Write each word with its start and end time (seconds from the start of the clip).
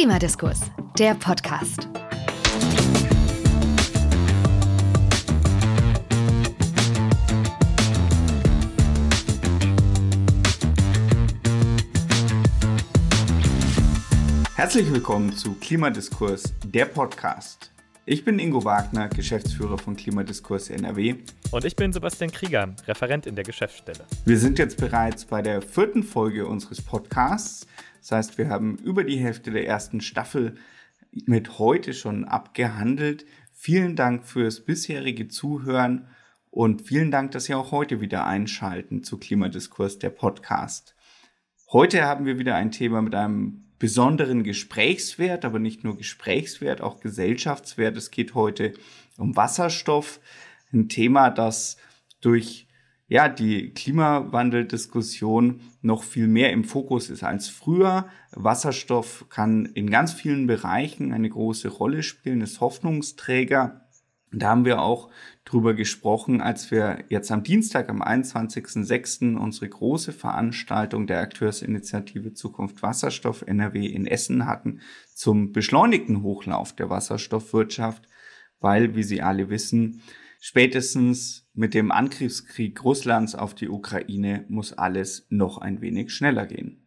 Klimadiskurs, 0.00 0.62
der 0.98 1.14
Podcast. 1.14 1.86
Herzlich 14.54 14.90
willkommen 14.90 15.34
zu 15.34 15.52
Klimadiskurs, 15.56 16.54
der 16.64 16.86
Podcast. 16.86 17.70
Ich 18.06 18.24
bin 18.24 18.38
Ingo 18.38 18.64
Wagner, 18.64 19.10
Geschäftsführer 19.10 19.76
von 19.76 19.96
Klimadiskurs 19.96 20.70
NRW. 20.70 21.16
Und 21.50 21.64
ich 21.66 21.76
bin 21.76 21.92
Sebastian 21.92 22.32
Krieger, 22.32 22.74
Referent 22.86 23.26
in 23.26 23.34
der 23.34 23.44
Geschäftsstelle. 23.44 24.06
Wir 24.24 24.38
sind 24.38 24.58
jetzt 24.58 24.78
bereits 24.78 25.26
bei 25.26 25.42
der 25.42 25.60
vierten 25.60 26.02
Folge 26.02 26.46
unseres 26.46 26.80
Podcasts. 26.80 27.66
Das 28.00 28.12
heißt, 28.12 28.38
wir 28.38 28.48
haben 28.48 28.76
über 28.78 29.04
die 29.04 29.18
Hälfte 29.18 29.50
der 29.50 29.66
ersten 29.66 30.00
Staffel 30.00 30.56
mit 31.12 31.58
heute 31.58 31.92
schon 31.94 32.24
abgehandelt. 32.24 33.26
Vielen 33.52 33.96
Dank 33.96 34.24
fürs 34.24 34.60
bisherige 34.60 35.28
Zuhören 35.28 36.08
und 36.50 36.82
vielen 36.82 37.10
Dank, 37.10 37.30
dass 37.32 37.44
Sie 37.44 37.54
auch 37.54 37.72
heute 37.72 38.00
wieder 38.00 38.26
einschalten 38.26 39.04
zu 39.04 39.18
Klimadiskurs, 39.18 39.98
der 39.98 40.10
Podcast. 40.10 40.94
Heute 41.70 42.02
haben 42.04 42.24
wir 42.24 42.38
wieder 42.38 42.56
ein 42.56 42.72
Thema 42.72 43.02
mit 43.02 43.14
einem 43.14 43.64
besonderen 43.78 44.44
Gesprächswert, 44.44 45.44
aber 45.44 45.58
nicht 45.58 45.84
nur 45.84 45.96
Gesprächswert, 45.96 46.80
auch 46.80 47.00
Gesellschaftswert. 47.00 47.96
Es 47.96 48.10
geht 48.10 48.34
heute 48.34 48.72
um 49.16 49.36
Wasserstoff, 49.36 50.20
ein 50.72 50.88
Thema, 50.88 51.30
das 51.30 51.76
durch 52.20 52.66
ja, 53.10 53.28
die 53.28 53.74
Klimawandeldiskussion 53.74 55.62
noch 55.82 56.04
viel 56.04 56.28
mehr 56.28 56.52
im 56.52 56.62
Fokus 56.62 57.10
ist 57.10 57.24
als 57.24 57.48
früher. 57.48 58.08
Wasserstoff 58.30 59.26
kann 59.28 59.66
in 59.66 59.90
ganz 59.90 60.12
vielen 60.12 60.46
Bereichen 60.46 61.12
eine 61.12 61.28
große 61.28 61.66
Rolle 61.66 62.04
spielen, 62.04 62.40
ist 62.40 62.60
Hoffnungsträger. 62.60 63.80
Da 64.30 64.50
haben 64.50 64.64
wir 64.64 64.80
auch 64.80 65.10
drüber 65.44 65.74
gesprochen, 65.74 66.40
als 66.40 66.70
wir 66.70 67.02
jetzt 67.08 67.32
am 67.32 67.42
Dienstag, 67.42 67.88
am 67.88 68.00
21.06. 68.00 69.36
unsere 69.36 69.68
große 69.68 70.12
Veranstaltung 70.12 71.08
der 71.08 71.18
Akteursinitiative 71.18 72.34
Zukunft 72.34 72.80
Wasserstoff 72.80 73.42
NRW 73.42 73.86
in 73.86 74.06
Essen 74.06 74.46
hatten 74.46 74.82
zum 75.12 75.50
beschleunigten 75.50 76.22
Hochlauf 76.22 76.76
der 76.76 76.90
Wasserstoffwirtschaft, 76.90 78.06
weil, 78.60 78.94
wie 78.94 79.02
Sie 79.02 79.20
alle 79.20 79.50
wissen, 79.50 80.00
spätestens 80.40 81.48
mit 81.54 81.74
dem 81.74 81.92
Angriffskrieg 81.92 82.82
Russlands 82.82 83.36
auf 83.36 83.54
die 83.54 83.68
Ukraine 83.68 84.44
muss 84.48 84.72
alles 84.72 85.26
noch 85.28 85.58
ein 85.58 85.80
wenig 85.80 86.12
schneller 86.12 86.46
gehen. 86.46 86.80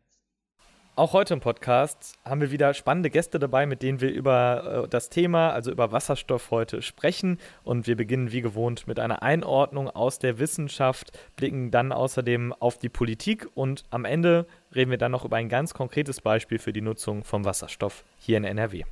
Auch 0.95 1.13
heute 1.13 1.33
im 1.33 1.39
Podcast 1.39 2.19
haben 2.23 2.39
wir 2.39 2.51
wieder 2.51 2.75
spannende 2.75 3.09
Gäste 3.09 3.39
dabei, 3.39 3.65
mit 3.65 3.81
denen 3.81 3.99
wir 3.99 4.11
über 4.11 4.83
äh, 4.83 4.87
das 4.87 5.09
Thema, 5.09 5.49
also 5.49 5.71
über 5.71 5.91
Wasserstoff 5.91 6.51
heute 6.51 6.83
sprechen. 6.83 7.39
Und 7.63 7.87
wir 7.87 7.95
beginnen 7.95 8.31
wie 8.31 8.41
gewohnt 8.41 8.85
mit 8.85 8.99
einer 8.99 9.23
Einordnung 9.23 9.89
aus 9.89 10.19
der 10.19 10.37
Wissenschaft, 10.37 11.17
blicken 11.35 11.71
dann 11.71 11.91
außerdem 11.91 12.53
auf 12.53 12.77
die 12.77 12.89
Politik 12.89 13.47
und 13.55 13.85
am 13.89 14.05
Ende 14.05 14.45
reden 14.75 14.91
wir 14.91 14.99
dann 14.99 15.13
noch 15.13 15.25
über 15.25 15.37
ein 15.37 15.49
ganz 15.49 15.73
konkretes 15.73 16.21
Beispiel 16.21 16.59
für 16.59 16.73
die 16.73 16.81
Nutzung 16.81 17.23
von 17.23 17.43
Wasserstoff 17.43 18.03
hier 18.19 18.37
in 18.37 18.43
NRW. 18.43 18.83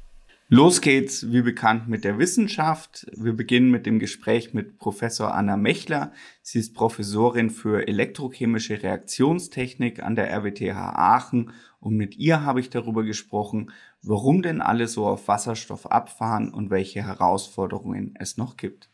Los 0.54 0.82
geht's, 0.82 1.32
wie 1.32 1.44
bekannt, 1.44 1.88
mit 1.88 2.04
der 2.04 2.18
Wissenschaft. 2.18 3.08
Wir 3.16 3.32
beginnen 3.32 3.72
mit 3.72 3.86
dem 3.86 4.00
Gespräch 4.00 4.54
mit 4.54 4.80
Professor 4.80 5.34
Anna 5.34 5.56
Mechler. 5.56 6.12
Sie 6.42 6.60
ist 6.60 6.74
Professorin 6.74 7.50
für 7.50 7.88
elektrochemische 7.88 8.84
Reaktionstechnik 8.84 10.04
an 10.04 10.16
der 10.16 10.30
RWTH 10.30 10.76
Aachen 10.76 11.54
und 11.80 11.96
mit 11.96 12.18
ihr 12.18 12.44
habe 12.44 12.60
ich 12.60 12.70
darüber 12.70 13.04
gesprochen, 13.04 13.72
warum 14.02 14.42
denn 14.42 14.60
alle 14.60 14.90
so 14.90 15.06
auf 15.06 15.30
Wasserstoff 15.30 15.90
abfahren 15.90 16.54
und 16.54 16.70
welche 16.70 17.02
Herausforderungen 17.02 18.16
es 18.20 18.36
noch 18.36 18.58
gibt. 18.58 18.90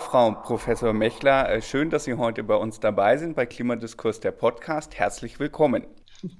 Frau 0.00 0.32
Professor 0.32 0.92
Mechler, 0.92 1.48
äh, 1.48 1.62
schön, 1.62 1.90
dass 1.90 2.06
Sie 2.06 2.14
heute 2.14 2.42
bei 2.42 2.56
uns 2.56 2.80
dabei 2.80 3.18
sind 3.18 3.36
bei 3.36 3.46
Klimadiskurs 3.46 4.18
der 4.18 4.32
Podcast. 4.32 4.98
Herzlich 4.98 5.38
willkommen. 5.38 5.84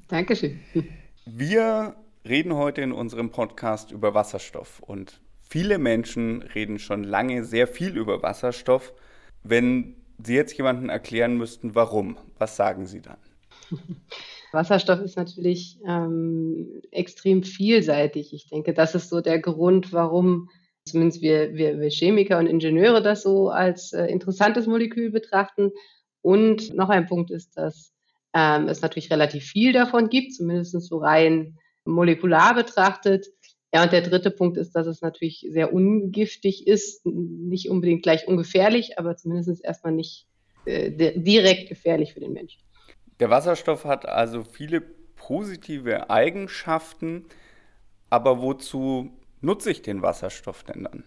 Dankeschön. 0.09 0.59
Wir 1.27 1.95
reden 2.29 2.55
heute 2.55 2.81
in 2.81 2.93
unserem 2.93 3.31
Podcast 3.31 3.93
über 3.93 4.15
Wasserstoff 4.15 4.81
und 4.81 5.21
viele 5.43 5.79
Menschen 5.79 6.43
reden 6.43 6.79
schon 6.79 7.05
lange 7.05 7.45
sehr 7.45 7.67
viel 7.67 7.97
über 7.97 8.23
Wasserstoff. 8.23 8.95
Wenn 9.43 9.97
Sie 10.23 10.35
jetzt 10.35 10.57
jemandem 10.57 10.89
erklären 10.89 11.37
müssten, 11.37 11.75
warum, 11.75 12.17
was 12.39 12.57
sagen 12.57 12.87
Sie 12.87 13.03
dann? 13.03 13.19
Wasserstoff 14.53 15.01
ist 15.01 15.17
natürlich 15.17 15.81
ähm, 15.87 16.81
extrem 16.93 17.43
vielseitig. 17.43 18.33
Ich 18.33 18.49
denke, 18.49 18.73
das 18.73 18.95
ist 18.95 19.11
so 19.11 19.21
der 19.21 19.41
Grund, 19.41 19.93
warum 19.93 20.49
zumindest 20.87 21.21
wir, 21.21 21.55
wir, 21.55 21.81
wir 21.81 21.91
Chemiker 21.91 22.39
und 22.39 22.47
Ingenieure 22.47 23.03
das 23.03 23.23
so 23.23 23.49
als 23.49 23.93
äh, 23.93 24.07
interessantes 24.07 24.67
Molekül 24.67 25.11
betrachten. 25.11 25.73
Und 26.23 26.73
noch 26.75 26.89
ein 26.89 27.07
Punkt 27.07 27.31
ist, 27.31 27.57
dass 27.57 27.93
ähm, 28.33 28.69
es 28.69 28.81
natürlich 28.81 29.11
relativ 29.11 29.45
viel 29.45 29.73
davon 29.73 30.09
gibt, 30.09 30.35
zumindest 30.35 30.81
so 30.81 30.99
rein 30.99 31.59
molekular 31.85 32.55
betrachtet. 32.55 33.27
Ja, 33.73 33.83
und 33.83 33.93
der 33.93 34.03
dritte 34.03 34.31
Punkt 34.31 34.57
ist, 34.57 34.73
dass 34.73 34.87
es 34.87 35.03
natürlich 35.03 35.47
sehr 35.51 35.73
ungiftig 35.73 36.67
ist, 36.67 37.05
nicht 37.05 37.69
unbedingt 37.69 38.03
gleich 38.03 38.29
ungefährlich, 38.29 38.99
aber 38.99 39.17
zumindest 39.17 39.65
erstmal 39.65 39.93
nicht 39.93 40.27
äh, 40.65 40.91
direkt 41.17 41.69
gefährlich 41.69 42.15
für 42.15 42.21
den 42.21 42.33
Menschen. 42.33 42.61
Der 43.21 43.31
Wasserstoff 43.31 43.85
hat 43.85 44.07
also 44.07 44.45
viele 44.45 44.81
positive 44.81 46.11
Eigenschaften, 46.11 47.27
aber 48.11 48.43
wozu 48.43 49.11
nutze 49.41 49.71
ich 49.71 49.83
den 49.83 50.03
Wasserstoff 50.03 50.65
denn 50.65 50.83
dann? 50.85 51.05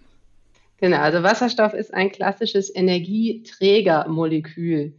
Genau, 0.80 0.98
also 0.98 1.24
Wasserstoff 1.24 1.74
ist 1.74 1.94
ein 1.94 2.12
klassisches 2.12 2.74
Energieträgermolekül. 2.74 4.94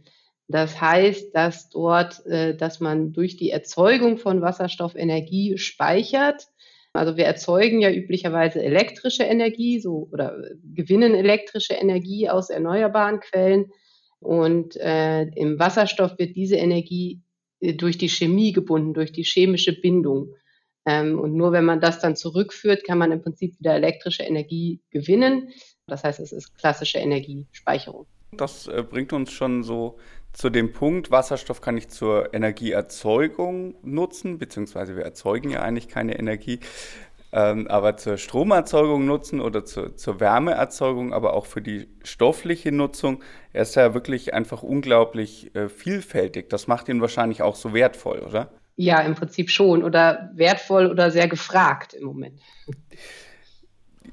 Das 0.49 0.81
heißt, 0.81 1.35
dass 1.35 1.69
dort, 1.69 2.25
äh, 2.25 2.57
dass 2.57 2.79
man 2.79 3.13
durch 3.13 3.37
die 3.37 3.51
Erzeugung 3.51 4.17
von 4.17 4.41
Wasserstoff 4.41 4.95
Energie 4.95 5.57
speichert. 5.59 6.47
Also 6.91 7.17
wir 7.17 7.25
erzeugen 7.25 7.79
ja 7.81 7.91
üblicherweise 7.91 8.61
elektrische 8.63 9.23
Energie, 9.23 9.79
so 9.79 10.09
oder 10.11 10.35
gewinnen 10.73 11.13
elektrische 11.13 11.75
Energie 11.75 12.29
aus 12.29 12.49
erneuerbaren 12.49 13.19
Quellen. 13.19 13.71
Und 14.19 14.75
äh, 14.77 15.21
im 15.35 15.59
Wasserstoff 15.59 16.17
wird 16.17 16.35
diese 16.35 16.55
Energie 16.55 17.21
äh, 17.59 17.75
durch 17.75 17.99
die 17.99 18.09
Chemie 18.09 18.51
gebunden, 18.51 18.95
durch 18.95 19.11
die 19.11 19.23
chemische 19.23 19.79
Bindung. 19.79 20.33
Ähm, 20.87 21.19
und 21.19 21.35
nur 21.35 21.51
wenn 21.51 21.63
man 21.63 21.79
das 21.79 21.99
dann 21.99 22.15
zurückführt, 22.15 22.83
kann 22.83 22.97
man 22.97 23.11
im 23.11 23.21
Prinzip 23.21 23.59
wieder 23.59 23.75
elektrische 23.75 24.23
Energie 24.23 24.81
gewinnen. 24.89 25.49
Das 25.85 26.03
heißt, 26.03 26.19
es 26.19 26.31
ist 26.31 26.57
klassische 26.57 26.97
Energiespeicherung. 26.97 28.07
Das 28.31 28.67
äh, 28.67 28.83
bringt 28.83 29.13
uns 29.13 29.31
schon 29.31 29.63
so 29.63 29.97
zu 30.33 30.49
dem 30.49 30.73
Punkt, 30.73 31.11
Wasserstoff 31.11 31.61
kann 31.61 31.77
ich 31.77 31.89
zur 31.89 32.33
Energieerzeugung 32.33 33.75
nutzen, 33.81 34.37
beziehungsweise 34.37 34.95
wir 34.95 35.03
erzeugen 35.03 35.49
ja 35.49 35.61
eigentlich 35.61 35.87
keine 35.87 36.17
Energie, 36.17 36.59
ähm, 37.31 37.67
aber 37.67 37.97
zur 37.97 38.17
Stromerzeugung 38.17 39.05
nutzen 39.05 39.39
oder 39.39 39.63
zur, 39.65 39.95
zur 39.95 40.19
Wärmeerzeugung, 40.19 41.13
aber 41.13 41.33
auch 41.33 41.45
für 41.45 41.61
die 41.61 41.87
stoffliche 42.03 42.71
Nutzung. 42.71 43.23
Er 43.53 43.63
ist 43.63 43.75
ja 43.75 43.93
wirklich 43.93 44.33
einfach 44.33 44.63
unglaublich 44.63 45.53
äh, 45.55 45.69
vielfältig. 45.69 46.49
Das 46.49 46.67
macht 46.67 46.89
ihn 46.89 47.01
wahrscheinlich 47.01 47.41
auch 47.41 47.55
so 47.55 47.73
wertvoll, 47.73 48.19
oder? 48.19 48.51
Ja, 48.77 49.01
im 49.01 49.13
Prinzip 49.13 49.49
schon. 49.51 49.83
Oder 49.83 50.31
wertvoll 50.33 50.87
oder 50.87 51.11
sehr 51.11 51.27
gefragt 51.27 51.93
im 51.93 52.05
Moment. 52.05 52.39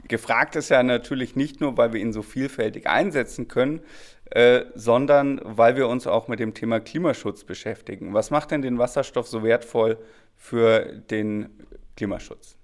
Gefragt 0.08 0.56
ist 0.56 0.68
ja 0.68 0.82
natürlich 0.82 1.36
nicht 1.36 1.60
nur, 1.60 1.76
weil 1.78 1.92
wir 1.92 2.00
ihn 2.00 2.12
so 2.12 2.22
vielfältig 2.22 2.86
einsetzen 2.86 3.48
können, 3.48 3.80
äh, 4.30 4.64
sondern 4.74 5.40
weil 5.44 5.76
wir 5.76 5.88
uns 5.88 6.06
auch 6.06 6.28
mit 6.28 6.40
dem 6.40 6.54
Thema 6.54 6.80
Klimaschutz 6.80 7.44
beschäftigen. 7.44 8.12
Was 8.14 8.30
macht 8.30 8.50
denn 8.50 8.62
den 8.62 8.78
Wasserstoff 8.78 9.28
so 9.28 9.42
wertvoll 9.42 9.98
für 10.34 11.02
den 11.10 11.48
Klimaschutz? 11.96 12.56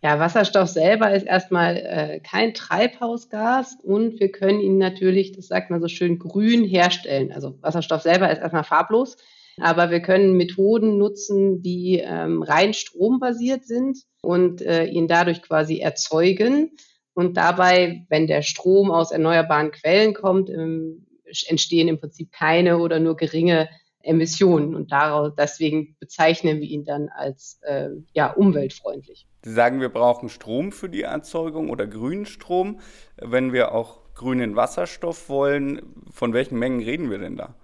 Ja, 0.00 0.20
Wasserstoff 0.20 0.68
selber 0.68 1.12
ist 1.12 1.26
erstmal 1.26 1.76
äh, 1.76 2.20
kein 2.20 2.54
Treibhausgas 2.54 3.78
und 3.82 4.20
wir 4.20 4.30
können 4.30 4.60
ihn 4.60 4.78
natürlich, 4.78 5.32
das 5.32 5.48
sagt 5.48 5.70
man 5.70 5.80
so 5.80 5.88
schön, 5.88 6.20
grün 6.20 6.62
herstellen. 6.62 7.32
Also 7.32 7.58
Wasserstoff 7.62 8.02
selber 8.02 8.30
ist 8.30 8.38
erstmal 8.38 8.62
farblos, 8.62 9.16
aber 9.60 9.90
wir 9.90 10.00
können 10.00 10.36
Methoden 10.36 10.98
nutzen, 10.98 11.62
die 11.62 11.98
ähm, 11.98 12.42
rein 12.42 12.74
strombasiert 12.74 13.66
sind 13.66 13.98
und 14.22 14.62
äh, 14.62 14.84
ihn 14.84 15.08
dadurch 15.08 15.42
quasi 15.42 15.80
erzeugen. 15.80 16.76
Und 17.12 17.36
dabei, 17.36 18.06
wenn 18.08 18.28
der 18.28 18.42
Strom 18.42 18.92
aus 18.92 19.10
erneuerbaren 19.10 19.72
Quellen 19.72 20.14
kommt, 20.14 20.48
ähm, 20.48 21.07
entstehen 21.46 21.88
im 21.88 21.98
Prinzip 21.98 22.32
keine 22.32 22.78
oder 22.78 23.00
nur 23.00 23.16
geringe 23.16 23.68
Emissionen. 24.02 24.74
Und 24.74 24.92
daraus, 24.92 25.32
deswegen 25.36 25.96
bezeichnen 25.98 26.60
wir 26.60 26.68
ihn 26.68 26.84
dann 26.84 27.08
als 27.08 27.60
äh, 27.62 27.88
ja, 28.12 28.32
umweltfreundlich. 28.32 29.26
Sie 29.44 29.52
sagen, 29.52 29.80
wir 29.80 29.88
brauchen 29.88 30.28
Strom 30.28 30.72
für 30.72 30.88
die 30.88 31.02
Erzeugung 31.02 31.70
oder 31.70 31.86
grünen 31.86 32.26
Strom. 32.26 32.80
Wenn 33.16 33.52
wir 33.52 33.72
auch 33.72 34.00
grünen 34.14 34.56
Wasserstoff 34.56 35.28
wollen, 35.28 35.82
von 36.10 36.32
welchen 36.32 36.58
Mengen 36.58 36.80
reden 36.80 37.10
wir 37.10 37.18
denn 37.18 37.36
da? 37.36 37.54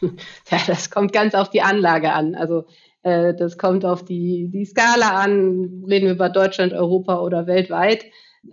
Ja, 0.50 0.58
das 0.66 0.90
kommt 0.90 1.12
ganz 1.12 1.34
auf 1.34 1.48
die 1.48 1.62
Anlage 1.62 2.12
an. 2.12 2.34
Also 2.34 2.64
Äh, 3.02 3.34
das 3.34 3.58
kommt 3.58 3.84
auf 3.84 4.04
die, 4.04 4.48
die 4.48 4.64
Skala 4.64 5.20
an, 5.20 5.84
reden 5.88 6.06
wir 6.06 6.12
über 6.12 6.28
Deutschland, 6.28 6.72
Europa 6.72 7.20
oder 7.20 7.46
weltweit. 7.46 8.04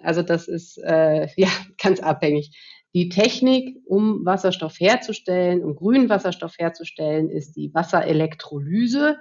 Also 0.03 0.21
das 0.21 0.47
ist 0.47 0.77
äh, 0.77 1.27
ja 1.35 1.49
ganz 1.81 1.99
abhängig. 1.99 2.51
Die 2.95 3.09
Technik, 3.09 3.77
um 3.85 4.25
Wasserstoff 4.25 4.79
herzustellen, 4.79 5.63
um 5.63 5.75
grünen 5.75 6.09
Wasserstoff 6.09 6.57
herzustellen, 6.57 7.29
ist 7.29 7.55
die 7.55 7.73
Wasserelektrolyse. 7.73 9.17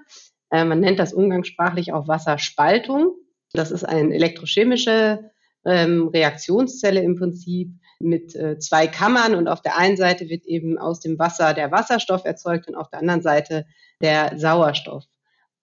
Äh, 0.51 0.65
man 0.65 0.81
nennt 0.81 0.99
das 0.99 1.13
umgangssprachlich 1.13 1.93
auch 1.93 2.09
Wasserspaltung. 2.09 3.15
Das 3.53 3.71
ist 3.71 3.85
eine 3.85 4.15
elektrochemische 4.15 5.31
ähm, 5.67 6.09
Reaktionszelle 6.09 7.03
im 7.03 7.17
Prinzip 7.17 7.73
mit 8.01 8.35
äh, 8.35 8.59
zwei 8.59 8.87
Kammern 8.87 9.35
und 9.35 9.49
auf 9.49 9.61
der 9.61 9.77
einen 9.77 9.97
Seite 9.97 10.29
wird 10.29 10.47
eben 10.47 10.79
aus 10.79 11.01
dem 11.01 11.19
Wasser 11.19 11.53
der 11.53 11.71
Wasserstoff 11.71 12.25
erzeugt 12.25 12.69
und 12.69 12.75
auf 12.75 12.89
der 12.89 13.01
anderen 13.01 13.23
Seite 13.23 13.67
der 14.01 14.39
Sauerstoff. 14.39 15.05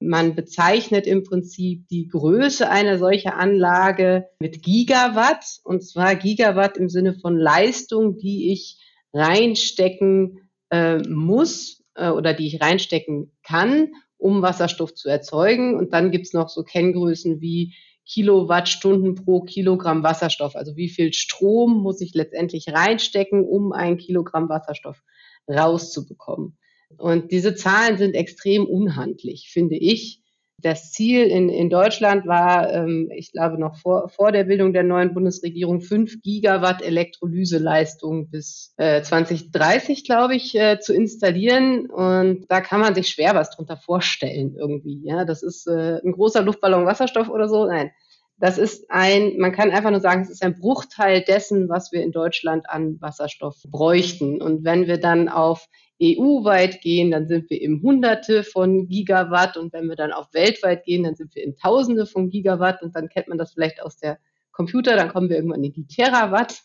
Man 0.06 0.36
bezeichnet 0.36 1.07
im 1.07 1.24
Prinzip 1.24 1.88
die 1.88 2.07
Größe 2.07 2.69
einer 2.69 2.98
solchen 3.00 3.31
Anlage 3.31 4.28
mit 4.40 4.62
Gigawatt 4.62 5.60
und 5.63 5.84
zwar 5.84 6.16
Gigawatt 6.16 6.78
im 6.78 6.90
Sinne 6.90 7.13
von 7.13 7.38
Leistung, 7.38 8.18
die 8.18 8.52
ich 8.52 8.80
reinstecken 9.13 10.50
äh, 10.69 10.98
muss 10.98 11.84
äh, 11.96 12.10
oder 12.10 12.34
die 12.34 12.48
ich 12.48 12.62
reinstecken 12.62 13.31
kann, 13.44 13.94
um 14.18 14.42
Wasserstoff 14.42 14.94
zu 14.94 15.10
erzeugen. 15.10 15.75
Und 15.75 15.94
dann 15.94 16.12
gibt's 16.12 16.34
noch 16.34 16.50
so 16.50 16.63
Kenngrößen 16.63 17.42
wie 17.42 17.74
Kilowattstunden 18.06 19.16
pro 19.16 19.42
Kilogramm 19.42 20.04
Wasserstoff. 20.04 20.56
Also 20.56 20.75
wie 20.75 20.90
viel 20.90 21.13
Strom 21.13 21.81
muss 21.81 22.01
ich 22.01 22.13
letztendlich 22.13 22.68
reinstecken, 22.69 23.44
um 23.44 23.72
ein 23.72 23.98
Kilogramm 23.98 24.50
Wasserstoff 24.50 25.01
rauszubekommen. 25.50 26.58
Und 26.98 27.32
diese 27.32 27.56
Zahlen 27.56 27.98
sind 27.98 28.16
extrem 28.16 28.66
unhandlich, 28.66 29.50
finde 29.52 29.76
ich. 29.76 30.22
Das 30.62 30.92
Ziel 30.92 31.26
in, 31.26 31.50
in 31.50 31.70
Deutschland 31.70 32.26
war, 32.26 32.72
ähm, 32.72 33.12
ich 33.14 33.34
glaube, 33.34 33.60
noch 33.60 33.76
vor, 33.76 34.08
vor 34.08 34.32
der 34.32 34.46
Bildung 34.46 34.72
der 34.72 34.84
neuen 34.84 35.14
Bundesregierung, 35.14 35.82
fünf 35.82 36.22
Gigawatt 36.22 36.82
Elektrolyseleistung 36.82 38.30
bis 38.30 38.74
äh, 38.78 39.02
2030, 39.02 40.06
glaube 40.06 40.36
ich, 40.36 40.56
äh, 40.56 40.80
zu 40.80 40.94
installieren. 40.94 41.90
Und 41.90 42.46
da 42.48 42.62
kann 42.62 42.80
man 42.80 42.96
sich 42.96 43.10
schwer 43.10 43.36
was 43.36 43.52
drunter 43.52 43.76
vorstellen 43.76 44.56
irgendwie. 44.58 45.02
Ja, 45.04 45.26
das 45.26 45.44
ist 45.44 45.68
äh, 45.68 46.00
ein 46.04 46.14
großer 46.14 46.42
Luftballon 46.42 46.86
Wasserstoff 46.86 47.30
oder 47.30 47.50
so. 47.50 47.66
Nein, 47.66 47.92
das 48.38 48.58
ist 48.58 48.92
ein, 48.92 49.38
man 49.38 49.54
kann 49.54 49.72
einfach 49.72 49.92
nur 49.92 50.02
sagen, 50.02 50.22
es 50.22 50.30
ist 50.30 50.44
ein 50.44 50.60
Bruchteil 50.60 51.22
dessen, 51.22 51.70
was 51.70 51.92
wir 51.92 52.04
in 52.04 52.12
Deutschland 52.12 52.70
an 52.70 53.00
Wasserstoff 53.00 53.64
bräuchten. 53.68 54.42
Und 54.42 54.66
wenn 54.66 54.88
wir 54.88 54.98
dann 54.98 55.30
auf 55.30 55.68
EU-weit 56.02 56.82
gehen, 56.82 57.12
dann 57.12 57.28
sind 57.28 57.50
wir 57.50 57.62
im 57.62 57.82
Hunderte 57.82 58.44
von 58.44 58.88
Gigawatt 58.88 59.56
und 59.56 59.72
wenn 59.72 59.88
wir 59.88 59.96
dann 59.96 60.12
auf 60.12 60.34
weltweit 60.34 60.84
gehen, 60.84 61.04
dann 61.04 61.16
sind 61.16 61.34
wir 61.36 61.44
in 61.44 61.56
Tausende 61.56 62.06
von 62.06 62.30
Gigawatt 62.30 62.82
und 62.82 62.96
dann 62.96 63.08
kennt 63.08 63.30
man 63.30 63.38
das 63.38 63.54
vielleicht 63.54 63.82
aus 63.82 63.98
der 63.98 64.20
Computer, 64.52 64.98
dann 64.98 65.10
kommen 65.10 65.30
wir 65.30 65.38
irgendwann 65.38 65.64
in 65.64 65.74
die 65.74 65.88
Terawatt. 65.88 66.62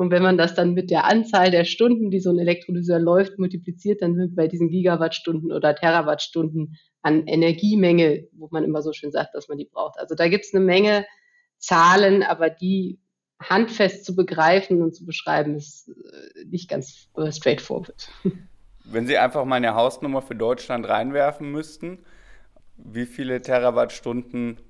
Und 0.00 0.10
wenn 0.10 0.22
man 0.22 0.38
das 0.38 0.54
dann 0.54 0.72
mit 0.72 0.90
der 0.90 1.04
Anzahl 1.04 1.50
der 1.50 1.66
Stunden, 1.66 2.10
die 2.10 2.20
so 2.20 2.30
ein 2.30 2.38
Elektrolyser 2.38 2.98
läuft, 2.98 3.38
multipliziert, 3.38 4.00
dann 4.00 4.14
sind 4.14 4.30
wir 4.30 4.44
bei 4.44 4.48
diesen 4.48 4.70
Gigawattstunden 4.70 5.52
oder 5.52 5.74
Terawattstunden 5.74 6.78
an 7.02 7.26
Energiemenge, 7.26 8.26
wo 8.32 8.48
man 8.50 8.64
immer 8.64 8.80
so 8.80 8.94
schön 8.94 9.12
sagt, 9.12 9.34
dass 9.34 9.48
man 9.48 9.58
die 9.58 9.66
braucht. 9.66 9.98
Also 9.98 10.14
da 10.14 10.28
gibt 10.28 10.46
es 10.46 10.54
eine 10.54 10.64
Menge 10.64 11.04
Zahlen, 11.58 12.22
aber 12.22 12.48
die 12.48 12.98
handfest 13.42 14.06
zu 14.06 14.16
begreifen 14.16 14.80
und 14.80 14.94
zu 14.94 15.04
beschreiben, 15.04 15.54
ist 15.54 15.90
äh, 15.90 16.46
nicht 16.46 16.70
ganz 16.70 17.10
äh, 17.18 17.30
straightforward. 17.30 18.08
Wenn 18.86 19.06
Sie 19.06 19.18
einfach 19.18 19.44
mal 19.44 19.56
eine 19.56 19.74
Hausnummer 19.74 20.22
für 20.22 20.34
Deutschland 20.34 20.88
reinwerfen 20.88 21.52
müssten, 21.52 21.98
wie 22.78 23.04
viele 23.04 23.42
Terawattstunden, 23.42 24.60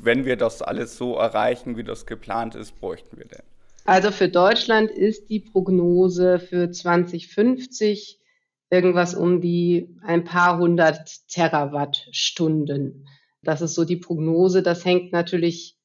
wenn 0.00 0.24
wir 0.24 0.36
das 0.36 0.62
alles 0.62 0.96
so 0.96 1.16
erreichen, 1.16 1.76
wie 1.76 1.84
das 1.84 2.06
geplant 2.06 2.54
ist, 2.54 2.80
bräuchten 2.80 3.18
wir 3.18 3.26
denn? 3.26 3.42
Also 3.84 4.10
für 4.10 4.28
Deutschland 4.28 4.90
ist 4.90 5.28
die 5.28 5.40
Prognose 5.40 6.38
für 6.38 6.70
2050 6.70 8.20
irgendwas 8.70 9.14
um 9.14 9.40
die 9.40 9.96
ein 10.02 10.24
paar 10.24 10.58
hundert 10.58 11.28
Terawattstunden. 11.28 13.06
Das 13.42 13.60
ist 13.60 13.74
so 13.74 13.84
die 13.84 13.96
Prognose. 13.96 14.62
Das 14.62 14.84
hängt 14.84 15.12
natürlich 15.12 15.76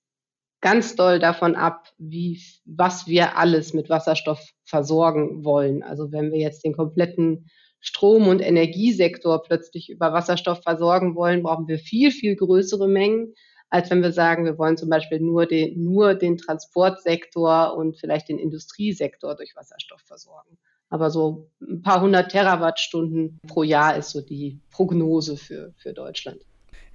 ganz 0.62 0.96
doll 0.96 1.20
davon 1.20 1.56
ab, 1.56 1.90
wie, 1.98 2.42
was 2.66 3.08
wir 3.08 3.38
alles 3.38 3.74
mit 3.74 3.90
Wasserstoff 3.90 4.40
versorgen 4.64 5.44
wollen. 5.44 5.84
Also 5.84 6.12
wenn 6.12 6.32
wir 6.32 6.40
jetzt 6.40 6.64
den 6.64 6.74
kompletten 6.74 7.50
Strom- 7.80 8.28
und 8.28 8.42
Energiesektor 8.42 9.44
plötzlich 9.44 9.90
über 9.90 10.14
Wasserstoff 10.14 10.62
versorgen 10.64 11.16
wollen, 11.16 11.44
brauchen 11.44 11.68
wir 11.68 11.80
viel, 11.80 12.12
viel 12.12 12.36
größere 12.36 12.88
Mengen, 12.88 13.34
als 13.70 13.90
wenn 13.90 14.02
wir 14.02 14.12
sagen, 14.12 14.46
wir 14.46 14.58
wollen 14.58 14.78
zum 14.78 14.90
Beispiel 14.90 15.20
nur 15.20 15.46
den, 15.46 15.84
nur 15.84 16.16
den 16.16 16.38
Transportsektor 16.38 17.76
und 17.76 17.98
vielleicht 17.98 18.30
den 18.30 18.40
Industriesektor 18.40 19.36
durch 19.36 19.56
Wasserstoff 19.56 20.02
versorgen. 20.02 20.58
Aber 20.90 21.12
so 21.12 21.50
ein 21.62 21.82
paar 21.82 22.02
hundert 22.02 22.32
Terawattstunden 22.32 23.40
pro 23.48 23.64
Jahr 23.64 23.98
ist 23.98 24.12
so 24.12 24.22
die 24.22 24.60
Prognose 24.72 25.36
für, 25.36 25.74
für 25.78 25.94
Deutschland. 25.94 26.40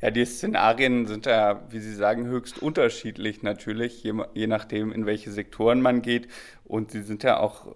Ja, 0.01 0.11
die 0.11 0.25
Szenarien 0.25 1.07
sind 1.07 1.27
ja, 1.27 1.63
wie 1.71 1.79
Sie 1.79 1.95
sagen, 1.95 2.27
höchst 2.27 2.61
unterschiedlich 2.61 3.43
natürlich, 3.43 4.03
je, 4.03 4.15
je 4.35 4.47
nachdem, 4.49 4.93
in 4.93 5.07
welche 5.07 5.31
Sektoren 5.31 5.81
man 5.81 6.03
geht. 6.03 6.27
Und 6.65 6.91
sie 6.91 7.03
sind 7.03 7.23
ja 7.23 7.39
auch 7.39 7.73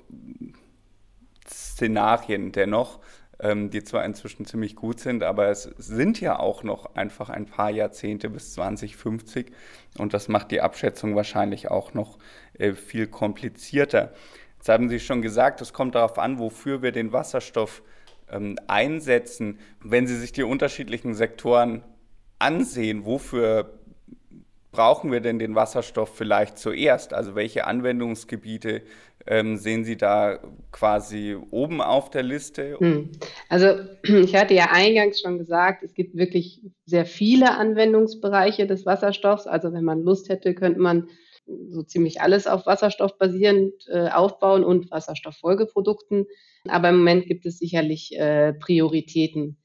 Szenarien 1.47 2.51
dennoch, 2.51 2.99
ähm, 3.41 3.71
die 3.71 3.85
zwar 3.85 4.05
inzwischen 4.05 4.47
ziemlich 4.47 4.77
gut 4.77 5.01
sind, 5.01 5.23
aber 5.23 5.49
es 5.49 5.65
sind 5.79 6.21
ja 6.21 6.39
auch 6.39 6.63
noch 6.63 6.95
einfach 6.95 7.29
ein 7.29 7.47
paar 7.47 7.71
Jahrzehnte 7.71 8.31
bis 8.31 8.55
2050. 8.55 9.53
Und 9.99 10.15
das 10.15 10.29
macht 10.29 10.51
die 10.51 10.61
Abschätzung 10.61 11.17
wahrscheinlich 11.17 11.71
auch 11.71 11.95
noch 11.95 12.19
äh, 12.59 12.73
viel 12.73 13.07
komplizierter. 13.07 14.13
Jetzt 14.57 14.69
haben 14.69 14.89
Sie 14.89 15.01
schon 15.01 15.23
gesagt, 15.23 15.61
es 15.61 15.73
kommt 15.73 15.95
darauf 15.95 16.19
an, 16.19 16.39
wofür 16.39 16.83
wir 16.83 16.93
den 16.93 17.13
Wasserstoff 17.13 17.83
ähm, 18.31 18.59
einsetzen. 18.67 19.59
Wenn 19.81 20.07
Sie 20.07 20.17
sich 20.17 20.33
die 20.33 20.43
unterschiedlichen 20.43 21.15
Sektoren 21.15 21.83
ansehen, 22.39 23.05
wofür 23.05 23.79
brauchen 24.73 25.11
wir 25.11 25.21
denn 25.21 25.39
den 25.39 25.55
Wasserstoff 25.55 26.15
vielleicht 26.15 26.59
zuerst? 26.59 27.15
Also 27.15 27.35
welche 27.35 27.67
Anwendungsgebiete 27.67 28.83
ähm, 29.27 29.57
sehen 29.57 29.85
Sie 29.85 29.97
da 29.97 30.39
quasi 30.73 31.37
oben 31.51 31.81
auf 31.81 32.11
der 32.11 32.23
Liste? 32.23 32.77
Hm. 32.79 33.11
Also 33.49 33.67
ich 34.03 34.35
hatte 34.35 34.55
ja 34.55 34.69
eingangs 34.71 35.21
schon 35.21 35.39
gesagt, 35.39 35.83
es 35.83 35.95
gibt 35.95 36.17
wirklich 36.17 36.63
sehr 36.85 37.07
viele 37.07 37.57
Anwendungsbereiche 37.57 38.67
des 38.67 38.87
Wasserstoffs. 38.87 39.47
Also 39.47 39.73
wenn 39.73 39.85
man 39.85 40.03
Lust 40.03 40.29
hätte, 40.29 40.55
könnte 40.55 40.81
man 40.81 41.09
so 41.69 41.83
ziemlich 41.83 42.21
alles 42.21 42.47
auf 42.47 42.67
Wasserstoff 42.67 43.19
basierend 43.19 43.73
äh, 43.89 44.09
aufbauen 44.09 44.65
und 44.65 44.91
Wasserstofffolgeprodukten. 44.91 46.27
Aber 46.69 46.89
im 46.89 46.99
Moment 46.99 47.27
gibt 47.27 47.47
es 47.47 47.59
sicherlich 47.59 48.17
äh, 48.19 48.53
Prioritäten 48.55 49.59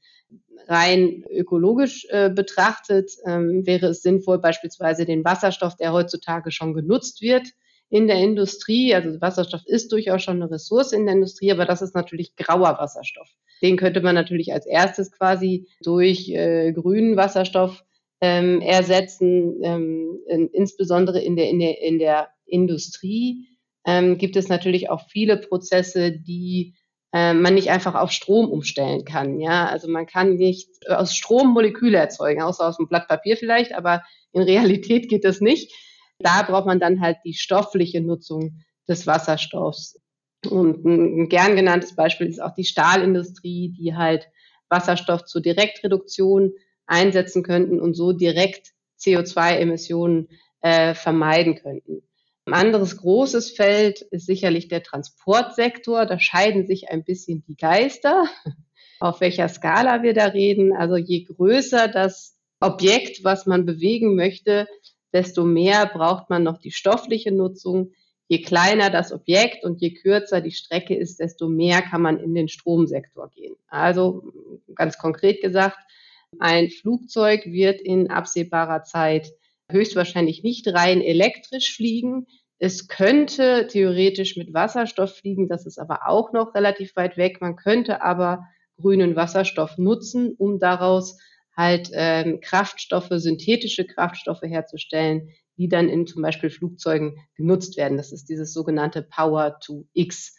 rein 0.68 1.24
ökologisch 1.30 2.06
äh, 2.10 2.30
betrachtet, 2.30 3.10
ähm, 3.26 3.66
wäre 3.66 3.86
es 3.86 4.02
sinnvoll, 4.02 4.38
beispielsweise 4.38 5.04
den 5.04 5.24
Wasserstoff, 5.24 5.76
der 5.76 5.92
heutzutage 5.92 6.50
schon 6.50 6.74
genutzt 6.74 7.20
wird, 7.20 7.48
in 7.92 8.06
der 8.06 8.16
Industrie, 8.16 8.94
also 8.94 9.20
Wasserstoff 9.20 9.60
ist 9.66 9.92
durchaus 9.92 10.22
schon 10.22 10.40
eine 10.40 10.50
Ressource 10.50 10.92
in 10.92 11.04
der 11.04 11.14
Industrie, 11.14 11.52
aber 11.52 11.66
das 11.66 11.82
ist 11.82 11.94
natürlich 11.94 12.34
grauer 12.36 12.78
Wasserstoff. 12.78 13.28
Den 13.60 13.76
könnte 13.76 14.00
man 14.00 14.14
natürlich 14.14 14.50
als 14.50 14.64
erstes 14.64 15.12
quasi 15.12 15.68
durch 15.82 16.30
äh, 16.30 16.72
grünen 16.72 17.18
Wasserstoff 17.18 17.84
ähm, 18.22 18.62
ersetzen, 18.62 19.60
ähm, 19.62 20.20
in, 20.26 20.48
insbesondere 20.48 21.20
in 21.20 21.36
der, 21.36 21.50
in 21.50 21.58
der, 21.58 21.82
in 21.82 21.98
der 21.98 22.28
Industrie 22.46 23.46
ähm, 23.86 24.16
gibt 24.16 24.36
es 24.36 24.48
natürlich 24.48 24.88
auch 24.88 25.06
viele 25.10 25.36
Prozesse, 25.36 26.12
die 26.12 26.74
äh, 27.12 27.34
man 27.34 27.52
nicht 27.52 27.70
einfach 27.70 27.94
auf 27.94 28.10
Strom 28.10 28.50
umstellen 28.50 29.04
kann. 29.04 29.38
Ja, 29.38 29.66
also 29.66 29.86
man 29.86 30.06
kann 30.06 30.36
nicht 30.36 30.70
aus 30.88 31.14
Strom 31.14 31.52
Moleküle 31.52 31.98
erzeugen, 31.98 32.40
außer 32.40 32.66
aus 32.66 32.78
einem 32.78 32.88
Blatt 32.88 33.06
Papier 33.06 33.36
vielleicht, 33.36 33.74
aber 33.74 34.02
in 34.32 34.40
Realität 34.40 35.10
geht 35.10 35.26
das 35.26 35.42
nicht. 35.42 35.70
Da 36.22 36.42
braucht 36.42 36.66
man 36.66 36.80
dann 36.80 37.00
halt 37.00 37.18
die 37.24 37.34
stoffliche 37.34 38.00
Nutzung 38.00 38.62
des 38.88 39.06
Wasserstoffs. 39.06 40.00
Und 40.48 40.84
ein 40.84 41.28
gern 41.28 41.54
genanntes 41.56 41.94
Beispiel 41.94 42.26
ist 42.26 42.42
auch 42.42 42.54
die 42.54 42.64
Stahlindustrie, 42.64 43.74
die 43.78 43.94
halt 43.94 44.28
Wasserstoff 44.68 45.24
zur 45.24 45.40
Direktreduktion 45.40 46.52
einsetzen 46.86 47.42
könnten 47.42 47.80
und 47.80 47.94
so 47.94 48.12
direkt 48.12 48.72
CO2-Emissionen 49.00 50.28
äh, 50.62 50.94
vermeiden 50.94 51.56
könnten. 51.56 52.02
Ein 52.44 52.54
anderes 52.54 52.96
großes 52.96 53.52
Feld 53.52 54.00
ist 54.00 54.26
sicherlich 54.26 54.68
der 54.68 54.82
Transportsektor. 54.82 56.06
Da 56.06 56.18
scheiden 56.18 56.66
sich 56.66 56.90
ein 56.90 57.04
bisschen 57.04 57.44
die 57.46 57.56
Geister, 57.56 58.24
auf 59.00 59.20
welcher 59.20 59.48
Skala 59.48 60.02
wir 60.02 60.14
da 60.14 60.26
reden. 60.26 60.72
Also 60.72 60.96
je 60.96 61.22
größer 61.24 61.86
das 61.88 62.36
Objekt, 62.58 63.22
was 63.22 63.46
man 63.46 63.64
bewegen 63.64 64.16
möchte, 64.16 64.66
desto 65.12 65.44
mehr 65.44 65.86
braucht 65.86 66.30
man 66.30 66.42
noch 66.42 66.58
die 66.58 66.70
stoffliche 66.70 67.32
Nutzung. 67.32 67.92
Je 68.28 68.40
kleiner 68.40 68.90
das 68.90 69.12
Objekt 69.12 69.64
und 69.64 69.80
je 69.80 69.92
kürzer 69.92 70.40
die 70.40 70.52
Strecke 70.52 70.94
ist, 70.94 71.20
desto 71.20 71.48
mehr 71.48 71.82
kann 71.82 72.02
man 72.02 72.18
in 72.18 72.34
den 72.34 72.48
Stromsektor 72.48 73.28
gehen. 73.30 73.54
Also 73.68 74.32
ganz 74.74 74.96
konkret 74.96 75.42
gesagt, 75.42 75.78
ein 76.38 76.70
Flugzeug 76.70 77.44
wird 77.44 77.80
in 77.80 78.10
absehbarer 78.10 78.84
Zeit 78.84 79.32
höchstwahrscheinlich 79.70 80.42
nicht 80.42 80.66
rein 80.68 81.00
elektrisch 81.00 81.76
fliegen. 81.76 82.26
Es 82.58 82.88
könnte 82.88 83.66
theoretisch 83.66 84.36
mit 84.36 84.54
Wasserstoff 84.54 85.16
fliegen, 85.16 85.48
das 85.48 85.66
ist 85.66 85.78
aber 85.78 86.08
auch 86.08 86.32
noch 86.32 86.54
relativ 86.54 86.96
weit 86.96 87.16
weg. 87.16 87.40
Man 87.40 87.56
könnte 87.56 88.02
aber 88.02 88.46
grünen 88.80 89.16
Wasserstoff 89.16 89.78
nutzen, 89.78 90.34
um 90.38 90.58
daraus 90.58 91.18
halt 91.56 91.90
ähm, 91.92 92.40
Kraftstoffe, 92.40 93.10
synthetische 93.10 93.84
Kraftstoffe 93.86 94.42
herzustellen, 94.42 95.30
die 95.56 95.68
dann 95.68 95.88
in 95.88 96.06
zum 96.06 96.22
Beispiel 96.22 96.50
Flugzeugen 96.50 97.18
genutzt 97.36 97.76
werden. 97.76 97.96
Das 97.98 98.12
ist 98.12 98.28
dieses 98.28 98.52
sogenannte 98.52 99.02
Power 99.02 99.58
to 99.60 99.86
X. 99.92 100.36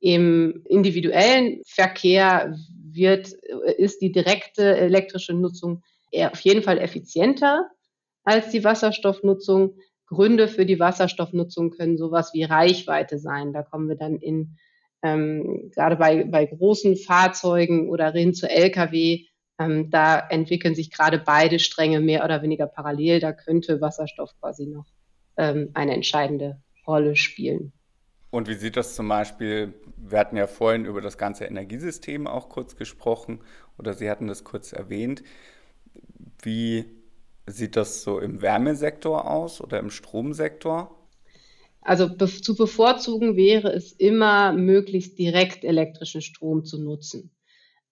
Im 0.00 0.62
individuellen 0.68 1.62
Verkehr 1.66 2.56
wird, 2.92 3.32
ist 3.76 4.00
die 4.00 4.12
direkte 4.12 4.76
elektrische 4.76 5.34
Nutzung 5.34 5.82
auf 6.14 6.40
jeden 6.40 6.62
Fall 6.62 6.78
effizienter 6.78 7.68
als 8.24 8.50
die 8.50 8.64
Wasserstoffnutzung. 8.64 9.76
Gründe 10.06 10.48
für 10.48 10.64
die 10.64 10.80
Wasserstoffnutzung 10.80 11.70
können 11.70 11.98
sowas 11.98 12.32
wie 12.32 12.44
Reichweite 12.44 13.18
sein. 13.18 13.52
Da 13.52 13.62
kommen 13.62 13.88
wir 13.88 13.96
dann 13.96 14.16
in 14.16 14.56
ähm, 15.02 15.70
gerade 15.74 15.96
bei, 15.96 16.24
bei 16.24 16.46
großen 16.46 16.96
Fahrzeugen 16.96 17.90
oder 17.90 18.10
hin 18.12 18.34
zu 18.34 18.48
Lkw, 18.48 19.26
ähm, 19.58 19.90
da 19.90 20.18
entwickeln 20.18 20.74
sich 20.74 20.90
gerade 20.90 21.18
beide 21.18 21.58
Stränge 21.58 22.00
mehr 22.00 22.24
oder 22.24 22.42
weniger 22.42 22.66
parallel. 22.66 23.20
Da 23.20 23.32
könnte 23.32 23.80
Wasserstoff 23.80 24.32
quasi 24.40 24.66
noch 24.66 24.86
ähm, 25.36 25.70
eine 25.74 25.94
entscheidende 25.94 26.60
Rolle 26.86 27.16
spielen. 27.16 27.72
Und 28.30 28.48
wie 28.48 28.54
sieht 28.54 28.76
das 28.76 28.94
zum 28.94 29.08
Beispiel, 29.08 29.72
wir 29.96 30.18
hatten 30.18 30.36
ja 30.36 30.46
vorhin 30.46 30.84
über 30.84 31.00
das 31.00 31.16
ganze 31.16 31.44
Energiesystem 31.44 32.26
auch 32.26 32.48
kurz 32.48 32.76
gesprochen 32.76 33.40
oder 33.78 33.94
Sie 33.94 34.10
hatten 34.10 34.26
das 34.26 34.44
kurz 34.44 34.72
erwähnt. 34.72 35.22
Wie 36.42 36.84
sieht 37.46 37.76
das 37.76 38.02
so 38.02 38.18
im 38.20 38.42
Wärmesektor 38.42 39.30
aus 39.30 39.60
oder 39.60 39.78
im 39.78 39.90
Stromsektor? 39.90 40.94
Also 41.80 42.14
be 42.14 42.26
zu 42.26 42.54
bevorzugen 42.54 43.36
wäre 43.36 43.72
es 43.72 43.92
immer, 43.92 44.52
möglichst 44.52 45.18
direkt 45.18 45.64
elektrischen 45.64 46.20
Strom 46.20 46.64
zu 46.64 46.82
nutzen. 46.82 47.30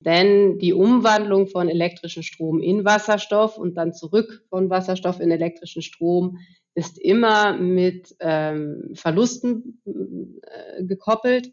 Denn 0.01 0.59
die 0.59 0.73
Umwandlung 0.73 1.49
von 1.49 1.69
elektrischen 1.69 2.23
Strom 2.23 2.61
in 2.61 2.85
Wasserstoff 2.85 3.59
und 3.59 3.75
dann 3.75 3.95
zurück 3.95 4.45
von 4.51 4.69
Wasserstoff 4.69 5.21
in 5.21 5.31
elektrischen 5.31 5.83
Strom 5.83 6.39
ist 6.75 6.99
immer 6.99 7.57
mit 7.57 8.15
ähm, 8.21 8.91
Verlusten 8.95 9.81
äh, 9.87 10.85
gekoppelt. 10.85 11.53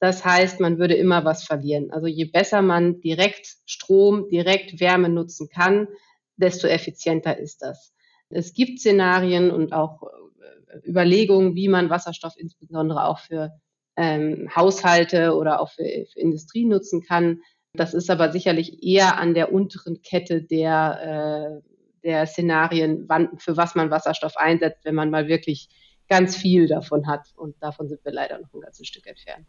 Das 0.00 0.24
heißt, 0.24 0.60
man 0.60 0.78
würde 0.78 0.94
immer 0.94 1.24
was 1.24 1.44
verlieren. 1.44 1.90
Also 1.90 2.06
je 2.06 2.24
besser 2.24 2.62
man 2.62 3.00
direkt 3.00 3.46
Strom, 3.66 4.28
direkt 4.28 4.80
Wärme 4.80 5.10
nutzen 5.10 5.48
kann, 5.48 5.88
desto 6.36 6.66
effizienter 6.66 7.38
ist 7.38 7.62
das. 7.62 7.94
Es 8.30 8.54
gibt 8.54 8.80
Szenarien 8.80 9.50
und 9.50 9.72
auch 9.72 10.02
äh, 10.02 10.88
Überlegungen, 10.88 11.54
wie 11.54 11.68
man 11.68 11.90
Wasserstoff 11.90 12.34
insbesondere 12.36 13.04
auch 13.04 13.18
für 13.18 13.52
ähm, 13.96 14.48
Haushalte 14.54 15.34
oder 15.34 15.60
auch 15.60 15.70
für, 15.70 15.84
für 15.84 16.20
Industrie 16.20 16.64
nutzen 16.64 17.02
kann. 17.02 17.42
Das 17.74 17.92
ist 17.92 18.08
aber 18.08 18.30
sicherlich 18.30 18.82
eher 18.84 19.18
an 19.18 19.34
der 19.34 19.52
unteren 19.52 20.00
Kette 20.00 20.42
der, 20.42 21.60
äh, 22.04 22.06
der 22.06 22.26
Szenarien, 22.26 23.04
wann, 23.08 23.36
für 23.38 23.56
was 23.56 23.74
man 23.74 23.90
Wasserstoff 23.90 24.36
einsetzt, 24.36 24.84
wenn 24.84 24.94
man 24.94 25.10
mal 25.10 25.26
wirklich 25.26 25.68
ganz 26.08 26.36
viel 26.36 26.68
davon 26.68 27.08
hat. 27.08 27.32
Und 27.34 27.60
davon 27.60 27.88
sind 27.88 28.04
wir 28.04 28.12
leider 28.12 28.38
noch 28.38 28.54
ein 28.54 28.60
ganzes 28.60 28.86
Stück 28.86 29.06
entfernt. 29.08 29.46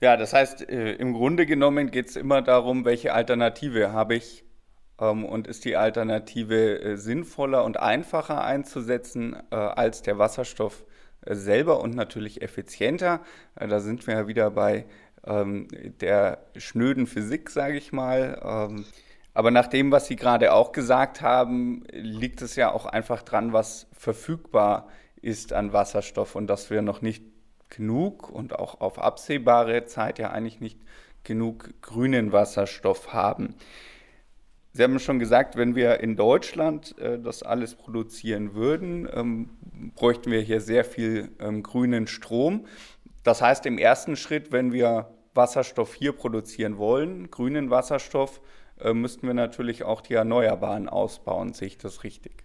Ja, 0.00 0.16
das 0.16 0.32
heißt, 0.32 0.68
äh, 0.68 0.94
im 0.94 1.12
Grunde 1.12 1.46
genommen 1.46 1.92
geht 1.92 2.08
es 2.08 2.16
immer 2.16 2.42
darum, 2.42 2.84
welche 2.84 3.12
Alternative 3.12 3.92
habe 3.92 4.16
ich 4.16 4.44
ähm, 4.98 5.24
und 5.24 5.46
ist 5.46 5.64
die 5.64 5.76
Alternative 5.76 6.80
äh, 6.80 6.96
sinnvoller 6.96 7.62
und 7.62 7.78
einfacher 7.78 8.42
einzusetzen 8.42 9.36
als 9.50 10.02
der 10.02 10.18
Wasserstoff 10.18 10.84
selber 11.26 11.80
und 11.80 11.94
natürlich 11.94 12.40
effizienter. 12.40 13.20
Da 13.54 13.80
sind 13.80 14.06
wir 14.06 14.14
ja 14.14 14.26
wieder 14.26 14.50
bei 14.50 14.86
ähm, 15.26 15.68
der 16.00 16.38
schnöden 16.56 17.06
Physik, 17.06 17.50
sage 17.50 17.76
ich 17.76 17.92
mal. 17.92 18.40
Ähm, 18.44 18.84
aber 19.34 19.50
nach 19.50 19.68
dem, 19.68 19.92
was 19.92 20.06
Sie 20.06 20.16
gerade 20.16 20.52
auch 20.52 20.72
gesagt 20.72 21.22
haben, 21.22 21.84
liegt 21.92 22.42
es 22.42 22.56
ja 22.56 22.72
auch 22.72 22.86
einfach 22.86 23.22
dran, 23.22 23.52
was 23.52 23.86
verfügbar 23.92 24.88
ist 25.22 25.52
an 25.52 25.72
Wasserstoff 25.72 26.34
und 26.34 26.46
dass 26.46 26.70
wir 26.70 26.82
noch 26.82 27.02
nicht 27.02 27.24
genug 27.68 28.28
und 28.30 28.58
auch 28.58 28.80
auf 28.80 28.98
absehbare 28.98 29.84
Zeit 29.84 30.18
ja 30.18 30.30
eigentlich 30.30 30.60
nicht 30.60 30.80
genug 31.22 31.70
grünen 31.82 32.32
Wasserstoff 32.32 33.12
haben. 33.12 33.54
Sie 34.72 34.84
haben 34.84 34.98
schon 35.00 35.18
gesagt, 35.18 35.56
wenn 35.56 35.74
wir 35.74 36.00
in 36.00 36.16
Deutschland 36.16 36.96
äh, 36.98 37.18
das 37.18 37.42
alles 37.42 37.74
produzieren 37.74 38.54
würden, 38.54 39.08
ähm, 39.12 39.50
bräuchten 39.96 40.30
wir 40.30 40.40
hier 40.40 40.60
sehr 40.60 40.84
viel 40.84 41.30
ähm, 41.40 41.62
grünen 41.62 42.06
Strom. 42.06 42.66
Das 43.22 43.42
heißt, 43.42 43.66
im 43.66 43.78
ersten 43.78 44.16
Schritt, 44.16 44.52
wenn 44.52 44.72
wir 44.72 45.14
Wasserstoff 45.34 45.94
hier 45.94 46.12
produzieren 46.12 46.78
wollen, 46.78 47.30
grünen 47.30 47.70
Wasserstoff, 47.70 48.40
äh, 48.80 48.92
müssten 48.92 49.26
wir 49.26 49.34
natürlich 49.34 49.84
auch 49.84 50.00
die 50.00 50.14
Erneuerbaren 50.14 50.88
ausbauen. 50.88 51.52
Sehe 51.52 51.68
ich 51.68 51.78
das 51.78 52.04
richtig? 52.04 52.44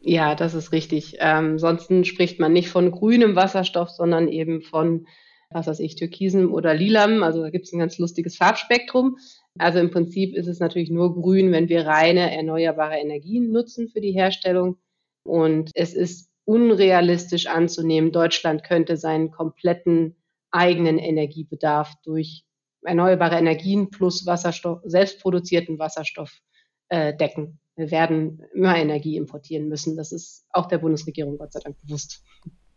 Ja, 0.00 0.34
das 0.34 0.54
ist 0.54 0.72
richtig. 0.72 1.16
Ähm, 1.20 1.52
ansonsten 1.52 2.04
spricht 2.04 2.38
man 2.38 2.52
nicht 2.52 2.68
von 2.68 2.90
grünem 2.90 3.34
Wasserstoff, 3.36 3.90
sondern 3.90 4.28
eben 4.28 4.62
von, 4.62 5.06
was 5.50 5.66
weiß 5.66 5.80
ich, 5.80 5.96
türkisem 5.96 6.52
oder 6.52 6.74
lilam. 6.74 7.22
Also 7.22 7.42
da 7.42 7.50
gibt 7.50 7.66
es 7.66 7.72
ein 7.72 7.78
ganz 7.78 7.98
lustiges 7.98 8.36
Farbspektrum. 8.36 9.16
Also 9.58 9.78
im 9.78 9.90
Prinzip 9.90 10.34
ist 10.34 10.46
es 10.46 10.60
natürlich 10.60 10.90
nur 10.90 11.14
grün, 11.14 11.50
wenn 11.52 11.68
wir 11.68 11.86
reine 11.86 12.34
erneuerbare 12.34 12.96
Energien 12.96 13.50
nutzen 13.50 13.88
für 13.88 14.00
die 14.00 14.12
Herstellung. 14.12 14.76
Und 15.24 15.70
es 15.74 15.92
ist 15.92 16.30
unrealistisch 16.46 17.46
anzunehmen, 17.46 18.12
Deutschland 18.12 18.64
könnte 18.64 18.96
seinen 18.96 19.30
kompletten 19.30 20.16
eigenen 20.50 20.98
Energiebedarf 20.98 21.92
durch 22.04 22.44
erneuerbare 22.82 23.36
Energien 23.36 23.90
plus 23.90 24.26
Wasserstoff, 24.26 24.80
selbstproduzierten 24.84 25.78
Wasserstoff 25.78 26.32
äh, 26.88 27.14
decken. 27.14 27.58
Wir 27.74 27.90
werden 27.90 28.42
immer 28.54 28.76
Energie 28.76 29.16
importieren 29.16 29.68
müssen. 29.68 29.96
Das 29.96 30.12
ist 30.12 30.46
auch 30.50 30.66
der 30.66 30.78
Bundesregierung 30.78 31.36
Gott 31.36 31.52
sei 31.52 31.60
Dank 31.60 31.76
bewusst. 31.82 32.22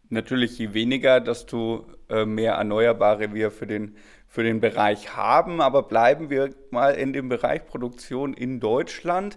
Natürlich, 0.09 0.57
je 0.57 0.73
weniger, 0.73 1.21
desto 1.21 1.85
äh, 2.09 2.25
mehr 2.25 2.53
Erneuerbare 2.53 3.33
wir 3.33 3.51
für 3.51 3.67
den 3.67 3.95
für 4.29 4.43
den 4.43 4.61
Bereich 4.61 5.17
haben. 5.17 5.59
Aber 5.59 5.83
bleiben 5.83 6.29
wir 6.29 6.51
mal 6.69 6.91
in 6.91 7.11
dem 7.11 7.27
Bereich 7.27 7.65
Produktion 7.65 8.33
in 8.33 8.59
Deutschland 8.59 9.35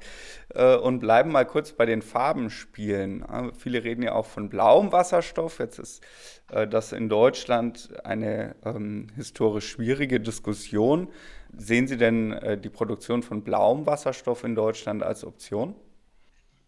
äh, 0.55 0.77
und 0.77 1.01
bleiben 1.01 1.33
mal 1.33 1.47
kurz 1.47 1.73
bei 1.73 1.87
den 1.87 2.03
Farbenspielen. 2.03 3.23
Äh, 3.23 3.51
viele 3.59 3.83
reden 3.83 4.03
ja 4.03 4.13
auch 4.13 4.27
von 4.27 4.51
blauem 4.51 4.93
Wasserstoff. 4.93 5.59
Jetzt 5.59 5.79
ist 5.79 6.05
äh, 6.53 6.69
das 6.69 6.93
in 6.93 7.09
Deutschland 7.09 7.89
eine 8.05 8.55
ähm, 8.65 9.09
historisch 9.17 9.69
schwierige 9.71 10.21
Diskussion. 10.21 11.09
Sehen 11.57 11.87
Sie 11.87 11.97
denn 11.97 12.33
äh, 12.33 12.59
die 12.59 12.71
Produktion 12.71 13.23
von 13.23 13.43
blauem 13.43 13.87
Wasserstoff 13.87 14.45
in 14.45 14.55
Deutschland 14.55 15.03
als 15.03 15.25
Option? 15.25 15.75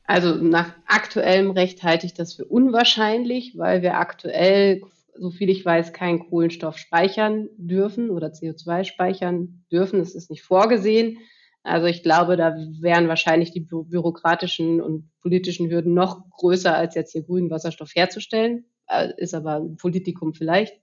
Also 0.06 0.34
nach 0.34 0.74
aktuellem 0.86 1.50
Recht 1.50 1.82
halte 1.82 2.06
ich 2.06 2.14
das 2.14 2.34
für 2.34 2.44
unwahrscheinlich, 2.44 3.56
weil 3.56 3.82
wir 3.82 3.98
aktuell 3.98 4.82
so 5.16 5.30
viel 5.30 5.48
ich 5.48 5.64
weiß, 5.64 5.92
keinen 5.92 6.28
Kohlenstoff 6.28 6.78
speichern 6.78 7.48
dürfen 7.56 8.10
oder 8.10 8.28
CO2 8.28 8.84
speichern 8.84 9.64
dürfen. 9.70 10.00
Es 10.00 10.14
ist 10.14 10.30
nicht 10.30 10.42
vorgesehen. 10.42 11.18
Also 11.62 11.86
ich 11.86 12.02
glaube, 12.02 12.36
da 12.36 12.54
wären 12.80 13.08
wahrscheinlich 13.08 13.50
die 13.50 13.60
bürokratischen 13.60 14.82
und 14.82 15.10
politischen 15.22 15.70
Hürden 15.70 15.94
noch 15.94 16.28
größer, 16.30 16.74
als 16.74 16.94
jetzt 16.94 17.12
hier 17.12 17.22
grünen 17.22 17.50
Wasserstoff 17.50 17.94
herzustellen. 17.94 18.66
Äh, 18.86 19.12
ist 19.16 19.34
aber 19.34 19.56
ein 19.56 19.76
Politikum 19.76 20.34
vielleicht. 20.34 20.74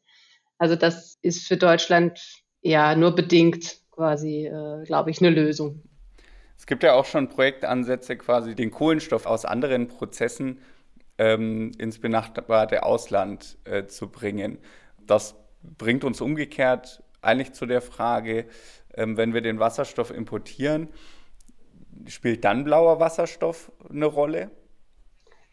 Also 0.58 0.76
das 0.76 1.18
ist 1.22 1.48
für 1.48 1.58
Deutschland 1.58 2.20
ja 2.62 2.96
nur 2.96 3.14
bedingt 3.14 3.82
quasi, 3.92 4.48
äh, 4.48 4.84
glaube 4.86 5.12
ich, 5.12 5.22
eine 5.22 5.30
Lösung. 5.30 5.84
Es 6.58 6.68
gibt 6.68 6.84
ja 6.84 6.94
auch 6.94 7.06
schon 7.06 7.28
Projektansätze, 7.28 8.16
quasi 8.18 8.56
den 8.56 8.72
Kohlenstoff 8.72 9.26
aus 9.26 9.46
anderen 9.46 9.88
Prozessen 9.88 10.60
ähm, 11.22 11.72
ins 11.78 12.00
benachbarte 12.00 12.82
Ausland 12.82 13.60
äh, 13.66 13.86
zu 13.86 14.10
bringen. 14.10 14.58
Das 15.06 15.36
bringt 15.62 16.04
uns 16.04 16.20
umgekehrt 16.20 17.04
eigentlich 17.22 17.54
zu 17.54 17.68
der 17.68 17.82
Frage, 17.82 18.48
ähm, 18.96 19.18
wenn 19.18 19.36
wir 19.36 19.42
den 19.42 19.60
Wasserstoff 19.60 20.10
importieren, 20.10 20.88
spielt 22.08 22.44
dann 22.44 22.63
blauer 22.63 23.00
Wasserstoff 23.00 23.72
eine 23.88 24.08
Rolle? 24.08 24.50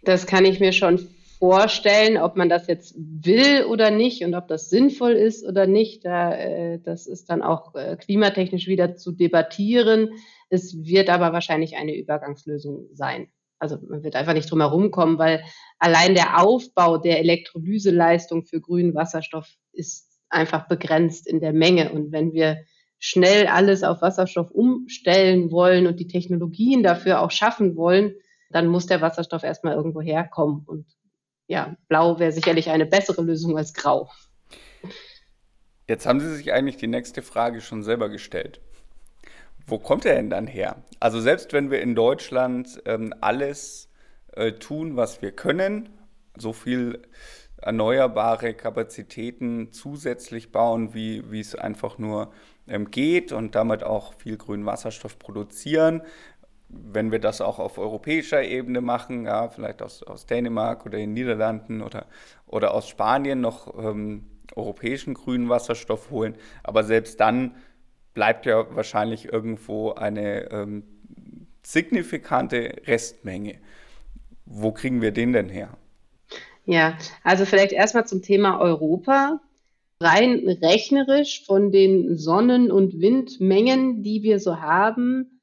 Das 0.02 0.26
kann 0.26 0.46
ich 0.46 0.58
mir 0.58 0.72
schon 0.72 1.06
vorstellen, 1.38 2.16
ob 2.16 2.36
man 2.36 2.48
das 2.48 2.66
jetzt 2.66 2.94
will 2.96 3.64
oder 3.64 3.90
nicht 3.90 4.24
und 4.24 4.34
ob 4.34 4.48
das 4.48 4.70
sinnvoll 4.70 5.12
ist 5.12 5.46
oder 5.46 5.66
nicht. 5.66 6.06
Da, 6.06 6.32
äh, 6.32 6.78
das 6.80 7.06
ist 7.06 7.28
dann 7.28 7.42
auch 7.42 7.74
äh, 7.74 7.96
klimatechnisch 7.96 8.68
wieder 8.68 8.96
zu 8.96 9.12
debattieren. 9.12 10.12
Es 10.48 10.82
wird 10.86 11.10
aber 11.10 11.34
wahrscheinlich 11.34 11.76
eine 11.76 11.94
Übergangslösung 11.94 12.86
sein. 12.94 13.28
Also 13.58 13.78
man 13.88 14.02
wird 14.02 14.14
einfach 14.14 14.34
nicht 14.34 14.50
drum 14.50 14.60
herum 14.60 14.90
kommen, 14.90 15.18
weil 15.18 15.42
allein 15.78 16.14
der 16.14 16.40
Aufbau 16.40 16.98
der 16.98 17.18
Elektrolyseleistung 17.18 18.44
für 18.44 18.60
grünen 18.60 18.94
Wasserstoff 18.94 19.48
ist 19.72 20.08
einfach 20.28 20.68
begrenzt 20.68 21.26
in 21.26 21.40
der 21.40 21.52
Menge. 21.52 21.92
Und 21.92 22.12
wenn 22.12 22.32
wir 22.32 22.58
schnell 22.98 23.46
alles 23.46 23.82
auf 23.82 24.02
Wasserstoff 24.02 24.50
umstellen 24.50 25.50
wollen 25.50 25.86
und 25.86 26.00
die 26.00 26.08
Technologien 26.08 26.82
dafür 26.82 27.20
auch 27.20 27.30
schaffen 27.30 27.76
wollen, 27.76 28.14
dann 28.50 28.66
muss 28.66 28.86
der 28.86 29.00
Wasserstoff 29.00 29.42
erstmal 29.42 29.74
irgendwo 29.74 30.00
herkommen. 30.00 30.62
Und 30.66 30.86
ja, 31.46 31.76
blau 31.88 32.18
wäre 32.18 32.32
sicherlich 32.32 32.70
eine 32.70 32.86
bessere 32.86 33.22
Lösung 33.22 33.56
als 33.56 33.74
grau. 33.74 34.10
Jetzt 35.86 36.06
haben 36.06 36.20
Sie 36.20 36.34
sich 36.34 36.52
eigentlich 36.52 36.76
die 36.76 36.86
nächste 36.86 37.22
Frage 37.22 37.60
schon 37.60 37.82
selber 37.82 38.08
gestellt. 38.08 38.60
Wo 39.68 39.78
kommt 39.78 40.06
er 40.06 40.14
denn 40.14 40.30
dann 40.30 40.46
her? 40.46 40.76
Also 40.98 41.20
selbst 41.20 41.52
wenn 41.52 41.70
wir 41.70 41.82
in 41.82 41.94
Deutschland 41.94 42.80
ähm, 42.86 43.12
alles 43.20 43.90
äh, 44.32 44.52
tun, 44.52 44.96
was 44.96 45.20
wir 45.20 45.32
können, 45.32 45.90
so 46.36 46.54
viel 46.54 47.02
erneuerbare 47.58 48.54
Kapazitäten 48.54 49.72
zusätzlich 49.72 50.52
bauen, 50.52 50.94
wie, 50.94 51.30
wie 51.30 51.40
es 51.40 51.54
einfach 51.54 51.98
nur 51.98 52.32
ähm, 52.66 52.90
geht 52.90 53.30
und 53.32 53.54
damit 53.54 53.84
auch 53.84 54.14
viel 54.14 54.38
grünen 54.38 54.64
Wasserstoff 54.64 55.18
produzieren. 55.18 56.00
Wenn 56.70 57.12
wir 57.12 57.18
das 57.18 57.42
auch 57.42 57.58
auf 57.58 57.76
europäischer 57.76 58.42
Ebene 58.42 58.80
machen, 58.80 59.26
ja, 59.26 59.48
vielleicht 59.48 59.82
aus, 59.82 60.02
aus 60.02 60.24
Dänemark 60.24 60.86
oder 60.86 60.96
den 60.96 61.12
Niederlanden 61.12 61.82
oder, 61.82 62.06
oder 62.46 62.72
aus 62.72 62.88
Spanien 62.88 63.42
noch 63.42 63.76
ähm, 63.78 64.24
europäischen 64.56 65.12
grünen 65.12 65.50
Wasserstoff 65.50 66.10
holen, 66.10 66.36
aber 66.62 66.84
selbst 66.84 67.20
dann 67.20 67.54
bleibt 68.18 68.46
ja 68.46 68.66
wahrscheinlich 68.74 69.32
irgendwo 69.32 69.92
eine 69.92 70.50
ähm, 70.50 70.82
signifikante 71.62 72.82
Restmenge. 72.84 73.60
Wo 74.44 74.72
kriegen 74.72 75.00
wir 75.00 75.12
den 75.12 75.32
denn 75.32 75.48
her? 75.48 75.78
Ja, 76.64 76.98
also 77.22 77.44
vielleicht 77.44 77.70
erstmal 77.70 78.08
zum 78.08 78.20
Thema 78.20 78.58
Europa. 78.58 79.40
Rein 80.00 80.48
rechnerisch 80.48 81.44
von 81.46 81.70
den 81.70 82.16
Sonnen- 82.16 82.72
und 82.72 83.00
Windmengen, 83.00 84.02
die 84.02 84.24
wir 84.24 84.40
so 84.40 84.60
haben, 84.60 85.40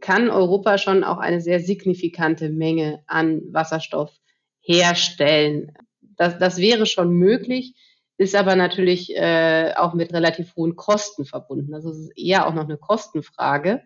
kann 0.00 0.30
Europa 0.30 0.78
schon 0.78 1.02
auch 1.02 1.18
eine 1.18 1.40
sehr 1.40 1.58
signifikante 1.58 2.50
Menge 2.50 3.02
an 3.08 3.42
Wasserstoff 3.50 4.12
herstellen. 4.60 5.72
Das, 6.00 6.38
das 6.38 6.58
wäre 6.58 6.86
schon 6.86 7.10
möglich, 7.14 7.74
ist 8.18 8.34
aber 8.34 8.56
natürlich 8.56 9.16
äh, 9.16 9.72
auch 9.76 9.94
mit 9.94 10.12
relativ 10.12 10.54
hohen 10.56 10.76
Kosten 10.76 11.24
verbunden. 11.24 11.74
Also 11.74 11.90
es 11.90 11.98
ist 11.98 12.18
eher 12.18 12.46
auch 12.46 12.54
noch 12.54 12.64
eine 12.64 12.78
Kostenfrage. 12.78 13.82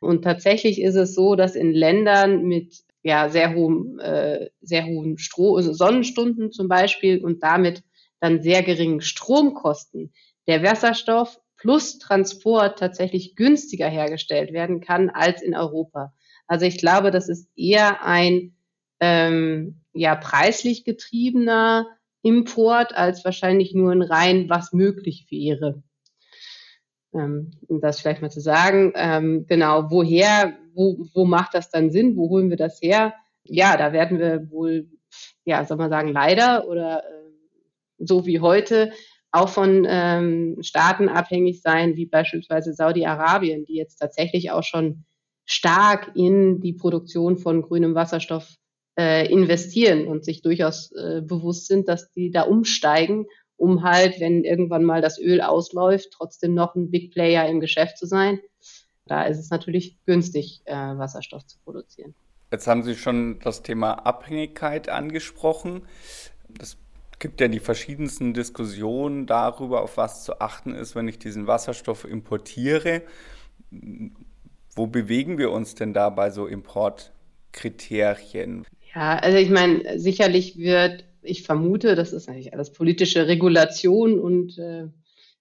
Und 0.00 0.22
tatsächlich 0.22 0.80
ist 0.80 0.94
es 0.94 1.14
so, 1.14 1.36
dass 1.36 1.54
in 1.54 1.72
Ländern 1.72 2.44
mit 2.44 2.84
ja, 3.02 3.28
sehr 3.28 3.54
hohen, 3.54 3.98
äh, 4.00 4.50
sehr 4.60 4.86
hohen 4.86 5.18
Stro 5.18 5.56
also 5.56 5.72
Sonnenstunden 5.72 6.52
zum 6.52 6.68
Beispiel 6.68 7.24
und 7.24 7.42
damit 7.42 7.82
dann 8.20 8.42
sehr 8.42 8.62
geringen 8.62 9.00
Stromkosten 9.00 10.12
der 10.46 10.62
Wasserstoff 10.62 11.40
plus 11.56 11.98
Transport 11.98 12.78
tatsächlich 12.78 13.36
günstiger 13.36 13.88
hergestellt 13.88 14.52
werden 14.52 14.80
kann 14.80 15.10
als 15.10 15.42
in 15.42 15.54
Europa. 15.54 16.12
Also 16.46 16.66
ich 16.66 16.78
glaube, 16.78 17.10
das 17.10 17.28
ist 17.28 17.48
eher 17.56 18.04
ein 18.04 18.56
ähm, 19.00 19.82
ja, 19.92 20.14
preislich 20.14 20.84
getriebener 20.84 21.86
Import 22.26 22.94
als 22.94 23.24
wahrscheinlich 23.24 23.72
nur 23.72 23.92
ein 23.92 24.02
rein, 24.02 24.48
was 24.48 24.72
möglich 24.72 25.26
wäre. 25.30 25.82
Ähm, 27.14 27.52
um 27.68 27.80
das 27.80 28.00
vielleicht 28.00 28.20
mal 28.20 28.30
zu 28.30 28.40
sagen. 28.40 28.92
Ähm, 28.96 29.46
genau, 29.46 29.90
woher 29.90 30.56
wo, 30.74 31.06
wo 31.14 31.24
macht 31.24 31.54
das 31.54 31.70
dann 31.70 31.90
Sinn? 31.90 32.16
Wo 32.16 32.28
holen 32.28 32.50
wir 32.50 32.56
das 32.56 32.80
her? 32.82 33.14
Ja, 33.44 33.76
da 33.76 33.92
werden 33.92 34.18
wir 34.18 34.50
wohl, 34.50 34.90
ja, 35.44 35.64
soll 35.64 35.78
man 35.78 35.90
sagen, 35.90 36.08
leider 36.08 36.68
oder 36.68 37.02
äh, 37.04 37.32
so 37.98 38.26
wie 38.26 38.40
heute 38.40 38.92
auch 39.32 39.48
von 39.48 39.86
ähm, 39.88 40.58
Staaten 40.62 41.08
abhängig 41.08 41.62
sein, 41.62 41.96
wie 41.96 42.06
beispielsweise 42.06 42.74
Saudi-Arabien, 42.74 43.64
die 43.64 43.74
jetzt 43.74 43.96
tatsächlich 43.96 44.50
auch 44.50 44.62
schon 44.62 45.04
stark 45.44 46.12
in 46.14 46.60
die 46.60 46.72
Produktion 46.72 47.36
von 47.36 47.62
grünem 47.62 47.94
Wasserstoff 47.94 48.56
äh, 48.98 49.30
investieren 49.30 50.06
und 50.06 50.24
sich 50.24 50.42
durchaus 50.42 50.92
äh, 50.92 51.22
bewusst 51.22 51.66
sind, 51.66 51.88
dass 51.88 52.10
die 52.12 52.30
da 52.30 52.42
umsteigen, 52.42 53.26
um 53.56 53.82
halt, 53.82 54.20
wenn 54.20 54.44
irgendwann 54.44 54.84
mal 54.84 55.00
das 55.00 55.18
Öl 55.18 55.40
ausläuft, 55.40 56.08
trotzdem 56.12 56.54
noch 56.54 56.74
ein 56.74 56.90
Big 56.90 57.12
Player 57.12 57.48
im 57.48 57.60
Geschäft 57.60 57.98
zu 57.98 58.06
sein. 58.06 58.40
Da 59.06 59.24
ist 59.24 59.38
es 59.38 59.50
natürlich 59.50 59.96
günstig, 60.04 60.62
äh, 60.64 60.74
Wasserstoff 60.74 61.46
zu 61.46 61.58
produzieren. 61.64 62.14
Jetzt 62.50 62.66
haben 62.66 62.82
Sie 62.82 62.94
schon 62.94 63.38
das 63.40 63.62
Thema 63.62 64.06
Abhängigkeit 64.06 64.88
angesprochen. 64.88 65.82
Es 66.60 66.76
gibt 67.18 67.40
ja 67.40 67.48
die 67.48 67.60
verschiedensten 67.60 68.34
Diskussionen 68.34 69.26
darüber, 69.26 69.82
auf 69.82 69.96
was 69.96 70.24
zu 70.24 70.40
achten 70.40 70.74
ist, 70.74 70.94
wenn 70.94 71.08
ich 71.08 71.18
diesen 71.18 71.46
Wasserstoff 71.46 72.04
importiere. 72.04 73.00
Wo 74.74 74.86
bewegen 74.86 75.38
wir 75.38 75.50
uns 75.50 75.74
denn 75.74 75.94
da 75.94 76.10
bei 76.10 76.30
so 76.30 76.46
Importkriterien? 76.46 78.66
Ja, 78.96 79.18
also 79.18 79.36
ich 79.36 79.50
meine, 79.50 79.98
sicherlich 79.98 80.56
wird, 80.56 81.04
ich 81.20 81.42
vermute, 81.42 81.96
das 81.96 82.14
ist 82.14 82.28
natürlich 82.28 82.54
alles 82.54 82.72
politische 82.72 83.28
Regulation 83.28 84.18
und 84.18 84.56
äh, 84.56 84.86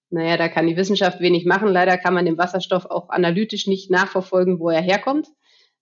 naja, 0.10 0.36
da 0.36 0.50
kann 0.50 0.68
die 0.68 0.76
Wissenschaft 0.76 1.22
wenig 1.22 1.46
machen. 1.46 1.70
Leider 1.70 1.98
kann 1.98 2.14
man 2.14 2.26
den 2.26 2.38
Wasserstoff 2.38 2.86
auch 2.86 3.08
analytisch 3.10 3.66
nicht 3.66 3.90
nachverfolgen, 3.90 4.60
wo 4.60 4.70
er 4.70 4.82
herkommt. 4.82 5.30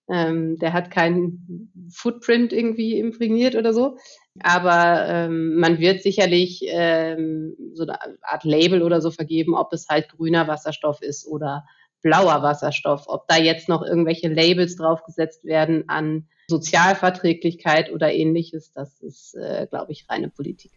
Ähm, 0.07 0.57
der 0.59 0.73
hat 0.73 0.91
keinen 0.91 1.71
Footprint 1.91 2.53
irgendwie 2.53 2.99
imprägniert 2.99 3.55
oder 3.55 3.73
so. 3.73 3.97
Aber 4.43 5.07
ähm, 5.07 5.55
man 5.55 5.79
wird 5.79 6.03
sicherlich 6.03 6.61
ähm, 6.67 7.55
so 7.73 7.83
eine 7.83 7.97
Art 8.21 8.43
Label 8.43 8.83
oder 8.83 9.01
so 9.01 9.09
vergeben, 9.09 9.55
ob 9.55 9.73
es 9.73 9.87
halt 9.89 10.09
grüner 10.09 10.47
Wasserstoff 10.47 11.01
ist 11.01 11.25
oder 11.25 11.65
blauer 12.03 12.43
Wasserstoff. 12.43 13.05
Ob 13.07 13.27
da 13.27 13.37
jetzt 13.37 13.67
noch 13.67 13.81
irgendwelche 13.81 14.27
Labels 14.27 14.75
draufgesetzt 14.75 15.43
werden 15.45 15.89
an 15.89 16.27
Sozialverträglichkeit 16.47 17.91
oder 17.91 18.13
ähnliches, 18.13 18.71
das 18.73 19.01
ist, 19.01 19.33
äh, 19.33 19.65
glaube 19.67 19.91
ich, 19.91 20.05
reine 20.07 20.29
Politik. 20.29 20.71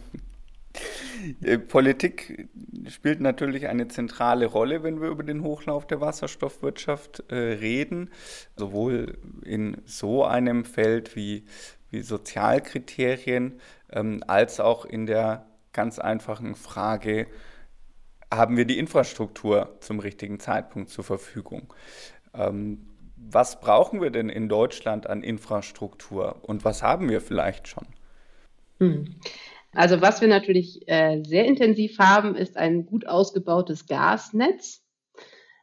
Äh, 1.44 1.60
Politik 1.60 2.50
spielt 2.88 3.20
natürlich 3.20 3.68
eine 3.68 3.88
zentrale 3.88 4.46
Rolle, 4.48 4.84
wenn 4.84 5.02
wir 5.02 5.10
über 5.10 5.24
den 5.24 5.44
Hochlauf 5.44 5.86
der 5.86 6.02
Wasserstoffwirtschaft 6.02 7.26
äh, 7.30 7.36
reden, 7.36 8.10
sowohl 8.56 9.18
in 9.44 9.78
so 9.86 10.24
einem 10.24 10.66
Feld 10.66 11.16
wie, 11.16 11.44
wie 11.92 12.02
Sozialkriterien, 12.02 13.60
ähm, 13.92 14.24
als 14.26 14.60
auch 14.60 14.86
in 14.86 15.06
der 15.06 15.46
ganz 15.74 16.00
einfachen 16.00 16.56
Frage, 16.56 17.28
haben 18.32 18.58
wir 18.58 18.66
die 18.66 18.80
Infrastruktur 18.80 19.76
zum 19.82 20.00
richtigen 20.00 20.40
Zeitpunkt 20.40 20.90
zur 20.90 21.04
Verfügung? 21.04 21.74
Ähm, 22.34 22.88
was 23.18 23.60
brauchen 23.60 24.02
wir 24.02 24.10
denn 24.10 24.30
in 24.30 24.50
Deutschland 24.50 25.08
an 25.08 25.22
Infrastruktur 25.22 26.38
und 26.42 26.66
was 26.66 26.82
haben 26.82 27.10
wir 27.10 27.22
vielleicht 27.22 27.68
schon? 27.68 27.86
Hm. 28.80 29.16
Also 29.74 30.02
was 30.02 30.22
wir 30.22 30.28
natürlich 30.28 30.88
äh, 30.88 31.22
sehr 31.24 31.46
intensiv 31.46 32.00
haben, 32.00 32.36
ist 32.36 32.58
ein 32.58 32.86
gut 32.86 33.08
ausgebautes 33.08 33.86
Gasnetz, 33.86 34.82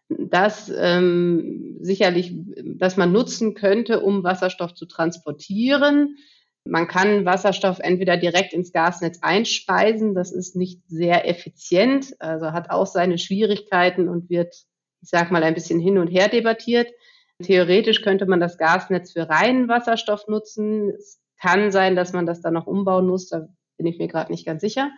das 0.09 0.73
ähm, 0.75 1.77
sicherlich, 1.81 2.35
das 2.65 2.97
man 2.97 3.13
nutzen 3.13 3.55
könnte, 3.55 4.01
um 4.01 4.23
Wasserstoff 4.23 4.73
zu 4.75 4.87
transportieren. 4.87 6.17
Man 6.69 6.87
kann 6.87 7.25
Wasserstoff 7.25 7.79
entweder 7.81 8.17
direkt 8.17 8.53
ins 8.53 8.73
Gasnetz 8.73 9.19
einspeisen, 9.23 10.15
das 10.15 10.33
ist 10.33 10.55
nicht 10.55 10.83
sehr 10.87 11.29
effizient, 11.29 12.15
also 12.21 12.53
hat 12.53 12.71
auch 12.71 12.87
seine 12.87 13.19
Schwierigkeiten 13.19 14.09
und 14.09 14.29
wird, 14.29 14.55
ich 15.01 15.09
sag 15.09 15.31
mal, 15.31 15.43
ein 15.43 15.55
bisschen 15.55 15.81
hin 15.81 15.99
und 15.99 16.09
her 16.09 16.29
debattiert. 16.29 16.91
Theoretisch 17.43 18.03
könnte 18.03 18.27
man 18.27 18.41
das 18.41 18.59
Gasnetz 18.59 19.13
für 19.13 19.29
reinen 19.29 19.69
Wasserstoff 19.69 20.27
nutzen. 20.29 20.91
Es 20.91 21.21
kann 21.41 21.71
sein, 21.71 21.97
dass 21.97 22.13
man 22.13 22.27
das 22.27 22.41
dann 22.43 22.55
noch 22.55 22.67
umbauen 22.67 23.07
muss. 23.07 23.29
Da 23.29 23.49
bin 23.77 23.87
ich 23.87 23.99
mir 23.99 24.09
gerade 24.09 24.31
nicht 24.31 24.45
ganz 24.45 24.61
sicher. 24.61 24.91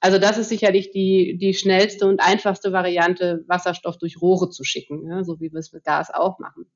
Also 0.00 0.18
das 0.18 0.38
ist 0.38 0.48
sicherlich 0.48 0.92
die, 0.92 1.36
die 1.38 1.52
schnellste 1.52 2.06
und 2.06 2.20
einfachste 2.20 2.72
Variante, 2.72 3.44
Wasserstoff 3.46 3.98
durch 3.98 4.22
Rohre 4.22 4.48
zu 4.48 4.64
schicken, 4.64 5.06
ja, 5.06 5.22
so 5.24 5.40
wie 5.40 5.52
wir 5.52 5.58
es 5.58 5.72
mit 5.72 5.84
Gas 5.84 6.10
auch 6.12 6.38
machen. 6.38 6.70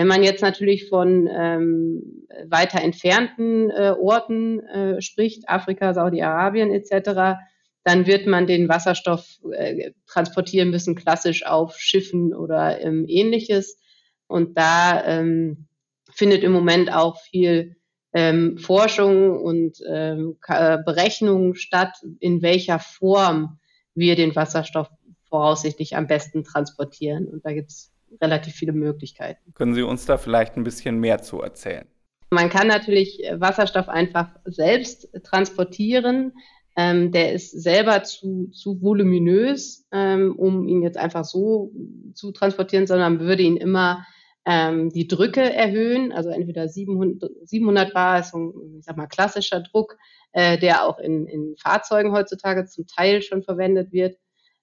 Wenn 0.00 0.06
man 0.06 0.22
jetzt 0.22 0.40
natürlich 0.40 0.88
von 0.88 1.28
ähm, 1.30 2.26
weiter 2.46 2.80
entfernten 2.80 3.68
äh, 3.68 3.92
Orten 4.00 4.60
äh, 4.60 5.02
spricht, 5.02 5.46
Afrika, 5.46 5.92
Saudi-Arabien 5.92 6.70
etc., 6.70 7.38
dann 7.84 8.06
wird 8.06 8.26
man 8.26 8.46
den 8.46 8.70
Wasserstoff 8.70 9.26
äh, 9.52 9.90
transportieren 10.06 10.70
müssen, 10.70 10.94
klassisch 10.94 11.44
auf 11.44 11.76
Schiffen 11.76 12.32
oder 12.32 12.80
ähm, 12.80 13.04
ähnliches. 13.08 13.78
Und 14.26 14.56
da 14.56 15.04
ähm, 15.04 15.66
findet 16.14 16.44
im 16.44 16.52
Moment 16.52 16.90
auch 16.90 17.20
viel 17.20 17.76
ähm, 18.14 18.56
Forschung 18.56 19.38
und 19.38 19.82
ähm, 19.86 20.38
äh, 20.48 20.78
Berechnungen 20.82 21.56
statt, 21.56 21.92
in 22.20 22.40
welcher 22.40 22.78
Form 22.78 23.58
wir 23.94 24.16
den 24.16 24.34
Wasserstoff 24.34 24.88
voraussichtlich 25.28 25.94
am 25.94 26.06
besten 26.06 26.42
transportieren. 26.42 27.28
Und 27.28 27.44
da 27.44 27.52
gibt 27.52 27.70
es 27.70 27.92
relativ 28.20 28.54
viele 28.54 28.72
Möglichkeiten. 28.72 29.52
Können 29.54 29.74
Sie 29.74 29.82
uns 29.82 30.06
da 30.06 30.18
vielleicht 30.18 30.56
ein 30.56 30.64
bisschen 30.64 30.98
mehr 30.98 31.22
zu 31.22 31.40
erzählen? 31.40 31.86
Man 32.30 32.48
kann 32.48 32.68
natürlich 32.68 33.22
Wasserstoff 33.34 33.88
einfach 33.88 34.28
selbst 34.44 35.08
transportieren. 35.24 36.32
Ähm, 36.76 37.10
der 37.10 37.32
ist 37.32 37.50
selber 37.50 38.04
zu, 38.04 38.48
zu 38.52 38.80
voluminös, 38.80 39.86
ähm, 39.92 40.34
um 40.36 40.68
ihn 40.68 40.82
jetzt 40.82 40.96
einfach 40.96 41.24
so 41.24 41.72
zu 42.14 42.30
transportieren, 42.30 42.86
sondern 42.86 43.18
würde 43.18 43.42
ihn 43.42 43.56
immer 43.56 44.06
ähm, 44.46 44.90
die 44.90 45.06
Drücke 45.06 45.42
erhöhen, 45.52 46.12
also 46.12 46.30
entweder 46.30 46.68
700, 46.68 47.30
700 47.44 47.92
Bar 47.92 48.20
ist 48.20 48.34
ein, 48.34 48.52
ich 48.78 48.84
sag 48.84 48.96
mal, 48.96 49.06
klassischer 49.06 49.60
Druck, 49.60 49.96
äh, 50.32 50.58
der 50.58 50.86
auch 50.86 50.98
in, 50.98 51.26
in 51.26 51.56
Fahrzeugen 51.58 52.12
heutzutage 52.12 52.64
zum 52.66 52.86
Teil 52.86 53.22
schon 53.22 53.42
verwendet 53.42 53.92
wird. 53.92 54.16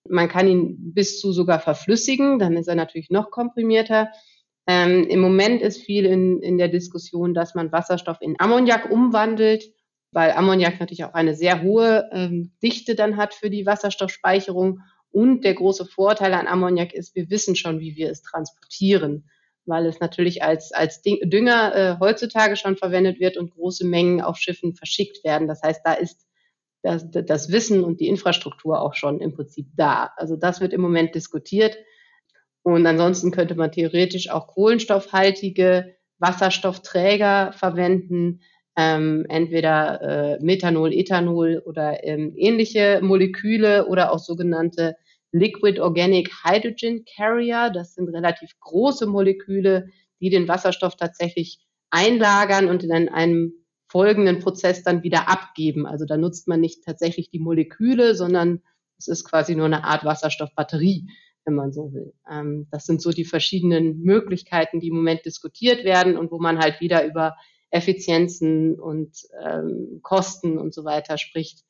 Man 0.10 0.28
kann 0.28 0.48
ihn 0.48 0.93
bis 0.93 1.20
zu 1.20 1.32
sogar 1.32 1.60
verflüssigen, 1.60 2.39
dann 2.39 2.58
ist 2.58 2.67
er 2.67 2.76
natürlich 2.76 3.10
noch 3.10 3.32
komprimierter. 3.32 4.12
Ähm, 4.67 5.08
Im 5.08 5.22
Moment 5.22 5.62
ist 5.62 5.82
viel 5.82 6.06
in, 6.06 6.41
in 6.41 6.58
der 6.58 6.67
Diskussion, 6.67 7.34
dass 7.34 7.56
man 7.56 7.72
Wasserstoff 7.72 8.17
in 8.22 8.36
Ammoniak 8.38 8.91
umwandelt, 8.91 9.63
weil 10.12 10.32
Ammoniak 10.32 10.80
natürlich 10.80 11.06
auch 11.06 11.13
eine 11.13 11.36
sehr 11.36 11.62
hohe 11.62 12.10
ähm, 12.12 12.52
Dichte 12.62 12.96
dann 12.96 13.17
hat 13.17 13.34
für 13.34 13.50
die 13.50 13.65
Wasserstoffspeicherung. 13.65 14.82
Und 15.10 15.46
der 15.46 15.54
große 15.54 15.86
Vorteil 15.86 16.34
an 16.34 16.48
Ammoniak 16.48 16.93
ist, 16.93 17.15
wir 17.15 17.30
wissen 17.30 17.56
schon, 17.56 17.80
wie 17.80 17.96
wir 17.96 18.12
es 18.12 18.22
transportieren, 18.22 19.30
weil 19.65 19.86
es 19.86 20.00
natürlich 20.00 20.43
als, 20.43 20.74
als 20.74 21.02
Dünger 21.02 21.76
äh, 21.76 22.00
heutzutage 22.00 22.58
schon 22.58 22.76
verwendet 22.76 23.20
wird 23.20 23.38
und 23.38 23.52
große 23.52 23.86
Mengen 23.86 24.22
auf 24.22 24.38
Schiffen 24.38 24.76
verschickt 24.76 25.24
werden. 25.24 25.48
Das 25.48 25.62
heißt, 25.63 25.82
da 25.86 25.93
ist 25.93 26.28
das, 26.82 27.10
das 27.10 27.52
Wissen 27.52 27.84
und 27.84 28.00
die 28.00 28.08
Infrastruktur 28.08 28.82
auch 28.82 28.94
schon 28.94 29.20
im 29.20 29.34
Prinzip 29.34 29.68
da. 29.76 30.12
Also 30.16 30.36
das 30.36 30.62
wird 30.62 30.74
im 30.74 30.82
Moment 30.82 31.16
diskutiert. 31.16 31.78
Und 32.63 32.86
ansonsten 32.86 33.32
könnte 33.32 33.56
man 33.56 33.72
theoretisch 33.72 34.30
auch 34.30 34.48
kohlenstoffhaltige 34.48 35.96
Wasserstoffträger 36.20 37.54
verwenden, 37.54 38.42
ähm, 38.76 39.26
entweder 39.30 40.02
äh, 40.02 40.44
Methanol, 40.44 40.94
Ethanol 40.94 41.63
oder 41.66 42.04
ähm, 42.04 42.34
ähnliche 42.36 43.00
Moleküle 43.02 43.88
oder 43.88 44.12
auch 44.12 44.20
sogenannte 44.20 44.96
Liquid 45.32 45.80
Organic 45.82 46.32
Hydrogen 46.44 47.06
Carrier. 47.16 47.72
Das 47.74 47.96
sind 47.96 48.10
relativ 48.10 48.52
große 48.60 49.08
Moleküle, 49.08 49.88
die 50.20 50.30
den 50.30 50.48
Wasserstoff 50.48 50.96
tatsächlich 50.96 51.60
einlagern 51.90 52.68
und 52.68 52.84
in 52.84 53.10
einem 53.10 53.54
folgenden 53.88 54.39
Prozess 54.39 54.84
dann 54.84 55.04
wieder 55.04 55.30
abgeben. 55.30 55.86
Also 55.86 56.06
da 56.06 56.17
nutzt 56.17 56.47
man 56.47 56.60
nicht 56.60 56.84
tatsächlich 56.84 57.30
die 57.30 57.39
Moleküle, 57.39 58.15
sondern 58.15 58.62
es 58.97 59.08
ist 59.08 59.23
quasi 59.23 59.56
nur 59.56 59.65
eine 59.65 59.84
Art 59.84 60.04
Wasserstoffbatterie, 60.04 61.08
wenn 61.45 61.56
man 61.56 61.71
so 61.71 61.93
will. 61.93 62.13
Ähm, 62.30 62.67
das 62.71 62.86
sind 62.86 63.02
so 63.02 63.12
die 63.12 63.26
verschiedenen 63.26 64.02
Möglichkeiten, 64.02 64.80
die 64.80 64.89
im 64.89 64.95
Moment 64.95 65.26
diskutiert 65.26 65.84
werden 65.86 66.17
und 66.17 66.32
wo 66.32 66.39
man 66.39 66.60
halt 66.60 66.82
wieder 66.82 67.06
über 67.06 67.36
Effizienzen 67.69 68.80
und 68.80 69.15
ähm, 69.43 70.00
Kosten 70.02 70.58
und 70.58 70.73
so 70.73 70.84
weiter 70.84 71.17
spricht. 71.17 71.63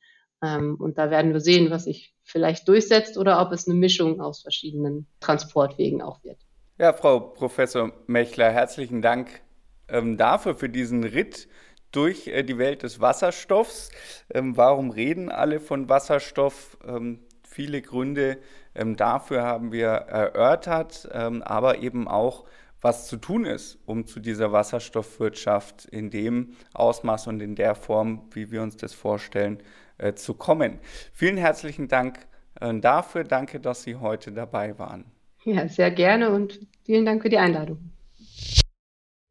Ähm, 0.43 0.77
und 0.79 0.97
da 0.97 1.09
werden 1.09 1.33
wir 1.33 1.39
sehen, 1.39 1.69
was 1.71 1.85
sich 1.85 2.13
vielleicht 2.23 2.67
durchsetzt 2.67 3.17
oder 3.17 3.41
ob 3.41 3.51
es 3.51 3.67
eine 3.67 3.77
Mischung 3.77 4.21
aus 4.21 4.41
verschiedenen 4.41 5.07
Transportwegen 5.19 6.01
auch 6.01 6.23
wird. 6.23 6.39
Ja, 6.77 6.93
Frau 6.93 7.19
Professor 7.19 7.91
Mechler, 8.05 8.51
herzlichen 8.51 9.01
Dank 9.01 9.41
ähm, 9.87 10.17
dafür, 10.17 10.55
für 10.55 10.69
diesen 10.69 11.03
Ritt 11.03 11.47
durch 11.91 12.27
äh, 12.27 12.43
die 12.43 12.57
Welt 12.57 12.83
des 12.83 12.99
Wasserstoffs. 12.99 13.91
Ähm, 14.33 14.57
warum 14.57 14.89
reden 14.89 15.29
alle 15.29 15.59
von 15.59 15.89
Wasserstoff? 15.89 16.77
Ähm, 16.87 17.19
viele 17.47 17.81
Gründe 17.81 18.37
ähm, 18.75 18.95
dafür 18.95 19.43
haben 19.43 19.71
wir 19.71 19.87
erörtert, 19.87 21.09
aber 21.11 21.79
eben 21.79 22.07
auch 22.07 22.45
was 22.81 23.07
zu 23.07 23.17
tun 23.17 23.45
ist, 23.45 23.79
um 23.85 24.05
zu 24.05 24.19
dieser 24.19 24.51
Wasserstoffwirtschaft 24.51 25.85
in 25.85 26.09
dem 26.09 26.51
Ausmaß 26.73 27.27
und 27.27 27.41
in 27.41 27.55
der 27.55 27.75
Form, 27.75 28.29
wie 28.31 28.51
wir 28.51 28.61
uns 28.61 28.77
das 28.77 28.93
vorstellen, 28.93 29.63
äh, 29.97 30.13
zu 30.13 30.33
kommen. 30.33 30.79
Vielen 31.13 31.37
herzlichen 31.37 31.87
Dank 31.87 32.27
äh, 32.61 32.73
dafür. 32.79 33.23
Danke, 33.23 33.59
dass 33.59 33.83
Sie 33.83 33.95
heute 33.95 34.31
dabei 34.31 34.77
waren. 34.77 35.05
Ja, 35.43 35.67
sehr 35.67 35.91
gerne 35.91 36.31
und 36.31 36.59
vielen 36.85 37.05
Dank 37.05 37.23
für 37.23 37.29
die 37.29 37.37
Einladung. 37.37 37.91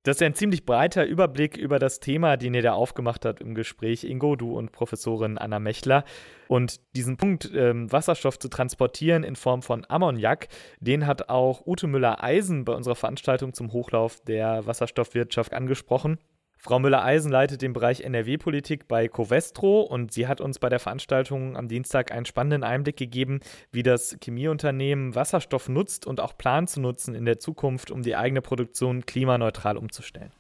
Das 0.07 0.19
ist 0.19 0.21
ja 0.21 0.29
ein 0.29 0.35
ziemlich 0.35 0.64
breiter 0.64 1.05
Überblick 1.05 1.57
über 1.57 1.81
das 1.81 1.99
Thema, 1.99 2.37
den 2.37 2.55
ihr 2.55 2.62
da 2.62 2.75
aufgemacht 2.75 3.25
habt 3.25 3.40
im 3.40 3.57
Gespräch, 3.57 4.05
Ingo, 4.05 4.37
du 4.37 4.57
und 4.57 4.71
Professorin 4.71 5.37
Anna 5.37 5.59
Mechler. 5.59 6.05
Und 6.47 6.79
diesen 6.95 7.16
Punkt, 7.16 7.51
ähm, 7.53 7.90
Wasserstoff 7.90 8.38
zu 8.38 8.49
transportieren 8.49 9.25
in 9.25 9.35
Form 9.35 9.62
von 9.62 9.85
Ammoniak, 9.88 10.47
den 10.79 11.09
hat 11.09 11.29
auch 11.29 11.66
Ute 11.66 11.88
Müller-Eisen 11.88 12.64
bei 12.64 12.73
unserer 12.73 12.95
Veranstaltung 12.95 13.53
zum 13.53 13.73
Hochlauf 13.73 14.21
der 14.21 14.64
Wasserstoffwirtschaft 14.64 15.53
angesprochen. 15.53 16.19
Frau 16.59 16.79
Müller-Eisen 16.79 17.31
leitet 17.31 17.62
den 17.62 17.73
Bereich 17.73 18.01
NRW-Politik 18.01 18.88
bei 18.88 19.09
Covestro 19.09 19.83
und 19.83 20.12
sie 20.12 20.27
hat 20.27 20.40
uns 20.40 20.59
bei 20.59 20.69
der 20.69 20.81
Veranstaltung 20.81 21.57
am 21.57 21.69
Dienstag 21.69 22.11
einen 22.12 22.27
spannenden 22.27 22.64
Einblick 22.64 22.97
gegeben, 22.97 23.40
wie 23.71 23.83
das 23.83 24.16
Chemieunternehmen 24.23 25.14
Wasserstoff 25.14 25.69
nutzt 25.69 26.07
und 26.07 26.21
auch 26.21 26.37
plant 26.37 26.71
zu 26.71 26.81
nutzen 26.81 27.14
in 27.14 27.25
der 27.25 27.38
Zukunft, 27.38 27.90
um 27.90 28.03
die 28.03 28.16
eigene 28.16 28.42
Produktion 28.42 29.07
klimaneutral 29.07 29.77
umzustellen. 29.77 30.33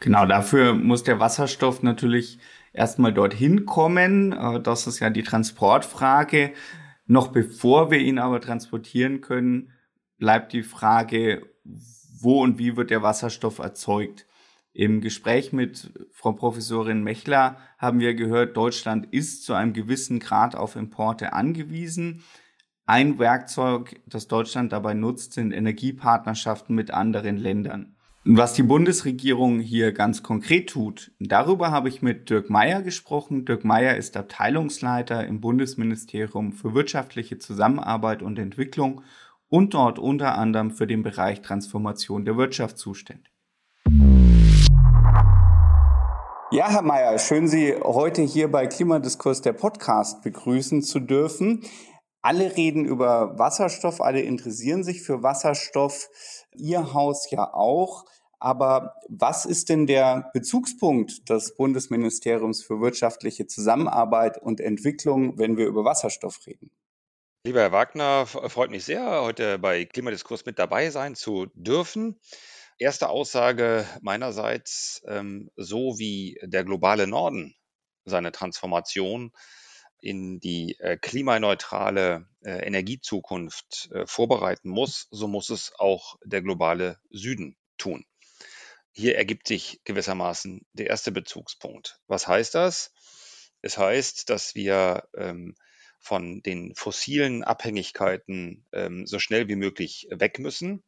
Genau, 0.00 0.26
dafür 0.26 0.74
muss 0.74 1.02
der 1.02 1.18
Wasserstoff 1.18 1.82
natürlich 1.82 2.38
erstmal 2.74 3.14
dorthin 3.14 3.64
kommen. 3.64 4.32
Äh, 4.32 4.60
das 4.60 4.86
ist 4.86 5.00
ja 5.00 5.08
die 5.08 5.22
Transportfrage. 5.22 6.52
Noch 7.06 7.28
bevor 7.28 7.90
wir 7.90 7.98
ihn 7.98 8.18
aber 8.18 8.40
transportieren 8.40 9.20
können, 9.20 9.70
bleibt 10.18 10.52
die 10.52 10.62
Frage, 10.62 11.46
wo 12.20 12.42
und 12.42 12.58
wie 12.58 12.76
wird 12.76 12.90
der 12.90 13.02
Wasserstoff 13.02 13.58
erzeugt? 13.58 14.26
Im 14.76 15.00
Gespräch 15.00 15.52
mit 15.52 15.92
Frau 16.10 16.32
Professorin 16.32 17.04
Mechler 17.04 17.58
haben 17.78 18.00
wir 18.00 18.14
gehört, 18.14 18.56
Deutschland 18.56 19.06
ist 19.12 19.44
zu 19.44 19.54
einem 19.54 19.72
gewissen 19.72 20.18
Grad 20.18 20.56
auf 20.56 20.74
Importe 20.74 21.32
angewiesen. 21.32 22.24
Ein 22.84 23.20
Werkzeug, 23.20 24.00
das 24.04 24.26
Deutschland 24.26 24.72
dabei 24.72 24.94
nutzt, 24.94 25.34
sind 25.34 25.52
Energiepartnerschaften 25.52 26.74
mit 26.74 26.90
anderen 26.90 27.36
Ländern. 27.36 27.94
Was 28.24 28.54
die 28.54 28.64
Bundesregierung 28.64 29.60
hier 29.60 29.92
ganz 29.92 30.24
konkret 30.24 30.70
tut, 30.70 31.12
darüber 31.20 31.70
habe 31.70 31.88
ich 31.88 32.02
mit 32.02 32.28
Dirk 32.28 32.50
Meyer 32.50 32.82
gesprochen. 32.82 33.44
Dirk 33.44 33.64
Meyer 33.64 33.96
ist 33.96 34.16
Abteilungsleiter 34.16 35.24
im 35.24 35.40
Bundesministerium 35.40 36.50
für 36.50 36.74
wirtschaftliche 36.74 37.38
Zusammenarbeit 37.38 38.22
und 38.22 38.40
Entwicklung 38.40 39.02
und 39.48 39.74
dort 39.74 40.00
unter 40.00 40.36
anderem 40.36 40.72
für 40.72 40.88
den 40.88 41.04
Bereich 41.04 41.42
Transformation 41.42 42.24
der 42.24 42.36
Wirtschaft 42.36 42.76
zuständig. 42.76 43.33
Ja, 46.54 46.70
Herr 46.70 46.82
Mayer, 46.82 47.18
schön 47.18 47.48
Sie 47.48 47.74
heute 47.82 48.22
hier 48.22 48.48
bei 48.48 48.68
Klimadiskurs 48.68 49.42
der 49.42 49.54
Podcast 49.54 50.22
begrüßen 50.22 50.82
zu 50.82 51.00
dürfen. 51.00 51.64
Alle 52.22 52.56
reden 52.56 52.84
über 52.84 53.36
Wasserstoff, 53.36 54.00
alle 54.00 54.20
interessieren 54.20 54.84
sich 54.84 55.02
für 55.02 55.24
Wasserstoff, 55.24 56.08
Ihr 56.52 56.94
Haus 56.94 57.28
ja 57.28 57.52
auch. 57.52 58.04
Aber 58.38 58.94
was 59.08 59.46
ist 59.46 59.68
denn 59.68 59.88
der 59.88 60.30
Bezugspunkt 60.32 61.28
des 61.28 61.56
Bundesministeriums 61.56 62.62
für 62.62 62.80
wirtschaftliche 62.80 63.48
Zusammenarbeit 63.48 64.40
und 64.40 64.60
Entwicklung, 64.60 65.36
wenn 65.36 65.56
wir 65.56 65.66
über 65.66 65.84
Wasserstoff 65.84 66.38
reden? 66.46 66.70
Lieber 67.42 67.62
Herr 67.62 67.72
Wagner, 67.72 68.26
freut 68.26 68.70
mich 68.70 68.84
sehr, 68.84 69.22
heute 69.22 69.58
bei 69.58 69.86
Klimadiskurs 69.86 70.46
mit 70.46 70.60
dabei 70.60 70.90
sein 70.90 71.16
zu 71.16 71.46
dürfen. 71.54 72.20
Erste 72.78 73.08
Aussage 73.08 73.86
meinerseits, 74.00 75.02
ähm, 75.06 75.50
so 75.56 75.98
wie 75.98 76.38
der 76.42 76.64
globale 76.64 77.06
Norden 77.06 77.54
seine 78.04 78.32
Transformation 78.32 79.32
in 80.00 80.40
die 80.40 80.76
äh, 80.80 80.98
klimaneutrale 80.98 82.28
äh, 82.44 82.66
Energiezukunft 82.66 83.90
äh, 83.92 84.06
vorbereiten 84.06 84.68
muss, 84.68 85.06
so 85.10 85.28
muss 85.28 85.50
es 85.50 85.72
auch 85.78 86.16
der 86.24 86.42
globale 86.42 86.98
Süden 87.10 87.56
tun. 87.78 88.04
Hier 88.90 89.16
ergibt 89.16 89.46
sich 89.46 89.80
gewissermaßen 89.84 90.66
der 90.72 90.88
erste 90.88 91.10
Bezugspunkt. 91.10 92.00
Was 92.06 92.28
heißt 92.28 92.54
das? 92.54 92.92
Es 93.62 93.78
heißt, 93.78 94.28
dass 94.30 94.54
wir 94.54 95.08
ähm, 95.16 95.54
von 96.00 96.42
den 96.42 96.74
fossilen 96.74 97.44
Abhängigkeiten 97.44 98.66
ähm, 98.72 99.06
so 99.06 99.18
schnell 99.18 99.48
wie 99.48 99.56
möglich 99.56 100.06
weg 100.10 100.38
müssen 100.38 100.84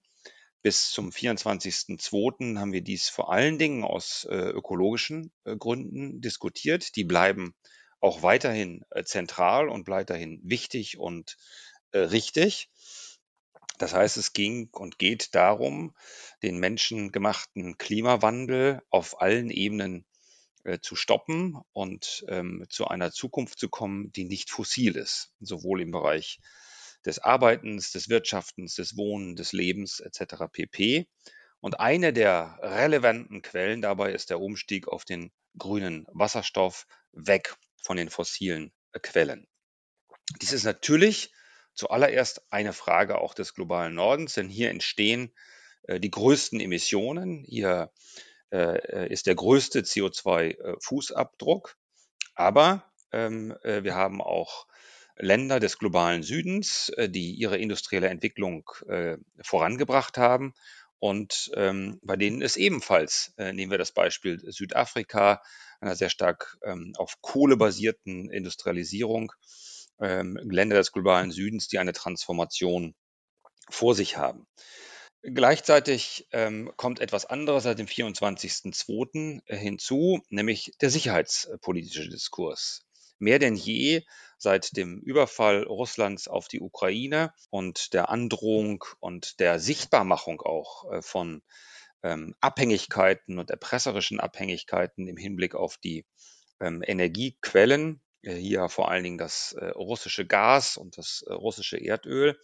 bis 0.62 0.90
zum 0.90 1.10
24.02. 1.10 2.58
haben 2.58 2.72
wir 2.72 2.82
dies 2.82 3.08
vor 3.08 3.32
allen 3.32 3.58
Dingen 3.58 3.84
aus 3.84 4.26
äh, 4.30 4.34
ökologischen 4.34 5.32
äh, 5.44 5.56
Gründen 5.56 6.20
diskutiert. 6.20 6.96
Die 6.96 7.04
bleiben 7.04 7.54
auch 8.00 8.22
weiterhin 8.22 8.84
äh, 8.90 9.04
zentral 9.04 9.68
und 9.68 9.88
weiterhin 9.88 10.40
wichtig 10.42 10.98
und 10.98 11.36
richtig. 11.94 12.68
Das 13.78 13.94
heißt, 13.94 14.16
es 14.16 14.32
ging 14.32 14.68
und 14.72 14.98
geht 14.98 15.34
darum, 15.34 15.94
den 16.42 16.58
menschengemachten 16.58 17.78
Klimawandel 17.78 18.82
auf 18.90 19.20
allen 19.20 19.50
Ebenen 19.50 20.04
äh, 20.64 20.80
zu 20.80 20.96
stoppen 20.96 21.56
und 21.72 22.24
ähm, 22.28 22.64
zu 22.68 22.88
einer 22.88 23.12
Zukunft 23.12 23.58
zu 23.58 23.68
kommen, 23.68 24.10
die 24.12 24.24
nicht 24.24 24.50
fossil 24.50 24.96
ist, 24.96 25.30
sowohl 25.40 25.80
im 25.82 25.92
Bereich 25.92 26.40
des 27.06 27.20
Arbeitens, 27.20 27.92
des 27.92 28.08
Wirtschaftens, 28.08 28.74
des 28.74 28.96
Wohnen, 28.96 29.36
des 29.36 29.52
Lebens 29.52 30.00
etc. 30.00 30.44
pp. 30.52 31.08
Und 31.60 31.80
eine 31.80 32.12
der 32.12 32.58
relevanten 32.60 33.42
Quellen 33.42 33.80
dabei 33.80 34.12
ist 34.12 34.30
der 34.30 34.40
Umstieg 34.40 34.88
auf 34.88 35.04
den 35.04 35.32
grünen 35.56 36.06
Wasserstoff 36.12 36.86
weg 37.12 37.56
von 37.82 37.96
den 37.96 38.10
fossilen 38.10 38.72
Quellen. 39.02 39.46
Dies 40.42 40.52
ist 40.52 40.64
natürlich 40.64 41.32
zuallererst 41.74 42.42
eine 42.50 42.72
Frage 42.72 43.18
auch 43.18 43.34
des 43.34 43.54
globalen 43.54 43.94
Nordens, 43.94 44.34
denn 44.34 44.48
hier 44.48 44.70
entstehen 44.70 45.32
äh, 45.84 46.00
die 46.00 46.10
größten 46.10 46.60
Emissionen. 46.60 47.44
Hier 47.44 47.92
äh, 48.52 49.12
ist 49.12 49.26
der 49.26 49.34
größte 49.34 49.80
CO2-Fußabdruck. 49.80 51.76
Aber 52.34 52.84
ähm, 53.12 53.56
äh, 53.62 53.84
wir 53.84 53.94
haben 53.94 54.20
auch 54.20 54.66
Länder 55.18 55.60
des 55.60 55.78
globalen 55.78 56.22
Südens, 56.22 56.90
äh, 56.90 57.08
die 57.08 57.32
ihre 57.32 57.58
industrielle 57.58 58.08
Entwicklung 58.08 58.68
äh, 58.88 59.16
vorangebracht 59.42 60.18
haben 60.18 60.54
und 60.98 61.50
ähm, 61.54 61.98
bei 62.02 62.16
denen 62.16 62.40
ist 62.40 62.56
ebenfalls, 62.56 63.34
äh, 63.36 63.52
nehmen 63.52 63.70
wir 63.70 63.78
das 63.78 63.92
Beispiel 63.92 64.40
Südafrika, 64.50 65.42
einer 65.80 65.94
sehr 65.94 66.08
stark 66.08 66.56
ähm, 66.64 66.94
auf 66.96 67.20
Kohle 67.20 67.56
basierten 67.56 68.30
Industrialisierung, 68.30 69.32
ähm, 70.00 70.38
Länder 70.42 70.76
des 70.76 70.92
globalen 70.92 71.30
Südens, 71.30 71.68
die 71.68 71.78
eine 71.78 71.92
Transformation 71.92 72.94
vor 73.68 73.94
sich 73.94 74.16
haben. 74.16 74.46
Gleichzeitig 75.22 76.28
ähm, 76.30 76.72
kommt 76.76 77.00
etwas 77.00 77.26
anderes 77.26 77.64
seit 77.64 77.78
dem 77.78 77.86
24.02. 77.86 79.42
hinzu, 79.46 80.22
nämlich 80.28 80.72
der 80.80 80.90
sicherheitspolitische 80.90 82.08
Diskurs. 82.08 82.85
Mehr 83.18 83.38
denn 83.38 83.54
je 83.54 84.02
seit 84.38 84.76
dem 84.76 85.00
Überfall 85.00 85.62
Russlands 85.64 86.28
auf 86.28 86.48
die 86.48 86.60
Ukraine 86.60 87.32
und 87.50 87.94
der 87.94 88.10
Androhung 88.10 88.84
und 89.00 89.40
der 89.40 89.58
Sichtbarmachung 89.58 90.42
auch 90.42 90.92
äh, 90.92 91.02
von 91.02 91.42
ähm, 92.02 92.34
Abhängigkeiten 92.40 93.38
und 93.38 93.50
erpresserischen 93.50 94.20
Abhängigkeiten 94.20 95.08
im 95.08 95.16
Hinblick 95.16 95.54
auf 95.54 95.78
die 95.78 96.04
ähm, 96.60 96.82
Energiequellen, 96.86 98.02
äh, 98.22 98.34
hier 98.34 98.68
vor 98.68 98.90
allen 98.90 99.04
Dingen 99.04 99.18
das 99.18 99.52
äh, 99.52 99.66
russische 99.68 100.26
Gas 100.26 100.76
und 100.76 100.98
das 100.98 101.24
russische 101.28 101.78
Erdöl, 101.78 102.38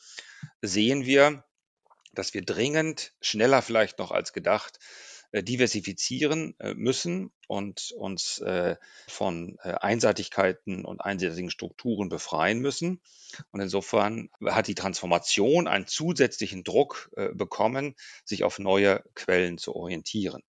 sehen 0.63 1.05
wir, 1.05 1.45
dass 2.13 2.35
wir 2.35 2.43
dringend, 2.43 3.13
schneller 3.21 3.63
vielleicht 3.63 3.99
noch 3.99 4.11
als 4.11 4.33
gedacht, 4.33 4.79
diversifizieren 5.41 6.55
äh, 6.59 6.75
müssen 6.75 7.33
und 7.49 7.93
uns 7.97 8.41
äh, 8.41 8.77
von 9.09 9.59
Einseitigkeiten 9.61 10.85
und 10.85 11.01
einseitigen 11.01 11.51
Strukturen 11.51 12.11
befreien 12.11 12.59
müssen. 12.59 13.01
Und 13.51 13.61
insofern 13.61 14.29
hat 14.45 14.67
die 14.67 14.75
Transformation 14.75 15.69
einen 15.69 15.87
zusätzlichen 15.87 16.65
Druck 16.65 17.11
bekommen, 17.33 17.95
sich 18.25 18.45
auf 18.45 18.59
neue 18.59 19.03
Quellen 19.15 19.57
zu 19.57 19.75
orientieren. 19.75 20.43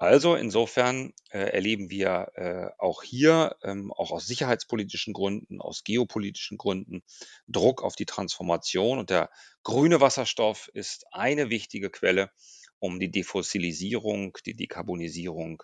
Also 0.00 0.36
insofern 0.36 1.12
äh, 1.30 1.40
erleben 1.40 1.90
wir 1.90 2.30
äh, 2.36 2.68
auch 2.78 3.02
hier, 3.02 3.56
ähm, 3.64 3.92
auch 3.92 4.12
aus 4.12 4.28
sicherheitspolitischen 4.28 5.12
Gründen, 5.12 5.60
aus 5.60 5.82
geopolitischen 5.82 6.56
Gründen, 6.56 7.02
Druck 7.48 7.82
auf 7.82 7.96
die 7.96 8.06
Transformation. 8.06 9.00
Und 9.00 9.10
der 9.10 9.28
grüne 9.64 10.00
Wasserstoff 10.00 10.70
ist 10.72 11.06
eine 11.10 11.50
wichtige 11.50 11.90
Quelle, 11.90 12.30
um 12.78 12.98
die 12.98 13.10
Defossilisierung, 13.10 14.36
die 14.46 14.54
Dekarbonisierung 14.54 15.62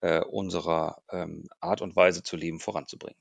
äh, 0.00 0.20
unserer 0.20 1.02
ähm, 1.10 1.48
Art 1.60 1.82
und 1.82 1.96
Weise 1.96 2.22
zu 2.22 2.36
leben 2.36 2.60
voranzubringen. 2.60 3.18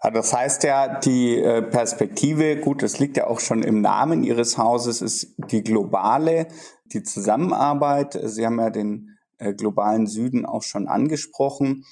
Das 0.00 0.32
heißt 0.32 0.62
ja, 0.62 1.00
die 1.00 1.38
äh, 1.38 1.60
Perspektive, 1.60 2.56
gut, 2.60 2.82
das 2.84 3.00
liegt 3.00 3.16
ja 3.16 3.26
auch 3.26 3.40
schon 3.40 3.64
im 3.64 3.80
Namen 3.80 4.22
Ihres 4.22 4.56
Hauses, 4.56 5.02
ist 5.02 5.34
die 5.50 5.62
globale, 5.62 6.46
die 6.84 7.02
Zusammenarbeit. 7.02 8.18
Sie 8.22 8.46
haben 8.46 8.60
ja 8.60 8.70
den 8.70 9.18
äh, 9.38 9.54
globalen 9.54 10.06
Süden 10.06 10.46
auch 10.46 10.62
schon 10.62 10.86
angesprochen. 10.86 11.84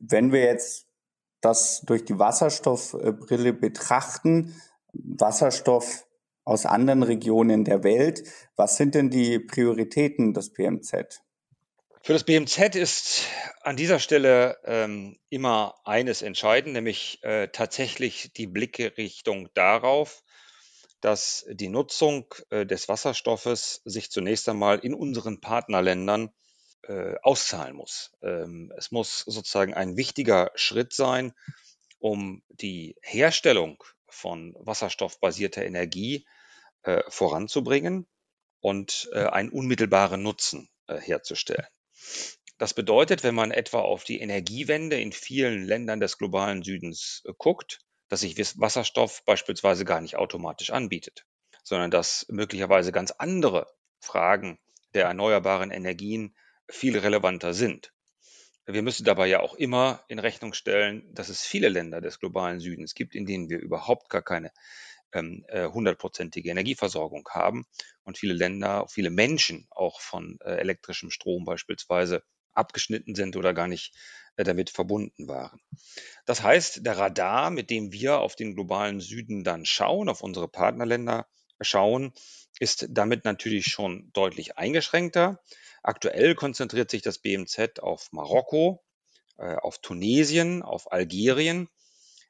Wenn 0.00 0.32
wir 0.32 0.40
jetzt 0.40 0.86
das 1.40 1.82
durch 1.86 2.04
die 2.04 2.18
Wasserstoffbrille 2.18 3.52
betrachten, 3.52 4.60
Wasserstoff 4.92 6.06
aus 6.44 6.66
anderen 6.66 7.02
Regionen 7.02 7.64
der 7.64 7.84
Welt, 7.84 8.22
was 8.56 8.76
sind 8.76 8.94
denn 8.94 9.10
die 9.10 9.38
Prioritäten 9.38 10.34
des 10.34 10.52
BMZ? 10.52 11.22
Für 12.02 12.14
das 12.14 12.24
BMZ 12.24 12.76
ist 12.76 13.26
an 13.60 13.76
dieser 13.76 13.98
Stelle 13.98 14.58
ähm, 14.64 15.18
immer 15.28 15.74
eines 15.84 16.22
entscheidend, 16.22 16.72
nämlich 16.72 17.22
äh, 17.22 17.48
tatsächlich 17.48 18.32
die 18.32 18.46
Blickrichtung 18.46 19.50
darauf, 19.52 20.22
dass 21.02 21.44
die 21.50 21.68
Nutzung 21.68 22.34
äh, 22.48 22.64
des 22.64 22.88
Wasserstoffes 22.88 23.82
sich 23.84 24.10
zunächst 24.10 24.48
einmal 24.48 24.78
in 24.78 24.94
unseren 24.94 25.42
Partnerländern 25.42 26.30
äh, 26.84 27.16
auszahlen 27.22 27.76
muss. 27.76 28.12
Ähm, 28.22 28.72
es 28.78 28.90
muss 28.90 29.20
sozusagen 29.20 29.74
ein 29.74 29.98
wichtiger 29.98 30.50
Schritt 30.54 30.94
sein, 30.94 31.34
um 31.98 32.42
die 32.48 32.96
Herstellung 33.02 33.84
von 34.10 34.54
wasserstoffbasierter 34.58 35.64
Energie 35.64 36.26
äh, 36.82 37.02
voranzubringen 37.08 38.06
und 38.60 39.08
äh, 39.12 39.24
einen 39.24 39.50
unmittelbaren 39.50 40.22
Nutzen 40.22 40.68
äh, 40.86 40.96
herzustellen. 40.98 41.66
Das 42.58 42.74
bedeutet, 42.74 43.24
wenn 43.24 43.34
man 43.34 43.52
etwa 43.52 43.80
auf 43.80 44.04
die 44.04 44.20
Energiewende 44.20 45.00
in 45.00 45.12
vielen 45.12 45.64
Ländern 45.64 46.00
des 46.00 46.18
globalen 46.18 46.62
Südens 46.62 47.22
äh, 47.24 47.32
guckt, 47.38 47.80
dass 48.08 48.20
sich 48.20 48.36
Wasserstoff 48.58 49.24
beispielsweise 49.24 49.84
gar 49.84 50.00
nicht 50.00 50.16
automatisch 50.16 50.70
anbietet, 50.70 51.24
sondern 51.62 51.90
dass 51.90 52.26
möglicherweise 52.28 52.92
ganz 52.92 53.12
andere 53.12 53.66
Fragen 54.00 54.58
der 54.94 55.04
erneuerbaren 55.04 55.70
Energien 55.70 56.34
viel 56.68 56.98
relevanter 56.98 57.54
sind. 57.54 57.92
Wir 58.66 58.82
müssen 58.82 59.04
dabei 59.04 59.26
ja 59.26 59.40
auch 59.40 59.54
immer 59.54 60.04
in 60.08 60.18
Rechnung 60.18 60.52
stellen, 60.52 61.12
dass 61.14 61.28
es 61.28 61.42
viele 61.42 61.68
Länder 61.68 62.00
des 62.00 62.20
globalen 62.20 62.60
Südens 62.60 62.94
gibt, 62.94 63.14
in 63.14 63.26
denen 63.26 63.48
wir 63.48 63.58
überhaupt 63.58 64.10
gar 64.10 64.22
keine 64.22 64.52
ähm, 65.12 65.44
äh, 65.48 65.66
hundertprozentige 65.66 66.50
Energieversorgung 66.50 67.28
haben 67.30 67.66
und 68.04 68.18
viele 68.18 68.34
Länder, 68.34 68.86
viele 68.88 69.10
Menschen 69.10 69.66
auch 69.70 70.00
von 70.00 70.38
äh, 70.44 70.52
elektrischem 70.52 71.10
Strom 71.10 71.44
beispielsweise 71.44 72.22
abgeschnitten 72.52 73.14
sind 73.14 73.36
oder 73.36 73.54
gar 73.54 73.68
nicht 73.68 73.94
äh, 74.36 74.44
damit 74.44 74.70
verbunden 74.70 75.28
waren. 75.28 75.60
Das 76.26 76.42
heißt, 76.42 76.86
der 76.86 76.98
Radar, 76.98 77.50
mit 77.50 77.70
dem 77.70 77.92
wir 77.92 78.20
auf 78.20 78.36
den 78.36 78.54
globalen 78.54 79.00
Süden 79.00 79.44
dann 79.44 79.64
schauen, 79.64 80.08
auf 80.08 80.22
unsere 80.22 80.48
Partnerländer 80.48 81.26
schauen, 81.60 82.12
ist 82.58 82.86
damit 82.90 83.24
natürlich 83.24 83.66
schon 83.66 84.10
deutlich 84.12 84.58
eingeschränkter. 84.58 85.40
Aktuell 85.82 86.34
konzentriert 86.34 86.90
sich 86.90 87.02
das 87.02 87.18
BMZ 87.18 87.80
auf 87.80 88.12
Marokko, 88.12 88.82
äh, 89.38 89.56
auf 89.56 89.78
Tunesien, 89.78 90.62
auf 90.62 90.92
Algerien, 90.92 91.68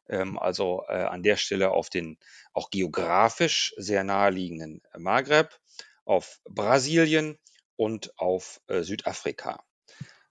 ähm, 0.08 0.38
also 0.38 0.84
äh, 0.88 0.92
an 0.92 1.24
der 1.24 1.36
Stelle 1.36 1.72
auf 1.72 1.90
den 1.90 2.18
auch 2.52 2.70
geografisch 2.70 3.74
sehr 3.76 4.04
naheliegenden 4.04 4.82
Maghreb, 4.96 5.58
auf 6.04 6.40
Brasilien 6.44 7.38
und 7.74 8.16
auf 8.18 8.60
äh, 8.68 8.82
Südafrika. 8.82 9.64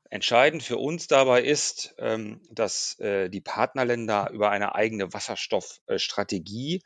Entscheidend 0.09 0.63
für 0.63 0.77
uns 0.77 1.07
dabei 1.07 1.43
ist, 1.43 1.93
ähm, 1.99 2.41
dass 2.49 2.97
die 2.97 3.41
Partnerländer 3.41 4.31
über 4.31 4.49
eine 4.49 4.73
eigene 4.73 5.13
Wasserstoffstrategie 5.13 6.81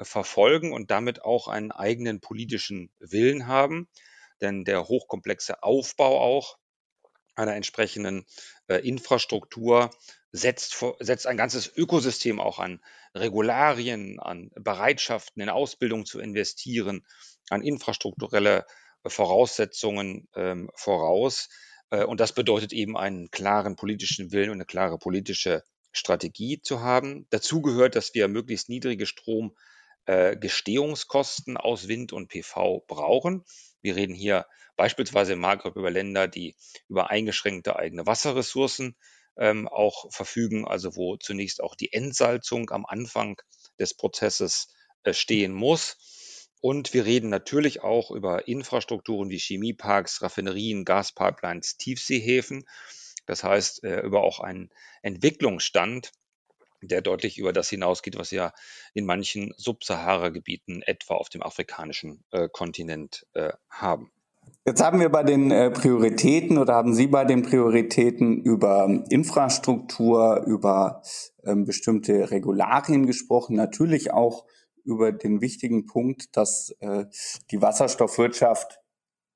verfolgen 0.00 0.72
und 0.72 0.92
damit 0.92 1.22
auch 1.22 1.48
einen 1.48 1.72
eigenen 1.72 2.20
politischen 2.20 2.92
Willen 3.00 3.48
haben 3.48 3.88
denn 4.40 4.64
der 4.64 4.88
hochkomplexe 4.88 5.62
Aufbau 5.62 6.20
auch 6.20 6.58
einer 7.34 7.54
entsprechenden 7.54 8.26
äh, 8.66 8.76
Infrastruktur 8.76 9.90
setzt, 10.32 10.84
setzt 10.98 11.26
ein 11.26 11.36
ganzes 11.36 11.70
Ökosystem 11.74 12.40
auch 12.40 12.58
an 12.58 12.82
Regularien, 13.14 14.18
an 14.20 14.50
Bereitschaften 14.56 15.40
in 15.42 15.48
Ausbildung 15.48 16.04
zu 16.04 16.20
investieren, 16.20 17.06
an 17.48 17.62
infrastrukturelle 17.62 18.66
Voraussetzungen 19.06 20.28
ähm, 20.34 20.70
voraus. 20.74 21.48
Äh, 21.90 22.04
und 22.04 22.20
das 22.20 22.32
bedeutet 22.32 22.72
eben 22.72 22.96
einen 22.96 23.30
klaren 23.30 23.76
politischen 23.76 24.32
Willen 24.32 24.50
und 24.50 24.56
eine 24.56 24.66
klare 24.66 24.98
politische 24.98 25.62
Strategie 25.92 26.60
zu 26.60 26.80
haben. 26.80 27.26
Dazu 27.30 27.62
gehört, 27.62 27.96
dass 27.96 28.14
wir 28.14 28.28
möglichst 28.28 28.68
niedrige 28.68 29.06
Stromgestehungskosten 29.06 29.77
äh, 30.08 30.36
aus 31.56 31.86
Wind 31.86 32.12
und 32.14 32.28
PV 32.28 32.82
brauchen. 32.86 33.44
Wir 33.82 33.94
reden 33.94 34.14
hier 34.14 34.46
beispielsweise 34.76 35.34
im 35.34 35.40
Maghreb 35.40 35.76
über 35.76 35.90
Länder, 35.90 36.28
die 36.28 36.56
über 36.88 37.10
eingeschränkte 37.10 37.76
eigene 37.76 38.06
Wasserressourcen 38.06 38.96
ähm, 39.36 39.68
auch 39.68 40.10
verfügen, 40.10 40.66
also 40.66 40.96
wo 40.96 41.18
zunächst 41.18 41.62
auch 41.62 41.74
die 41.74 41.92
Entsalzung 41.92 42.70
am 42.70 42.86
Anfang 42.86 43.40
des 43.78 43.94
Prozesses 43.94 44.74
äh, 45.02 45.12
stehen 45.12 45.52
muss. 45.52 46.48
Und 46.60 46.94
wir 46.94 47.04
reden 47.04 47.28
natürlich 47.28 47.82
auch 47.82 48.10
über 48.10 48.48
Infrastrukturen 48.48 49.28
wie 49.28 49.38
Chemieparks, 49.38 50.22
Raffinerien, 50.22 50.86
Gaspipelines, 50.86 51.76
Tiefseehäfen. 51.76 52.64
Das 53.26 53.44
heißt, 53.44 53.84
äh, 53.84 54.00
über 54.00 54.22
auch 54.22 54.40
einen 54.40 54.70
Entwicklungsstand, 55.02 56.12
der 56.82 57.02
deutlich 57.02 57.38
über 57.38 57.52
das 57.52 57.68
hinausgeht, 57.68 58.18
was 58.18 58.30
ja 58.30 58.52
in 58.94 59.06
manchen 59.06 59.52
Subsahara-Gebieten, 59.56 60.82
etwa 60.82 61.14
auf 61.14 61.28
dem 61.28 61.42
afrikanischen 61.42 62.24
äh, 62.30 62.48
Kontinent, 62.50 63.26
äh, 63.34 63.52
haben. 63.70 64.10
Jetzt 64.64 64.82
haben 64.82 65.00
wir 65.00 65.08
bei 65.08 65.22
den 65.22 65.50
äh, 65.50 65.70
Prioritäten 65.70 66.58
oder 66.58 66.74
haben 66.74 66.94
Sie 66.94 67.06
bei 67.06 67.24
den 67.24 67.42
Prioritäten 67.42 68.42
über 68.42 69.02
Infrastruktur, 69.08 70.44
über 70.46 71.02
ähm, 71.44 71.64
bestimmte 71.64 72.30
Regularien 72.30 73.06
gesprochen, 73.06 73.56
natürlich 73.56 74.12
auch 74.12 74.44
über 74.84 75.12
den 75.12 75.40
wichtigen 75.40 75.86
Punkt, 75.86 76.36
dass 76.36 76.74
äh, 76.80 77.06
die 77.50 77.62
Wasserstoffwirtschaft 77.62 78.80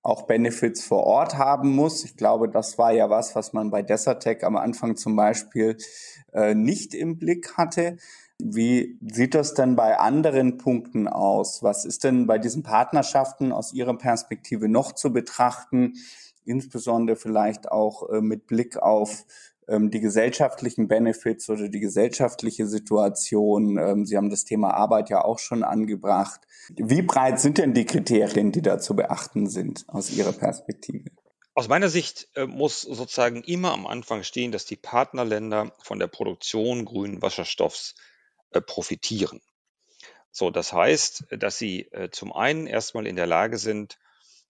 auch 0.03 0.23
Benefits 0.23 0.85
vor 0.85 1.05
Ort 1.05 1.39
haben 1.39 1.71
muss. 1.71 2.05
Ich 2.05 2.17
glaube, 2.17 2.49
das 2.49 2.77
war 2.77 2.93
ja 2.93 3.09
was, 3.09 3.37
was 3.37 3.53
man 3.53 3.71
bei 3.71 3.83
Desertec 3.83 4.43
am 4.43 4.57
Anfang 4.57 4.97
zum 4.97 5.15
Beispiel 5.15 5.77
äh, 6.33 6.55
nicht 6.55 6.95
im 6.95 7.19
Blick 7.19 7.57
hatte. 7.57 7.99
Wie 8.39 8.99
sieht 9.01 9.37
das 9.37 9.55
denn 9.55 9.77
bei 9.77 9.99
anderen 9.99 10.59
Punkten 10.59 11.07
aus? 11.07 11.63
Was 11.63 11.85
ist 11.85 12.03
denn 12.03 12.27
bei 12.27 12.39
diesen 12.39 12.65
Partnerschaften 12.65 13.53
aus 13.53 13.73
Ihrer 13.73 13.97
Perspektive 13.97 14.69
noch 14.69 14.93
zu 14.93 15.13
betrachten? 15.13 15.95
Insbesondere 16.45 17.17
vielleicht 17.17 17.71
auch 17.71 18.09
äh, 18.11 18.21
mit 18.21 18.49
Blick 18.49 18.77
auf 18.79 19.25
die 19.69 20.01
gesellschaftlichen 20.01 20.89
Benefits 20.89 21.49
oder 21.49 21.69
die 21.69 21.81
gesellschaftliche 21.81 22.67
Situation. 22.67 23.79
Ähm, 23.79 24.07
Sie 24.07 24.17
haben 24.17 24.31
das 24.31 24.45
Thema 24.45 24.75
Arbeit 24.75 25.09
ja 25.09 25.25
auch 25.25 25.39
schon 25.39 25.63
angebracht. 25.63 26.41
Wie 26.77 27.03
breit 27.03 27.41
sind 27.41 27.59
denn 27.59 27.75
die 27.75 27.85
Kriterien, 27.85 28.53
die 28.53 28.63
da 28.63 28.79
zu 28.79 28.97
beachten 28.97 29.49
sind 29.49 29.85
aus 29.89 30.11
Ihrer 30.11 30.33
Perspektive? 30.33 31.11
Aus 31.55 31.69
meiner 31.69 31.91
Sicht 31.91 32.29
äh, 32.35 32.47
muss 32.47 32.81
sozusagen 32.81 33.43
immer 33.43 33.73
am 33.73 33.87
Anfang 33.87 34.23
stehen, 34.23 34.53
dass 34.53 34.65
die 34.65 34.77
Partnerländer 34.77 35.73
von 35.83 35.99
der 35.99 36.07
Produktion 36.07 36.85
grünen 36.85 37.21
Wasserstoffs 37.21 37.95
äh, 38.51 38.61
profitieren. 38.61 39.41
So, 40.31 40.51
das 40.51 40.73
heißt, 40.73 41.27
dass 41.31 41.59
sie 41.59 41.93
äh, 41.93 42.09
zum 42.11 42.33
einen 42.33 42.67
erstmal 42.67 43.07
in 43.07 43.17
der 43.17 43.27
Lage 43.27 43.59
sind, 43.59 43.99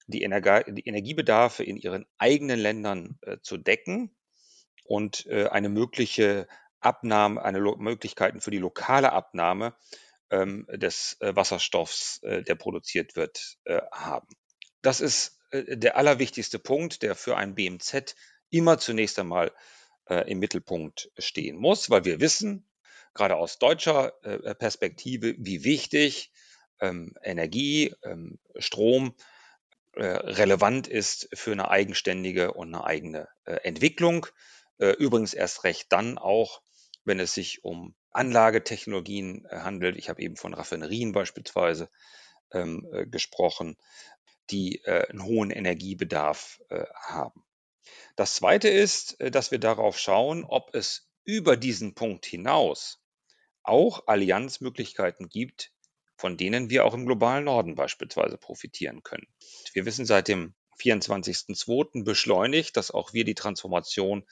die, 0.07 0.22
Energie, 0.22 0.72
die 0.72 0.87
Energiebedarfe 0.87 1.64
in 1.64 1.77
ihren 1.77 2.07
eigenen 2.18 2.59
Ländern 2.59 3.18
zu 3.42 3.57
decken 3.57 4.11
und 4.85 5.27
äh, 5.27 5.49
eine 5.49 5.68
mögliche 5.68 6.47
Abnahme, 6.81 7.42
eine 7.42 7.59
Lo 7.59 7.77
Möglichkeiten 7.77 8.40
für 8.40 8.51
die 8.51 8.59
lokale 8.59 9.12
Abnahme 9.12 9.75
ähm, 10.31 10.66
des 10.71 11.16
äh, 11.21 11.37
Wasserstoffs, 11.37 12.21
äh, 12.23 12.42
der 12.42 12.57
produziert 12.57 13.14
wird, 13.16 13.59
äh, 13.64 13.81
haben. 13.92 14.29
Das 14.83 15.01
ist 15.01 15.38
äh, 15.51 15.77
der 15.77 15.97
allerwichtigste 15.97 16.59
Punkt, 16.59 17.03
der 17.03 17.14
für 17.14 17.37
ein 17.37 17.55
BMZ 17.55 18.16
immer 18.51 18.79
zunächst 18.79 19.18
einmal 19.18 19.53
äh, 20.09 20.29
im 20.31 20.40
Mittelpunkt 20.40 21.11
stehen 21.18 21.57
muss, 21.57 21.90
weil 21.90 22.05
wir 22.05 22.21
wissen, 22.21 22.68
gerade 23.14 23.37
aus 23.37 23.59
deutscher 23.59 24.12
Perspektive, 24.59 25.35
wie 25.37 25.64
wichtig 25.64 26.33
ähm, 26.81 27.14
Energie, 27.23 27.95
ähm, 28.03 28.38
Strom 28.57 29.14
relevant 29.95 30.88
ist 30.88 31.29
für 31.35 31.53
eine 31.53 31.68
eigenständige 31.68 32.55
und 32.55 32.75
eine 32.75 32.85
eigene 32.85 33.29
Entwicklung. 33.45 34.27
Äh, 34.83 34.97
übrigens 34.99 35.33
erst 35.33 35.62
recht 35.62 35.92
dann 35.92 36.18
auch, 36.18 36.61
wenn 37.05 37.21
es 37.21 37.35
sich 37.35 37.62
um 37.62 37.95
Anlagetechnologien 38.11 39.47
äh, 39.49 39.59
handelt. 39.59 39.97
Ich 39.97 40.09
habe 40.09 40.21
eben 40.21 40.35
von 40.35 40.55
Raffinerien 40.55 41.12
beispielsweise 41.12 41.88
ähm, 42.51 42.88
äh, 42.92 43.07
gesprochen, 43.07 43.77
die 44.51 44.83
äh, 44.85 45.07
einen 45.09 45.23
hohen 45.23 45.53
Energiebedarf 45.53 46.61
äh, 46.68 46.85
haben. 46.97 47.45
Das 48.16 48.35
Zweite 48.35 48.68
ist, 48.68 49.16
dass 49.21 49.53
wir 49.53 49.61
darauf 49.61 49.99
schauen, 49.99 50.45
ob 50.45 50.75
es 50.75 51.09
über 51.25 51.57
diesen 51.57 51.95
Punkt 51.95 52.27
hinaus 52.27 53.01
auch 53.62 54.09
Allianzmöglichkeiten 54.09 55.29
gibt, 55.29 55.73
von 56.16 56.37
denen 56.37 56.71
wir 56.71 56.85
auch 56.85 56.95
im 56.95 57.07
globalen 57.07 57.45
Norden 57.45 57.77
beispielsweise 57.77 58.37
profitieren 58.37 59.03
können. 59.03 59.27
Wir 59.73 59.87
wissen 59.87 60.07
seit 60.07 60.29
dem 60.29 60.55
24.02. 60.81 62.05
beschleunigt, 62.05 62.77
dass 62.77 62.90
auch 62.90 63.12
wir 63.12 63.25
die 63.25 63.35
Transformation 63.35 64.25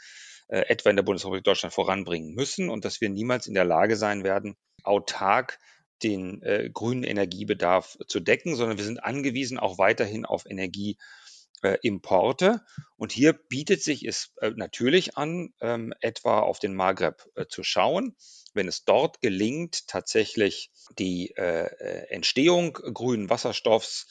äh, 0.50 0.66
etwa 0.68 0.90
in 0.90 0.96
der 0.96 1.04
Bundesrepublik 1.04 1.44
Deutschland 1.44 1.72
voranbringen 1.72 2.34
müssen 2.34 2.70
und 2.70 2.84
dass 2.84 3.00
wir 3.00 3.08
niemals 3.08 3.46
in 3.46 3.54
der 3.54 3.64
Lage 3.64 3.96
sein 3.96 4.24
werden, 4.24 4.56
autark 4.82 5.58
den 6.02 6.42
äh, 6.42 6.70
grünen 6.72 7.04
Energiebedarf 7.04 7.96
zu 8.08 8.18
decken, 8.18 8.56
sondern 8.56 8.76
wir 8.76 8.84
sind 8.84 9.04
angewiesen 9.04 9.58
auch 9.58 9.78
weiterhin 9.78 10.24
auf 10.24 10.46
Energie 10.46 10.96
äh. 11.62 12.64
Und 12.96 13.12
hier 13.12 13.32
bietet 13.32 13.82
sich 13.82 14.04
es 14.04 14.32
äh, 14.40 14.50
natürlich 14.56 15.16
an, 15.16 15.52
ähm, 15.60 15.92
etwa 16.00 16.40
auf 16.40 16.58
den 16.58 16.74
Maghreb 16.74 17.22
äh, 17.34 17.46
zu 17.48 17.62
schauen. 17.62 18.16
Wenn 18.52 18.66
es 18.66 18.84
dort 18.84 19.20
gelingt, 19.20 19.86
tatsächlich 19.86 20.70
die 20.98 21.30
äh, 21.36 22.06
Entstehung 22.08 22.72
grünen 22.72 23.30
Wasserstoffs 23.30 24.08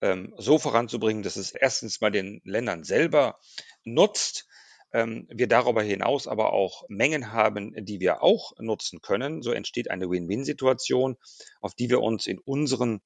ähm, 0.00 0.34
so 0.38 0.58
voranzubringen, 0.58 1.22
dass 1.22 1.36
es 1.36 1.52
erstens 1.52 2.00
mal 2.00 2.10
den 2.10 2.40
Ländern 2.44 2.84
selber 2.84 3.40
nutzt, 3.82 4.46
wir 4.92 5.46
darüber 5.46 5.82
hinaus 5.82 6.26
aber 6.26 6.52
auch 6.52 6.84
Mengen 6.88 7.32
haben, 7.32 7.74
die 7.84 8.00
wir 8.00 8.22
auch 8.22 8.52
nutzen 8.58 9.00
können, 9.00 9.42
so 9.42 9.52
entsteht 9.52 9.90
eine 9.90 10.10
Win-Win-Situation, 10.10 11.16
auf 11.60 11.74
die 11.74 11.90
wir 11.90 12.00
uns 12.00 12.26
in 12.26 12.38
unseren 12.38 13.00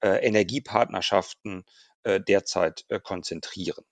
äh, 0.00 0.24
Energiepartnerschaften 0.26 1.64
äh, 2.02 2.20
derzeit 2.20 2.84
äh, 2.88 3.00
konzentrieren. 3.00 3.84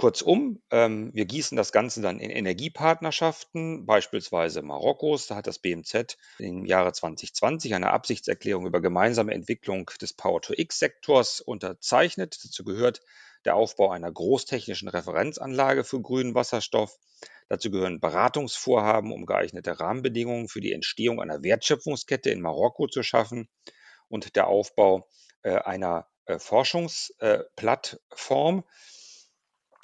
Kurzum, 0.00 0.62
ähm, 0.70 1.10
wir 1.12 1.26
gießen 1.26 1.58
das 1.58 1.72
Ganze 1.72 2.00
dann 2.00 2.20
in 2.20 2.30
Energiepartnerschaften, 2.30 3.84
beispielsweise 3.84 4.62
Marokkos. 4.62 5.26
Da 5.26 5.36
hat 5.36 5.46
das 5.46 5.58
BMZ 5.58 6.16
im 6.38 6.64
Jahre 6.64 6.94
2020 6.94 7.74
eine 7.74 7.90
Absichtserklärung 7.90 8.66
über 8.66 8.80
gemeinsame 8.80 9.34
Entwicklung 9.34 9.90
des 10.00 10.14
Power-to-X-Sektors 10.14 11.42
unterzeichnet. 11.42 12.38
Dazu 12.42 12.64
gehört 12.64 13.02
der 13.44 13.56
Aufbau 13.56 13.90
einer 13.90 14.12
großtechnischen 14.12 14.88
Referenzanlage 14.88 15.84
für 15.84 16.00
grünen 16.00 16.34
Wasserstoff. 16.34 16.98
Dazu 17.48 17.70
gehören 17.70 18.00
Beratungsvorhaben, 18.00 19.12
um 19.12 19.26
geeignete 19.26 19.78
Rahmenbedingungen 19.80 20.48
für 20.48 20.60
die 20.60 20.72
Entstehung 20.72 21.20
einer 21.20 21.42
Wertschöpfungskette 21.42 22.30
in 22.30 22.40
Marokko 22.40 22.86
zu 22.86 23.02
schaffen 23.02 23.48
und 24.08 24.36
der 24.36 24.46
Aufbau 24.46 25.08
äh, 25.42 25.56
einer 25.56 26.06
äh, 26.26 26.38
Forschungsplattform. 26.38 28.64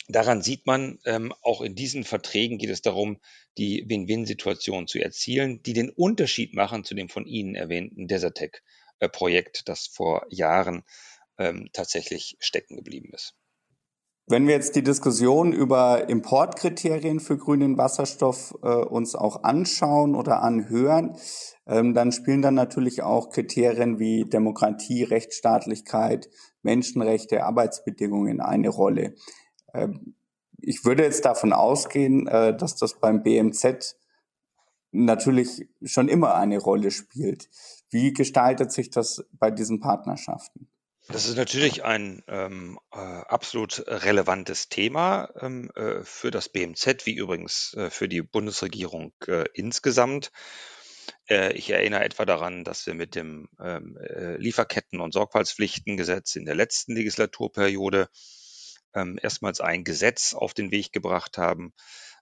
Daran 0.09 0.43
sieht 0.43 0.67
man, 0.67 1.01
ähm, 1.05 1.35
auch 1.43 1.61
in 1.61 1.75
diesen 1.75 2.05
Verträgen 2.05 2.59
geht 2.59 2.71
es 2.71 2.83
darum, 2.83 3.21
die 3.59 3.85
Win-Win-Situation 3.89 4.87
zu 4.87 5.01
erzielen, 5.01 5.65
die 5.65 5.73
den 5.73 5.91
Unterschied 5.91 6.55
machen 6.55 6.85
zu 6.85 6.95
dem 6.95 7.09
von 7.09 7.27
Ihnen 7.27 7.57
erwähnten 7.57 8.07
Desertec-Projekt, 8.07 9.69
das 9.69 9.89
vor 9.89 10.25
Jahren 10.31 10.85
ähm, 11.39 11.69
tatsächlich 11.73 12.37
stecken 12.39 12.77
geblieben 12.77 13.11
ist. 13.13 13.35
Wenn 14.29 14.49
wir 14.49 14.55
jetzt 14.55 14.75
die 14.75 14.83
Diskussion 14.83 15.53
über 15.53 16.09
Importkriterien 16.09 17.21
für 17.21 17.39
grünen 17.39 17.79
Wasserstoff 17.79 18.59
äh, 18.61 18.67
uns 18.67 19.15
auch 19.15 19.45
anschauen 19.45 20.17
oder 20.17 20.43
anhören, 20.43 21.17
ähm, 21.65 21.95
dann 21.95 22.11
spielen 22.11 22.43
dann 22.43 22.55
natürlich 22.55 23.05
auch 23.05 23.31
Kriterien 23.31 24.01
wie 24.01 24.25
Demokratie, 24.25 25.05
Rechtsstaatlichkeit, 25.05 26.29
Menschenrechte, 26.63 27.45
Arbeitsbedingungen 27.45 28.41
eine 28.41 28.69
Rolle. 28.69 29.15
Ähm, 29.73 30.17
ich 30.61 30.85
würde 30.85 31.05
jetzt 31.05 31.25
davon 31.25 31.53
ausgehen, 31.53 32.27
äh, 32.27 32.57
dass 32.57 32.75
das 32.75 32.99
beim 32.99 33.23
BMZ 33.23 33.97
natürlich 34.91 35.69
schon 35.85 36.09
immer 36.09 36.35
eine 36.35 36.59
Rolle 36.59 36.91
spielt. 36.91 37.49
Wie 37.91 38.13
gestaltet 38.13 38.73
sich 38.73 38.91
das 38.91 39.25
bei 39.39 39.53
diesen 39.53 39.79
Partnerschaften? 39.79 40.67
Das 41.09 41.27
ist 41.27 41.37
natürlich 41.37 41.85
ein 41.85 42.23
ähm, 42.27 42.81
äh, 42.93 42.99
absolut 42.99 43.85
relevantes 43.87 44.69
Thema 44.69 45.29
ähm, 45.41 45.71
äh, 45.77 46.03
für 46.03 46.33
das 46.33 46.49
BMZ, 46.49 47.07
wie 47.07 47.15
übrigens 47.15 47.75
äh, 47.75 47.91
für 47.91 48.09
die 48.09 48.23
Bundesregierung 48.23 49.13
äh, 49.29 49.45
insgesamt. 49.55 50.33
Äh, 51.29 51.53
ich 51.53 51.71
erinnere 51.71 52.05
etwa 52.05 52.25
daran, 52.25 52.65
dass 52.65 52.87
wir 52.87 52.95
mit 52.95 53.15
dem 53.15 53.49
ähm, 53.61 53.97
äh, 53.99 54.37
Lieferketten- 54.37 55.01
und 55.01 55.13
Sorgfaltspflichtengesetz 55.13 56.35
in 56.35 56.45
der 56.45 56.57
letzten 56.57 56.97
Legislaturperiode 56.97 58.09
ähm, 58.95 59.19
erstmals 59.23 59.61
ein 59.61 59.85
Gesetz 59.85 60.35
auf 60.35 60.55
den 60.55 60.73
Weg 60.73 60.93
gebracht 60.93 61.39
haben, 61.39 61.73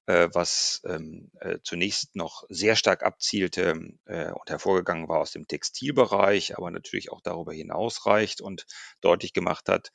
was 0.06 0.82
ähm, 0.86 1.30
äh, 1.40 1.58
zunächst 1.62 2.14
noch 2.14 2.44
sehr 2.48 2.76
stark 2.76 3.02
abzielte 3.02 3.74
äh, 4.04 4.30
und 4.32 4.50
hervorgegangen 4.50 5.08
war 5.08 5.20
aus 5.20 5.32
dem 5.32 5.46
Textilbereich, 5.46 6.56
aber 6.56 6.70
natürlich 6.70 7.10
auch 7.10 7.22
darüber 7.22 7.52
hinaus 7.54 8.04
reicht 8.04 8.40
und 8.40 8.66
deutlich 9.00 9.32
gemacht 9.32 9.68
hat, 9.68 9.92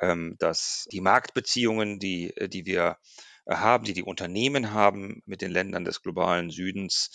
ähm, 0.00 0.36
dass 0.38 0.86
die 0.90 1.00
Marktbeziehungen, 1.00 1.98
die, 1.98 2.36
äh, 2.36 2.48
die 2.48 2.66
wir 2.66 2.98
äh, 3.46 3.54
haben, 3.54 3.84
die 3.84 3.92
die 3.92 4.02
Unternehmen 4.02 4.72
haben 4.72 5.22
mit 5.26 5.40
den 5.40 5.50
Ländern 5.50 5.84
des 5.84 6.02
globalen 6.02 6.50
Südens, 6.50 7.10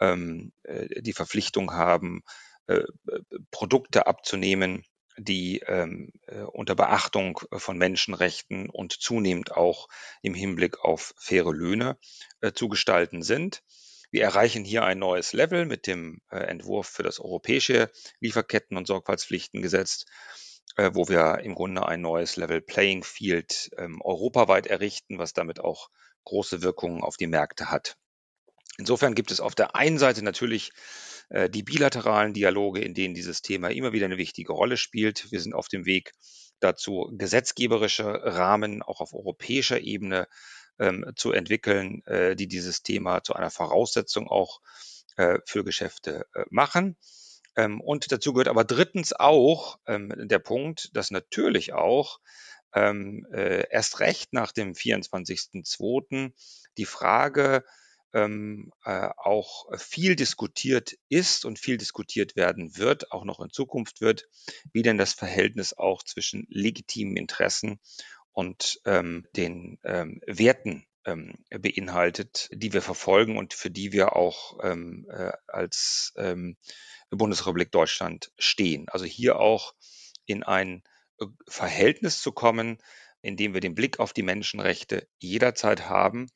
ähm, 0.00 0.52
äh, 0.64 1.02
die 1.02 1.12
Verpflichtung 1.12 1.72
haben, 1.72 2.22
äh, 2.66 2.82
Produkte 3.50 4.06
abzunehmen, 4.06 4.84
die 5.18 5.60
ähm, 5.66 6.12
äh, 6.26 6.40
unter 6.40 6.74
Beachtung 6.74 7.40
von 7.52 7.78
Menschenrechten 7.78 8.70
und 8.70 8.92
zunehmend 8.92 9.52
auch 9.52 9.88
im 10.22 10.34
Hinblick 10.34 10.80
auf 10.80 11.14
faire 11.18 11.52
Löhne 11.52 11.98
äh, 12.40 12.52
zu 12.52 12.68
gestalten 12.68 13.22
sind. 13.22 13.62
Wir 14.10 14.22
erreichen 14.22 14.64
hier 14.64 14.84
ein 14.84 14.98
neues 14.98 15.32
Level 15.32 15.66
mit 15.66 15.86
dem 15.86 16.20
äh, 16.30 16.38
Entwurf 16.38 16.88
für 16.88 17.02
das 17.02 17.18
europäische 17.20 17.90
Lieferketten- 18.20 18.76
und 18.76 18.86
Sorgfaltspflichtengesetz. 18.86 20.04
äh, 20.76 20.90
wo 20.94 21.08
wir 21.08 21.38
im 21.42 21.54
Grunde 21.54 21.86
ein 21.86 22.00
neues 22.00 22.36
Level 22.36 22.60
Playing 22.60 23.02
Field 23.02 23.70
ähm, 23.78 24.00
europaweit 24.02 24.66
errichten, 24.66 25.18
was 25.18 25.32
damit 25.32 25.60
auch 25.60 25.88
große 26.24 26.62
Wirkungen 26.62 27.02
auf 27.02 27.16
die 27.16 27.26
Märkte 27.26 27.70
hat. 27.70 27.96
Insofern 28.78 29.14
gibt 29.14 29.30
es 29.30 29.40
auf 29.40 29.54
der 29.54 29.74
einen 29.74 29.98
Seite 29.98 30.22
natürlich 30.22 30.70
äh, 30.70 30.72
die 31.28 31.64
bilateralen 31.64 32.34
Dialoge, 32.34 32.80
in 32.80 32.94
denen 32.94 33.14
dieses 33.14 33.42
Thema 33.42 33.70
immer 33.70 33.92
wieder 33.92 34.06
eine 34.06 34.16
wichtige 34.16 34.52
Rolle 34.52 34.76
spielt. 34.76 35.30
Wir 35.32 35.40
sind 35.40 35.54
auf 35.54 35.66
dem 35.66 35.84
Weg 35.84 36.12
dazu, 36.60 37.12
gesetzgeberische 37.16 38.04
Rahmen 38.04 38.82
auch 38.82 39.00
auf 39.00 39.12
europäischer 39.12 39.80
Ebene 39.80 40.28
ähm, 40.78 41.10
zu 41.16 41.32
entwickeln, 41.32 42.02
äh, 42.06 42.36
die 42.36 42.48
dieses 42.48 42.82
Thema 42.82 43.22
zu 43.22 43.34
einer 43.34 43.50
Voraussetzung 43.50 44.28
auch 44.28 44.60
äh, 45.16 45.38
für 45.46 45.64
Geschäfte 45.64 46.26
äh, 46.34 46.44
machen. 46.50 46.96
Ähm, 47.56 47.80
und 47.80 48.12
dazu 48.12 48.32
gehört 48.32 48.48
aber 48.48 48.64
drittens 48.64 49.12
auch 49.12 49.78
ähm, 49.86 50.12
der 50.16 50.38
Punkt, 50.38 50.94
dass 50.94 51.10
natürlich 51.10 51.72
auch 51.72 52.20
ähm, 52.74 53.26
äh, 53.32 53.66
erst 53.70 54.00
recht 54.00 54.32
nach 54.32 54.52
dem 54.52 54.72
24.02. 54.72 56.32
die 56.76 56.84
Frage 56.84 57.64
ähm, 58.16 58.72
äh, 58.84 59.10
auch 59.18 59.66
viel 59.76 60.16
diskutiert 60.16 60.96
ist 61.10 61.44
und 61.44 61.58
viel 61.58 61.76
diskutiert 61.76 62.34
werden 62.34 62.78
wird, 62.78 63.12
auch 63.12 63.24
noch 63.24 63.40
in 63.40 63.50
Zukunft 63.50 64.00
wird, 64.00 64.26
wie 64.72 64.80
denn 64.80 64.96
das 64.96 65.12
Verhältnis 65.12 65.76
auch 65.76 66.02
zwischen 66.02 66.46
legitimen 66.48 67.18
Interessen 67.18 67.78
und 68.32 68.80
ähm, 68.86 69.26
den 69.36 69.78
ähm, 69.84 70.22
Werten 70.26 70.86
ähm, 71.04 71.34
beinhaltet, 71.50 72.48
die 72.52 72.72
wir 72.72 72.80
verfolgen 72.80 73.36
und 73.36 73.52
für 73.52 73.70
die 73.70 73.92
wir 73.92 74.16
auch 74.16 74.58
ähm, 74.62 75.06
äh, 75.10 75.32
als 75.46 76.14
ähm, 76.16 76.56
Bundesrepublik 77.10 77.70
Deutschland 77.70 78.32
stehen. 78.38 78.88
Also 78.88 79.04
hier 79.04 79.38
auch 79.38 79.74
in 80.24 80.42
ein 80.42 80.82
äh, 81.20 81.26
Verhältnis 81.46 82.22
zu 82.22 82.32
kommen, 82.32 82.78
in 83.20 83.36
dem 83.36 83.52
wir 83.52 83.60
den 83.60 83.74
Blick 83.74 84.00
auf 84.00 84.14
die 84.14 84.22
Menschenrechte 84.22 85.06
jederzeit 85.18 85.90
haben 85.90 86.28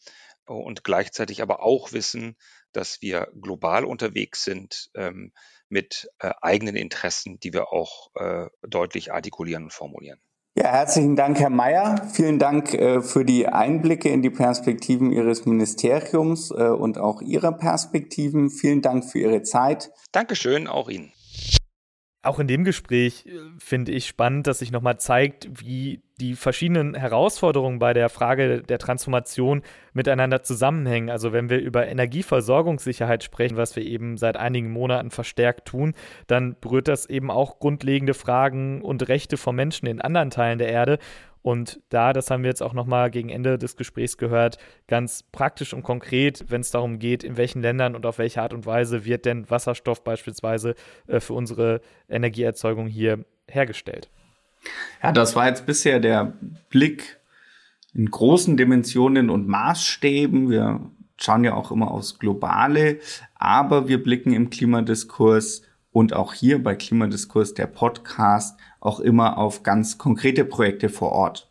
und 0.55 0.85
gleichzeitig 0.85 1.43
aber 1.43 1.63
auch 1.63 1.93
wissen, 1.93 2.37
dass 2.73 3.01
wir 3.03 3.29
global 3.41 3.85
unterwegs 3.85 4.45
sind 4.45 4.91
ähm, 4.95 5.33
mit 5.69 6.09
äh, 6.19 6.33
eigenen 6.43 6.77
Interessen, 6.77 7.39
die 7.41 7.53
wir 7.53 7.73
auch 7.73 8.11
äh, 8.15 8.47
deutlich 8.63 9.13
artikulieren 9.13 9.65
und 9.65 9.73
formulieren. 9.73 10.21
Ja, 10.57 10.73
herzlichen 10.73 11.15
Dank, 11.15 11.39
Herr 11.39 11.51
Mayer. 11.51 12.09
Vielen 12.13 12.41
Dank 12.41 12.75
äh, 12.75 13.01
für 13.03 13.25
die 13.25 13.47
Einblicke 13.47 14.09
in 14.09 14.21
die 14.21 14.31
Perspektiven 14.31 15.13
Ihres 15.13 15.47
Ministeriums 15.47 16.51
äh, 16.51 16.65
und 16.69 16.99
auch 16.99 17.23
Ihrer 17.23 17.53
Perspektiven. 17.53 18.51
Vielen 18.51 18.83
Dank 18.83 19.05
für 19.05 19.21
Ihre 19.21 19.43
Zeit. 19.43 19.93
Dankeschön, 20.13 20.67
auch 20.67 20.89
Ihnen. 20.89 21.13
Auch 22.23 22.39
in 22.39 22.47
dem 22.47 22.64
Gespräch 22.64 23.25
äh, 23.27 23.31
finde 23.59 23.93
ich 23.93 24.07
spannend, 24.07 24.47
dass 24.47 24.59
sich 24.59 24.71
nochmal 24.71 24.99
zeigt, 24.99 25.49
wie 25.62 26.03
die 26.21 26.35
verschiedenen 26.35 26.95
Herausforderungen 26.95 27.79
bei 27.79 27.95
der 27.95 28.11
Frage 28.11 28.61
der 28.61 28.79
Transformation 28.79 29.62
miteinander 29.95 30.43
zusammenhängen. 30.43 31.09
Also 31.09 31.33
wenn 31.33 31.49
wir 31.49 31.59
über 31.61 31.87
Energieversorgungssicherheit 31.89 33.25
sprechen, 33.25 33.57
was 33.57 33.75
wir 33.75 33.85
eben 33.85 34.18
seit 34.18 34.37
einigen 34.37 34.71
Monaten 34.71 35.11
verstärkt 35.11 35.68
tun, 35.68 35.95
dann 36.27 36.57
berührt 36.61 36.89
das 36.89 37.07
eben 37.07 37.31
auch 37.31 37.59
grundlegende 37.59 38.12
Fragen 38.12 38.83
und 38.83 39.09
Rechte 39.09 39.39
von 39.39 39.57
Menschen 39.57 39.87
in 39.87 40.03
anderen 40.03 40.29
Teilen 40.29 40.59
der 40.59 40.68
Erde. 40.68 40.99
Und 41.43 41.80
da, 41.88 42.12
das 42.12 42.30
haben 42.30 42.43
wir 42.43 42.51
jetzt 42.51 42.62
auch 42.62 42.74
nochmal 42.74 43.11
gegen 43.11 43.30
Ende 43.30 43.57
des 43.57 43.76
Gesprächs 43.76 44.18
gehört, 44.18 44.59
ganz 44.88 45.22
praktisch 45.32 45.72
und 45.72 45.82
konkret, 45.82 46.45
wenn 46.49 46.61
es 46.61 46.70
darum 46.70 46.99
geht, 46.99 47.24
in 47.24 47.36
welchen 47.36 47.62
Ländern 47.62 47.95
und 47.95 48.05
auf 48.05 48.18
welche 48.18 48.43
Art 48.43 48.53
und 48.53 48.66
Weise 48.66 49.05
wird 49.05 49.24
denn 49.24 49.49
Wasserstoff 49.49 50.05
beispielsweise 50.05 50.74
äh, 51.07 51.20
für 51.20 51.32
unsere 51.32 51.80
Energieerzeugung 52.09 52.86
hier 52.86 53.24
hergestellt. 53.49 54.11
Ja, 55.03 55.12
das 55.12 55.34
war 55.34 55.49
jetzt 55.49 55.64
bisher 55.64 56.01
der 56.01 56.34
Blick 56.68 57.18
in 57.95 58.11
großen 58.11 58.57
Dimensionen 58.57 59.30
und 59.30 59.49
Maßstäben. 59.49 60.51
Wir 60.51 60.80
schauen 61.16 61.45
ja 61.45 61.55
auch 61.55 61.70
immer 61.70 61.91
aufs 61.91 62.18
Globale, 62.18 62.99
aber 63.34 63.88
wir 63.88 64.03
blicken 64.03 64.32
im 64.32 64.51
Klimadiskurs 64.51 65.62
und 65.93 66.12
auch 66.12 66.34
hier 66.34 66.62
bei 66.62 66.74
Klimadiskurs 66.74 67.55
der 67.55 67.66
Podcast 67.66 68.59
auch 68.81 69.01
immer 69.01 69.39
auf 69.39 69.62
ganz 69.62 69.99
konkrete 69.99 70.45
Projekte 70.45 70.89
vor 70.89 71.12
Ort. 71.12 71.51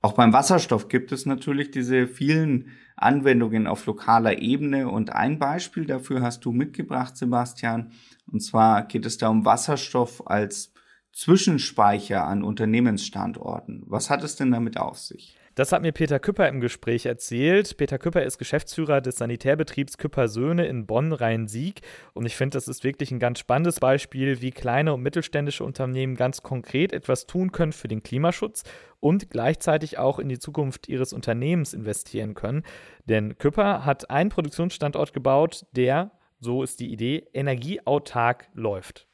Auch 0.00 0.12
beim 0.12 0.32
Wasserstoff 0.32 0.88
gibt 0.88 1.12
es 1.12 1.26
natürlich 1.26 1.70
diese 1.70 2.06
vielen 2.06 2.72
Anwendungen 2.96 3.66
auf 3.66 3.86
lokaler 3.86 4.38
Ebene 4.38 4.88
und 4.88 5.10
ein 5.12 5.38
Beispiel 5.38 5.86
dafür 5.86 6.22
hast 6.22 6.44
du 6.44 6.52
mitgebracht, 6.52 7.16
Sebastian. 7.16 7.92
Und 8.30 8.40
zwar 8.40 8.86
geht 8.86 9.06
es 9.06 9.18
da 9.18 9.28
um 9.28 9.44
Wasserstoff 9.44 10.26
als 10.26 10.72
Zwischenspeicher 11.12 12.24
an 12.26 12.42
Unternehmensstandorten. 12.42 13.82
Was 13.86 14.10
hat 14.10 14.22
es 14.22 14.36
denn 14.36 14.50
damit 14.50 14.78
auf 14.78 14.98
sich? 14.98 15.37
Das 15.58 15.72
hat 15.72 15.82
mir 15.82 15.90
Peter 15.90 16.20
Küpper 16.20 16.48
im 16.48 16.60
Gespräch 16.60 17.04
erzählt. 17.04 17.76
Peter 17.76 17.98
Küpper 17.98 18.22
ist 18.22 18.38
Geschäftsführer 18.38 19.00
des 19.00 19.16
Sanitärbetriebs 19.16 19.98
Küpper 19.98 20.28
Söhne 20.28 20.66
in 20.68 20.86
Bonn-Rhein-Sieg. 20.86 21.80
Und 22.14 22.26
ich 22.26 22.36
finde, 22.36 22.56
das 22.56 22.68
ist 22.68 22.84
wirklich 22.84 23.10
ein 23.10 23.18
ganz 23.18 23.40
spannendes 23.40 23.80
Beispiel, 23.80 24.40
wie 24.40 24.52
kleine 24.52 24.94
und 24.94 25.02
mittelständische 25.02 25.64
Unternehmen 25.64 26.14
ganz 26.14 26.44
konkret 26.44 26.92
etwas 26.92 27.26
tun 27.26 27.50
können 27.50 27.72
für 27.72 27.88
den 27.88 28.04
Klimaschutz 28.04 28.62
und 29.00 29.30
gleichzeitig 29.30 29.98
auch 29.98 30.20
in 30.20 30.28
die 30.28 30.38
Zukunft 30.38 30.86
ihres 30.86 31.12
Unternehmens 31.12 31.74
investieren 31.74 32.34
können. 32.34 32.62
Denn 33.06 33.36
Küpper 33.36 33.84
hat 33.84 34.10
einen 34.10 34.30
Produktionsstandort 34.30 35.12
gebaut, 35.12 35.66
der, 35.72 36.12
so 36.38 36.62
ist 36.62 36.78
die 36.78 36.92
Idee, 36.92 37.26
energieautark 37.34 38.48
läuft. 38.54 39.08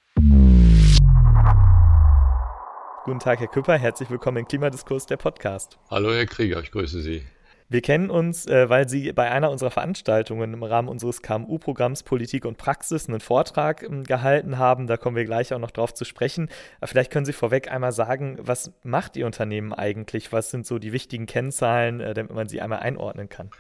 Guten 3.05 3.19
Tag, 3.19 3.39
Herr 3.41 3.49
Küpper. 3.49 3.77
Herzlich 3.77 4.09
willkommen 4.09 4.39
im 4.39 4.49
Klimadiskurs, 4.49 5.05
der 5.05 5.19
Podcast. 5.19 5.79
Hallo, 5.91 6.11
Herr 6.11 6.25
Krieger. 6.25 6.63
Ich 6.63 6.71
grüße 6.71 7.03
Sie. 7.03 7.23
Wir 7.69 7.83
kennen 7.83 8.09
uns, 8.09 8.47
äh, 8.47 8.71
weil 8.71 8.89
Sie 8.89 9.13
bei 9.13 9.31
einer 9.31 9.51
unserer 9.51 9.71
Veranstaltungen 9.71 10.55
im 10.55 10.63
Rahmen 10.63 10.89
unseres 10.89 11.21
KMU-Programms 11.21 12.03
Politik 12.03 12.47
und 12.47 12.57
Praxis 12.57 13.07
einen 13.07 13.21
Vortrag 13.21 13.83
ähm, 13.83 14.05
gehalten 14.05 14.57
haben. 14.57 14.87
Da 14.87 14.97
kommen 14.97 15.17
wir 15.17 15.27
gleich 15.27 15.53
auch 15.53 15.59
noch 15.59 15.71
drauf 15.71 15.93
zu 15.93 16.07
sprechen. 16.07 16.49
Vielleicht 16.83 17.13
können 17.13 17.27
Sie 17.27 17.35
vorweg 17.35 17.71
einmal 17.71 17.93
sagen, 17.93 18.39
was 18.41 18.73
macht 18.85 19.19
Ihr 19.19 19.27
Unternehmen 19.27 19.75
eigentlich? 19.75 20.33
Was 20.33 20.51
sind 20.51 20.65
so 20.65 20.79
die 20.79 20.95
wichtigen 20.95 21.27
Kennzahlen, 21.27 22.01
äh, 22.01 22.15
damit 22.15 22.33
man 22.33 22.49
sie 22.49 22.63
einmal 22.63 22.79
einordnen 22.79 23.29
kann? 23.29 23.51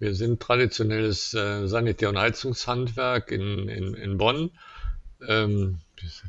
Wir 0.00 0.16
sind 0.16 0.40
traditionelles 0.40 1.34
äh, 1.34 1.68
Sanitär- 1.68 2.08
und 2.08 2.18
Heizungshandwerk 2.18 3.30
in, 3.30 3.68
in, 3.68 3.94
in 3.94 4.18
Bonn. 4.18 4.50
Ähm, 5.28 5.82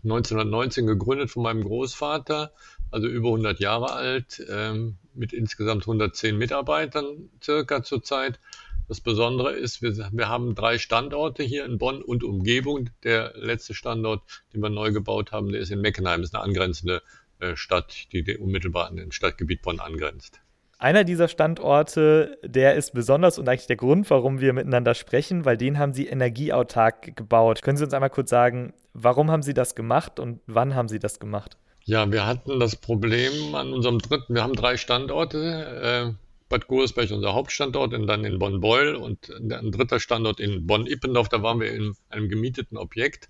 1919 0.04 0.88
gegründet 0.88 1.32
von 1.32 1.44
meinem 1.44 1.64
Großvater, 1.64 2.54
also 2.92 3.08
über 3.08 3.30
100 3.30 3.60
Jahre 3.60 3.94
alt, 3.94 4.44
ähm, 4.50 4.98
mit 5.14 5.34
insgesamt 5.34 5.84
110 5.84 6.38
Mitarbeitern 6.38 7.30
circa 7.42 7.84
zurzeit. 7.84 8.40
Das 8.88 9.02
Besondere 9.02 9.52
ist, 9.52 9.82
wir, 9.84 9.96
wir, 10.12 10.30
haben 10.30 10.56
drei 10.56 10.80
Standorte 10.80 11.44
hier 11.44 11.66
in 11.66 11.78
Bonn 11.78 12.02
und 12.02 12.24
Umgebung. 12.24 12.90
Der 13.04 13.34
letzte 13.36 13.76
Standort, 13.76 14.24
den 14.54 14.62
wir 14.62 14.70
neu 14.70 14.92
gebaut 14.92 15.32
haben, 15.32 15.52
der 15.52 15.62
ist 15.62 15.70
in 15.70 15.82
Meckenheim, 15.82 16.22
das 16.22 16.32
ist 16.32 16.36
eine 16.36 16.44
angrenzende 16.44 17.04
äh, 17.40 17.56
Stadt, 17.56 18.12
die 18.12 18.38
unmittelbar 18.38 18.88
an 18.88 18.96
den 18.96 19.12
Stadtgebiet 19.12 19.62
Bonn 19.62 19.80
angrenzt. 19.80 20.42
Einer 20.82 21.04
dieser 21.04 21.28
Standorte, 21.28 22.38
der 22.42 22.76
ist 22.76 22.94
besonders 22.94 23.38
und 23.38 23.50
eigentlich 23.50 23.68
der 23.68 23.76
Grund, 23.76 24.10
warum 24.10 24.40
wir 24.40 24.54
miteinander 24.54 24.96
sprechen, 24.96 25.44
weil 25.44 25.58
den 25.58 25.78
haben 25.78 25.94
Sie 25.94 26.08
energieautark 26.08 27.18
gebaut. 27.18 27.62
Können 27.62 27.76
Sie 27.76 27.84
uns 27.84 27.94
einmal 27.94 28.10
kurz 28.10 28.30
sagen, 28.30 28.74
warum 28.94 29.30
haben 29.30 29.44
Sie 29.44 29.54
das 29.54 29.76
gemacht 29.76 30.22
und 30.22 30.40
wann 30.48 30.76
haben 30.76 30.88
Sie 30.88 31.00
das 31.00 31.20
gemacht? 31.20 31.58
Ja, 31.84 32.10
wir 32.10 32.26
hatten 32.26 32.62
das 32.62 32.78
Problem 32.78 33.56
an 33.56 33.74
unserem 33.74 34.00
dritten, 34.00 34.34
wir 34.36 34.42
haben 34.42 34.56
drei 34.56 34.78
Standorte. 34.78 36.16
Äh, 36.16 36.30
Bad 36.48 36.68
Gursberg, 36.68 37.12
unser 37.12 37.34
Hauptstandort, 37.34 37.94
und 37.94 38.08
dann 38.08 38.24
in 38.24 38.40
Bonn-Beul 38.40 38.96
und 38.96 39.30
ein 39.30 39.72
dritter 39.72 40.00
Standort 40.00 40.40
in 40.40 40.66
Bonn-Ippendorf. 40.66 41.28
Da 41.28 41.44
waren 41.44 41.60
wir 41.60 41.74
in 41.74 41.94
einem 42.10 42.30
gemieteten 42.30 42.78
Objekt 42.78 43.30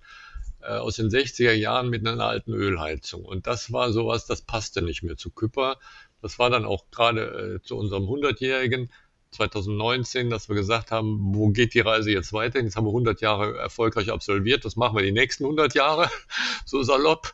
äh, 0.62 0.74
aus 0.74 0.97
den 0.97 1.10
60er 1.10 1.52
Jahren 1.52 1.89
mit 1.89 2.08
einer 2.08 2.26
alten 2.26 2.54
Ölheizung. 2.54 3.26
Und 3.26 3.47
das 3.47 3.74
war 3.74 3.91
sowas, 3.91 4.26
das 4.26 4.41
passte 4.41 4.82
nicht 4.82 5.04
mehr 5.04 5.18
zu 5.18 5.32
Küpper. 5.32 5.78
Das 6.22 6.39
war 6.39 6.49
dann 6.49 6.65
auch 6.65 6.86
gerade 6.91 7.59
äh, 7.61 7.61
zu 7.65 7.78
unserem 7.78 8.03
100-jährigen 8.03 8.89
2019, 9.32 10.30
dass 10.30 10.49
wir 10.49 10.55
gesagt 10.55 10.91
haben, 10.91 11.36
wo 11.36 11.49
geht 11.49 11.74
die 11.74 11.80
Reise 11.80 12.11
jetzt 12.11 12.34
weiter? 12.34 12.59
Jetzt 12.59 12.76
haben 12.76 12.86
wir 12.86 12.91
100 12.91 13.22
Jahre 13.22 13.57
erfolgreich 13.57 14.11
absolviert. 14.11 14.65
Das 14.65 14.76
machen 14.76 14.97
wir 14.97 15.03
die 15.03 15.11
nächsten 15.11 15.43
100 15.43 15.76
Jahre, 15.76 16.09
so 16.65 16.82
salopp. 16.82 17.34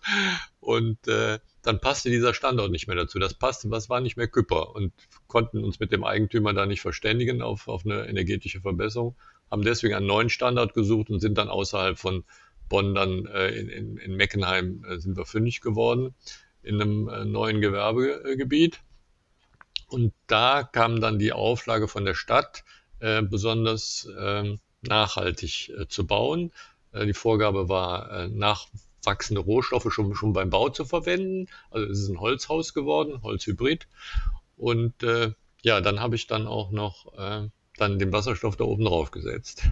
Und 0.60 1.08
äh, 1.08 1.40
dann 1.62 1.80
passte 1.80 2.10
dieser 2.10 2.34
Standort 2.34 2.72
nicht 2.72 2.88
mehr 2.88 2.98
dazu. 2.98 3.18
Das 3.18 3.34
passte, 3.34 3.72
was 3.72 3.90
war 3.90 4.02
nicht 4.02 4.18
mehr 4.18 4.28
Küpper 4.28 4.76
und 4.76 4.94
konnten 5.28 5.64
uns 5.64 5.80
mit 5.80 5.92
dem 5.92 6.04
Eigentümer 6.04 6.54
da 6.54 6.66
nicht 6.66 6.82
verständigen 6.82 7.42
auf, 7.42 7.68
auf 7.68 7.86
eine 7.86 8.08
energetische 8.08 8.62
Verbesserung. 8.62 9.16
Haben 9.50 9.64
deswegen 9.64 9.96
einen 9.96 10.08
neuen 10.08 10.30
Standort 10.30 10.74
gesucht 10.74 11.10
und 11.10 11.22
sind 11.22 11.38
dann 11.38 11.50
außerhalb 11.50 11.98
von 11.98 12.26
Bonn 12.68 12.96
dann 12.96 13.26
äh, 13.28 13.50
in, 13.50 13.70
in, 13.70 13.98
in 13.98 14.16
Meckenheim 14.16 14.84
äh, 14.90 14.98
sind 14.98 15.16
wir 15.18 15.26
fündig 15.26 15.62
geworden 15.62 16.16
in 16.66 16.82
einem 16.82 17.10
äh, 17.10 17.26
neuen 17.26 17.62
Gewerbegebiet. 17.62 18.80
Und 19.88 20.14
da 20.28 20.64
kam 20.64 21.00
dann 21.00 21.20
die 21.20 21.32
Auflage 21.32 21.88
von 21.88 22.06
der 22.06 22.16
Stadt, 22.16 22.64
äh, 23.00 23.22
besonders 23.22 24.10
ähm, 24.20 24.60
nachhaltig 24.82 25.70
äh, 25.70 25.88
zu 25.88 26.06
bauen. 26.06 26.52
die 26.94 27.14
Vorgabe 27.14 27.68
war 27.68 28.30
nach 28.30 28.68
wachsende 29.04 29.42
Rohstoffe 29.42 29.92
schon, 29.92 30.16
schon 30.16 30.32
beim 30.32 30.50
Bau 30.50 30.70
zu 30.70 30.86
verwenden. 30.86 31.48
Also 31.70 31.92
es 31.92 32.00
ist 32.00 32.10
ein 32.10 32.20
Holzhaus 32.20 32.74
geworden, 32.74 33.22
Holzhybrid. 33.22 33.88
Und 34.58 35.04
äh, 35.04 35.32
ja, 35.62 35.82
dann 35.82 36.00
habe 36.00 36.16
ich 36.16 36.28
dann 36.28 36.48
auch 36.48 36.72
noch 36.72 37.14
äh, 37.18 37.50
dann 37.78 38.00
den 38.00 38.14
Wasserstoff 38.14 38.56
da 38.56 38.64
oben 38.64 38.86
drauf 38.86 39.12
gesetzt. 39.12 39.64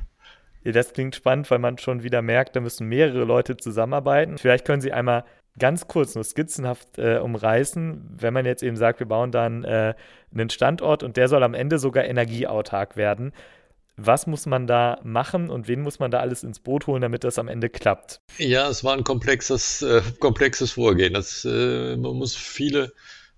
Das 0.64 0.94
klingt 0.94 1.16
spannend, 1.16 1.50
weil 1.52 1.60
man 1.60 1.78
schon 1.78 2.04
wieder 2.04 2.22
merkt, 2.22 2.56
da 2.56 2.62
müssen 2.62 2.88
mehrere 2.88 3.26
Leute 3.26 3.58
zusammenarbeiten. 3.58 4.38
Vielleicht 4.38 4.66
können 4.66 4.82
Sie 4.82 4.94
einmal 4.94 5.26
ganz 5.60 5.88
kurz 5.88 6.16
nur 6.16 6.24
skizzenhaft 6.24 6.97
äh, 6.97 7.18
umreißen, 7.18 8.18
wenn 8.20 8.34
man 8.34 8.45
jetzt 8.45 8.64
eben 8.64 8.76
sagt, 8.76 8.99
wir 8.99 9.08
bauen 9.08 9.32
dann 9.32 9.64
äh, 9.64 9.93
einen 10.34 10.49
Standort 10.49 11.04
und 11.04 11.18
der 11.18 11.28
soll 11.28 11.43
am 11.43 11.54
Ende 11.54 11.78
sogar 11.80 12.06
energieautark 12.06 12.97
werden. 12.97 13.34
Was 13.95 14.26
muss 14.26 14.47
man 14.47 14.66
da 14.66 14.99
machen 15.04 15.51
und 15.51 15.68
wen 15.68 15.82
muss 15.82 15.99
man 15.99 16.10
da 16.10 16.20
alles 16.20 16.43
ins 16.43 16.60
Boot 16.60 16.88
holen, 16.88 17.04
damit 17.04 17.24
das 17.24 17.38
am 17.38 17.47
Ende 17.47 17.70
klappt? 17.70 18.22
Ja, 18.39 18.68
es 18.68 18.84
war 18.84 18.93
ein 18.93 19.04
komplexes, 19.04 19.84
äh, 19.84 20.01
komplexes 20.20 20.72
Vorgehen. 20.72 21.14
Das, 21.14 21.45
äh, 21.45 21.95
man 21.95 22.16
muss 22.16 22.36
viele, 22.36 22.91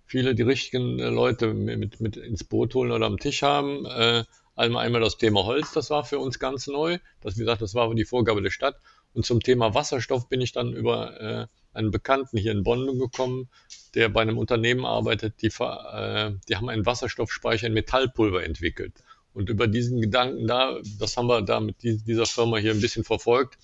viele 0.05 0.33
die 0.33 0.43
richtigen 0.43 0.99
äh, 0.99 1.09
Leute 1.09 1.53
mit, 1.53 1.99
mit 1.99 2.15
ins 2.15 2.45
Boot 2.45 2.73
holen 2.73 2.93
oder 2.93 3.05
am 3.05 3.17
Tisch 3.17 3.41
haben. 3.41 3.85
Äh, 3.85 4.23
einmal, 4.55 4.85
einmal 4.85 5.01
das 5.01 5.17
Thema 5.17 5.43
Holz, 5.43 5.73
das 5.73 5.89
war 5.89 6.05
für 6.05 6.19
uns 6.19 6.39
ganz 6.39 6.67
neu. 6.67 6.99
Das, 7.19 7.35
wie 7.35 7.41
gesagt, 7.41 7.61
das 7.61 7.75
war 7.75 7.93
die 7.93 8.05
Vorgabe 8.05 8.41
der 8.41 8.51
Stadt. 8.51 8.77
Und 9.13 9.25
zum 9.25 9.41
Thema 9.41 9.73
Wasserstoff 9.73 10.29
bin 10.29 10.39
ich 10.39 10.53
dann 10.53 10.71
über 10.71 11.49
einen 11.75 11.91
Bekannten 11.91 12.37
hier 12.37 12.51
in 12.51 12.63
Bonn 12.63 12.99
gekommen, 12.99 13.49
der 13.93 14.09
bei 14.09 14.21
einem 14.21 14.37
Unternehmen 14.37 14.85
arbeitet, 14.85 15.41
die, 15.41 15.47
äh, 15.47 16.31
die 16.47 16.55
haben 16.55 16.69
einen 16.69 16.85
Wasserstoffspeicher 16.85 17.67
in 17.67 17.73
Metallpulver 17.73 18.43
entwickelt. 18.43 18.93
Und 19.33 19.49
über 19.49 19.67
diesen 19.67 19.99
Gedanken 20.01 20.47
da, 20.47 20.79
das 20.97 21.17
haben 21.17 21.27
wir 21.27 21.41
da 21.41 21.59
mit 21.59 21.83
dieser 21.83 22.25
Firma 22.25 22.57
hier 22.57 22.71
ein 22.71 22.81
bisschen 22.81 23.03
verfolgt, 23.03 23.57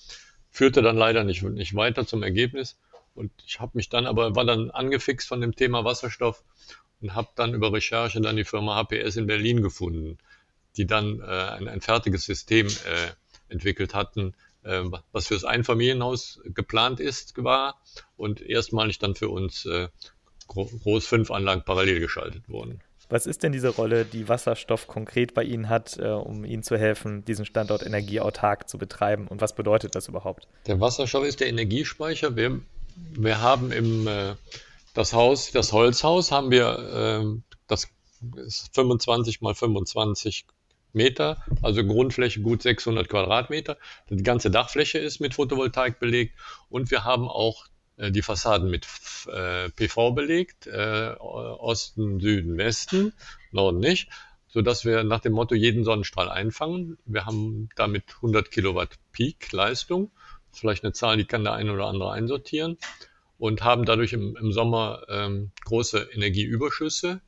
führte 0.50 0.82
dann 0.82 0.98
leider 0.98 1.24
nicht, 1.24 1.44
nicht 1.44 1.76
weiter 1.76 2.06
zum 2.06 2.24
Ergebnis. 2.24 2.78
Und 3.16 3.32
ich 3.46 3.60
habe 3.60 3.72
mich 3.76 3.90
dann 3.90 4.06
aber, 4.06 4.36
war 4.36 4.46
dann 4.46 4.70
angefixt 4.70 5.28
von 5.28 5.42
dem 5.42 5.56
Thema 5.56 5.86
Wasserstoff 5.86 6.44
und 7.02 7.16
habe 7.16 7.30
dann 7.36 7.54
über 7.54 7.72
Recherche 7.72 8.22
dann 8.22 8.36
die 8.36 8.44
Firma 8.44 8.84
HPS 8.84 9.16
in 9.16 9.28
Berlin 9.28 9.62
gefunden, 9.62 10.18
die 10.78 10.86
dann 10.86 11.20
äh, 11.22 11.24
ein, 11.24 11.68
ein 11.68 11.82
fertiges 11.82 12.26
System 12.26 12.68
äh, 12.68 13.12
entwickelt 13.50 13.94
hatten, 13.94 14.34
äh, 14.64 14.84
was 15.12 15.28
fürs 15.28 15.44
Einfamilienhaus 15.44 16.40
geplant 16.46 17.00
ist, 17.00 17.42
war 17.44 17.82
und 18.18 18.42
erstmalig 18.42 19.00
dann 19.00 19.16
für 19.16 19.30
uns 19.30 19.66
äh, 19.66 19.88
groß 20.48 21.06
fünf 21.06 21.32
Anlagen 21.32 21.64
parallel 21.66 22.00
geschaltet 22.00 22.50
wurden. 22.50 22.82
Was 23.10 23.26
ist 23.26 23.44
denn 23.44 23.52
diese 23.52 23.68
Rolle, 23.68 24.06
die 24.06 24.30
Wasserstoff 24.30 24.88
konkret 24.88 25.34
bei 25.34 25.44
Ihnen 25.44 25.68
hat, 25.68 25.98
äh, 25.98 26.08
um 26.08 26.46
Ihnen 26.46 26.64
zu 26.64 26.78
helfen, 26.78 27.26
diesen 27.26 27.46
Standort 27.46 27.86
energieautark 27.86 28.70
zu 28.70 28.78
betreiben? 28.78 29.28
Und 29.28 29.42
was 29.42 29.54
bedeutet 29.54 29.96
das 29.96 30.08
überhaupt? 30.08 30.48
Der 30.68 30.80
Wasserstoff 30.80 31.26
ist 31.26 31.42
der 31.42 31.48
Energiespeicher. 31.48 32.38
Wir, 32.38 32.62
wir 32.96 33.42
haben 33.42 33.74
im 33.74 34.08
äh, 34.08 34.36
das 34.94 35.12
Haus, 35.12 35.52
das 35.52 35.74
Holzhaus, 35.74 36.32
haben 36.32 36.52
wir 36.52 36.80
äh, 37.24 37.42
das 37.68 37.88
ist 38.36 38.74
25 38.76 39.42
mal 39.42 39.56
25 39.56 40.46
Meter, 40.94 41.44
also 41.62 41.86
Grundfläche 41.86 42.42
gut 42.42 42.62
600 42.62 43.08
Quadratmeter. 43.08 43.78
Die 44.10 44.24
ganze 44.24 44.52
Dachfläche 44.52 45.00
ist 45.00 45.20
mit 45.20 45.34
Photovoltaik 45.36 46.00
belegt 46.00 46.36
und 46.70 46.92
wir 46.92 47.04
haben 47.04 47.28
auch 47.28 47.68
äh, 47.98 48.12
die 48.12 48.22
Fassaden 48.22 48.70
mit 48.70 48.88
äh, 49.28 49.70
PV 49.70 50.12
belegt, 50.12 50.68
äh, 50.68 51.16
Osten, 51.20 52.20
Süden, 52.20 52.58
Westen, 52.58 53.14
Norden 53.52 53.80
nicht, 53.80 54.10
so 54.48 54.62
dass 54.62 54.86
wir 54.86 55.04
nach 55.04 55.20
dem 55.20 55.34
Motto 55.34 55.56
jeden 55.56 55.84
Sonnenstrahl 55.84 56.30
einfangen. 56.30 56.98
Wir 57.06 57.26
haben 57.26 57.70
damit 57.76 58.04
100 58.16 58.52
Kilowatt 58.52 58.98
Peak 59.12 59.52
Leistung, 59.52 60.12
vielleicht 60.52 60.84
eine 60.84 60.94
Zahl, 60.94 61.18
die 61.18 61.26
kann 61.26 61.44
der 61.44 61.54
eine 61.54 61.72
oder 61.72 61.86
andere 61.86 62.12
einsortieren 62.12 62.78
und 63.38 63.64
haben 63.64 63.86
dadurch 63.86 64.14
im, 64.14 64.36
im 64.36 64.52
Sommer 64.52 65.04
ähm, 65.10 65.52
große 65.66 66.10
Energieüberschüsse. 66.14 67.22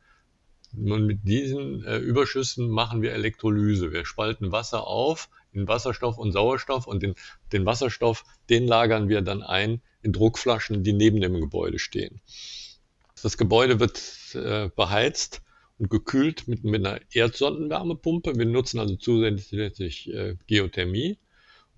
Und 0.75 1.05
mit 1.05 1.27
diesen 1.27 1.83
äh, 1.85 1.97
Überschüssen 1.97 2.69
machen 2.69 3.01
wir 3.01 3.13
Elektrolyse. 3.13 3.91
Wir 3.91 4.05
spalten 4.05 4.51
Wasser 4.51 4.87
auf 4.87 5.29
in 5.51 5.67
Wasserstoff 5.67 6.17
und 6.17 6.31
Sauerstoff 6.31 6.87
und 6.87 7.03
den, 7.03 7.15
den 7.51 7.65
Wasserstoff, 7.65 8.23
den 8.49 8.67
lagern 8.67 9.07
wir 9.07 9.21
dann 9.21 9.43
ein 9.43 9.81
in 10.01 10.11
Druckflaschen, 10.11 10.83
die 10.83 10.93
neben 10.93 11.21
dem 11.21 11.39
Gebäude 11.39 11.79
stehen. 11.79 12.21
Das 13.21 13.37
Gebäude 13.37 13.79
wird 13.79 14.01
äh, 14.33 14.69
beheizt 14.75 15.41
und 15.77 15.89
gekühlt 15.89 16.47
mit, 16.47 16.63
mit 16.63 16.85
einer 16.85 16.99
Erdsondenwärmepumpe. 17.11 18.35
Wir 18.35 18.45
nutzen 18.45 18.79
also 18.79 18.95
zusätzlich 18.95 20.11
äh, 20.11 20.35
Geothermie. 20.47 21.17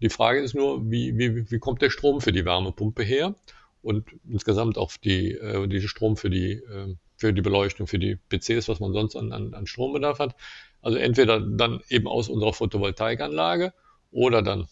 Die 0.02 0.10
Frage 0.10 0.42
ist 0.42 0.56
nur, 0.56 0.90
wie, 0.90 1.18
wie, 1.18 1.50
wie 1.50 1.60
kommt 1.60 1.82
der 1.82 1.90
Strom 1.90 2.22
für 2.22 2.32
die 2.32 2.46
Wärmepumpe 2.46 3.04
her 3.04 3.36
und 3.82 4.08
insgesamt 4.28 4.78
auch 4.78 4.92
die, 4.98 5.32
äh, 5.34 5.68
die 5.68 5.82
Strom 5.88 6.18
für 6.18 6.30
die, 6.30 6.54
äh, 6.54 6.96
für 7.18 7.34
die 7.34 7.42
Beleuchtung, 7.42 7.88
für 7.88 8.00
die 8.00 8.18
PCs, 8.30 8.68
was 8.68 8.80
man 8.80 8.94
sonst 8.94 9.16
an, 9.16 9.32
an, 9.32 9.54
an 9.54 9.68
Strombedarf 9.68 10.20
hat. 10.20 10.36
Also 10.82 10.98
entweder 10.98 11.40
dann 11.40 11.82
eben 11.90 12.08
aus 12.08 12.30
unserer 12.30 12.54
Photovoltaikanlage 12.54 13.74
oder 14.12 14.42
dann 14.42 14.68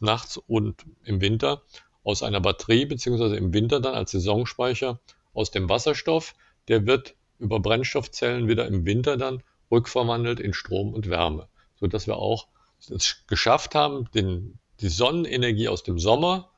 nachts 0.00 0.36
und 0.36 0.84
im 1.04 1.20
Winter 1.20 1.62
aus 2.04 2.22
einer 2.22 2.40
Batterie 2.40 2.86
beziehungsweise 2.86 3.36
im 3.36 3.52
Winter 3.52 3.80
dann 3.80 3.94
als 3.94 4.12
Saisonspeicher 4.12 5.00
aus 5.34 5.50
dem 5.50 5.68
Wasserstoff. 5.68 6.34
Der 6.68 6.86
wird 6.86 7.14
über 7.38 7.60
Brennstoffzellen 7.60 8.48
wieder 8.48 8.66
im 8.66 8.86
Winter 8.86 9.16
dann 9.16 9.42
rückverwandelt 9.70 10.40
in 10.40 10.52
Strom 10.52 10.94
und 10.94 11.08
Wärme, 11.10 11.48
so 11.76 11.86
dass 11.86 12.06
wir 12.06 12.16
auch 12.16 12.48
es 12.78 13.24
geschafft 13.26 13.74
haben, 13.74 14.08
den, 14.14 14.58
die 14.80 14.88
Sonnenenergie 14.88 15.68
aus 15.68 15.82
dem 15.82 15.98
Sommer 15.98 16.50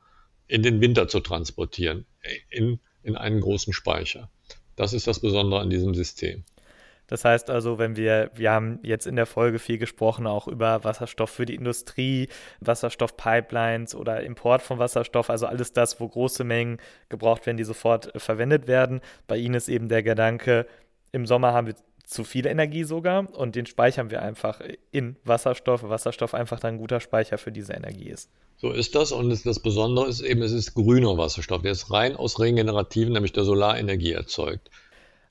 in 0.47 0.63
den 0.63 0.81
Winter 0.81 1.07
zu 1.07 1.19
transportieren, 1.19 2.05
in, 2.49 2.79
in 3.03 3.15
einen 3.15 3.41
großen 3.41 3.73
Speicher. 3.73 4.29
Das 4.75 4.93
ist 4.93 5.07
das 5.07 5.19
Besondere 5.19 5.61
an 5.61 5.69
diesem 5.69 5.93
System. 5.93 6.43
Das 7.11 7.25
heißt 7.25 7.49
also, 7.49 7.77
wenn 7.77 7.97
wir, 7.97 8.31
wir 8.35 8.51
haben 8.51 8.79
jetzt 8.83 9.05
in 9.05 9.17
der 9.17 9.25
Folge 9.25 9.59
viel 9.59 9.77
gesprochen, 9.77 10.25
auch 10.27 10.47
über 10.47 10.85
Wasserstoff 10.85 11.29
für 11.29 11.45
die 11.45 11.55
Industrie, 11.55 12.29
Wasserstoffpipelines 12.61 13.95
oder 13.95 14.23
Import 14.23 14.61
von 14.61 14.79
Wasserstoff, 14.79 15.29
also 15.29 15.45
alles 15.45 15.73
das, 15.73 15.99
wo 15.99 16.07
große 16.07 16.45
Mengen 16.45 16.77
gebraucht 17.09 17.45
werden, 17.45 17.57
die 17.57 17.65
sofort 17.65 18.13
verwendet 18.15 18.67
werden. 18.67 19.01
Bei 19.27 19.35
Ihnen 19.35 19.55
ist 19.55 19.67
eben 19.67 19.89
der 19.89 20.03
Gedanke, 20.03 20.65
im 21.11 21.25
Sommer 21.25 21.51
haben 21.51 21.67
wir 21.67 21.75
zu 22.11 22.25
viel 22.25 22.45
Energie 22.45 22.83
sogar 22.83 23.33
und 23.33 23.55
den 23.55 23.65
speichern 23.65 24.11
wir 24.11 24.21
einfach 24.21 24.59
in 24.91 25.15
Wasserstoff. 25.23 25.83
Wasserstoff 25.83 26.33
einfach 26.33 26.59
dann 26.59 26.75
ein 26.75 26.77
guter 26.77 26.99
Speicher 26.99 27.37
für 27.37 27.53
diese 27.53 27.71
Energie 27.71 28.09
ist. 28.09 28.29
So 28.57 28.71
ist 28.71 28.95
das 28.95 29.13
und 29.13 29.29
das 29.45 29.59
Besondere 29.59 30.07
ist 30.07 30.19
eben, 30.19 30.41
es 30.41 30.51
ist 30.51 30.73
grüner 30.73 31.17
Wasserstoff. 31.17 31.61
Der 31.61 31.71
ist 31.71 31.89
rein 31.89 32.17
aus 32.17 32.39
regenerativen, 32.39 33.13
nämlich 33.13 33.31
der 33.31 33.45
Solarenergie 33.45 34.11
erzeugt. 34.11 34.69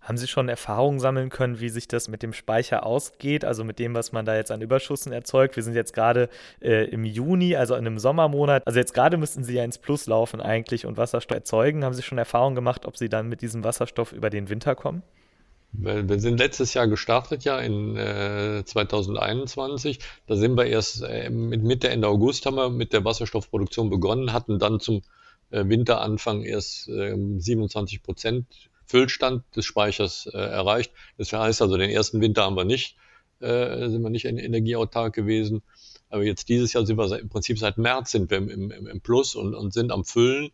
Haben 0.01 0.17
Sie 0.17 0.27
schon 0.27 0.49
Erfahrungen 0.49 0.99
sammeln 0.99 1.29
können, 1.29 1.61
wie 1.61 1.69
sich 1.69 1.87
das 1.87 2.09
mit 2.09 2.23
dem 2.23 2.33
Speicher 2.33 2.87
ausgeht, 2.87 3.45
also 3.45 3.63
mit 3.63 3.79
dem, 3.79 3.95
was 3.95 4.13
man 4.13 4.25
da 4.25 4.35
jetzt 4.35 4.51
an 4.51 4.63
Überschüssen 4.63 5.13
erzeugt? 5.13 5.57
Wir 5.57 5.63
sind 5.63 5.75
jetzt 5.75 5.93
gerade 5.93 6.31
äh, 6.63 6.87
im 6.87 7.05
Juni, 7.05 7.57
also 7.57 7.75
in 7.75 7.87
einem 7.87 7.99
Sommermonat. 7.99 8.67
Also 8.67 8.79
jetzt 8.79 8.95
gerade 8.95 9.19
müssten 9.19 9.45
Sie 9.45 9.55
ja 9.55 9.65
ins 9.65 9.77
Plus 9.77 10.07
laufen 10.07 10.41
eigentlich 10.41 10.87
und 10.87 10.97
Wasserstoff 10.97 11.37
erzeugen. 11.37 11.85
Haben 11.85 11.95
Sie 11.95 12.03
schon 12.03 12.17
Erfahrungen 12.17 12.55
gemacht, 12.55 12.87
ob 12.87 12.97
Sie 12.97 13.11
dann 13.11 13.29
mit 13.29 13.43
diesem 13.43 13.65
Wasserstoff 13.65 14.13
über 14.13 14.31
den 14.31 14.49
Winter 14.49 14.75
kommen? 14.75 15.03
Wir 15.73 16.19
sind 16.19 16.39
letztes 16.39 16.75
Jahr 16.75 16.89
gestartet, 16.89 17.45
ja, 17.45 17.59
in 17.61 17.97
äh, 17.97 18.65
2021. 18.65 20.01
Da 20.27 20.37
sind 20.37 20.57
wir 20.57 20.67
erst 20.67 21.03
äh, 21.03 21.31
mit 21.31 21.63
Mitte, 21.63 21.89
Ende 21.89 22.09
August 22.09 22.45
haben 22.47 22.57
wir 22.57 22.71
mit 22.71 22.93
der 22.93 23.05
Wasserstoffproduktion 23.05 23.89
begonnen, 23.89 24.33
hatten 24.33 24.59
dann 24.59 24.81
zum 24.81 25.03
äh, 25.51 25.65
Winteranfang 25.69 26.43
erst 26.43 26.85
27 26.87 27.99
ähm, 27.99 28.03
Prozent 28.03 28.47
Füllstand 28.87 29.45
des 29.55 29.65
Speichers 29.65 30.27
äh, 30.27 30.39
erreicht. 30.39 30.93
Das 31.19 31.33
heißt 31.33 31.63
also, 31.63 31.77
den 31.77 31.91
ersten 31.91 32.21
Winter 32.21 32.43
haben 32.43 32.57
wir 32.57 32.65
nicht, 32.65 32.97
äh, 33.39 33.89
sind 33.89 34.03
wir 34.03 34.11
nicht 34.11 34.25
energieautark 34.25 35.15
gewesen. 35.15 35.63
Aber 36.09 36.25
jetzt 36.25 36.49
dieses 36.49 36.73
Jahr 36.73 36.85
sind 36.85 36.99
wir 36.99 37.19
im 37.21 37.29
Prinzip 37.29 37.61
seit 37.61 37.79
März 37.79 38.11
sind 38.11 38.29
wir 38.31 38.39
im, 38.39 38.49
im, 38.49 38.87
im 38.89 39.01
Plus 39.01 39.37
und, 39.37 39.55
und 39.55 39.73
sind 39.73 39.93
am 39.93 40.05
Füllen 40.05 40.51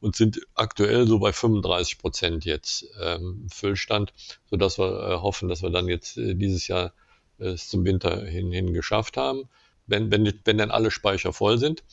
und 0.00 0.16
sind 0.16 0.40
aktuell 0.54 1.06
so 1.06 1.18
bei 1.18 1.32
35 1.32 1.98
Prozent 1.98 2.44
jetzt 2.44 2.86
ähm, 3.00 3.46
Füllstand, 3.52 4.12
sodass 4.50 4.78
wir 4.78 4.86
äh, 4.86 5.14
hoffen, 5.16 5.48
dass 5.48 5.62
wir 5.62 5.70
dann 5.70 5.88
jetzt 5.88 6.16
äh, 6.18 6.34
dieses 6.34 6.68
Jahr 6.68 6.92
äh, 7.38 7.48
es 7.48 7.68
zum 7.68 7.84
Winter 7.84 8.24
hin, 8.24 8.52
hin 8.52 8.72
geschafft 8.72 9.16
haben. 9.16 9.48
Wenn, 9.86 10.10
wenn, 10.10 10.32
wenn 10.44 10.58
dann 10.58 10.70
alle 10.70 10.90
Speicher 10.90 11.32
voll 11.32 11.58
sind, 11.58 11.84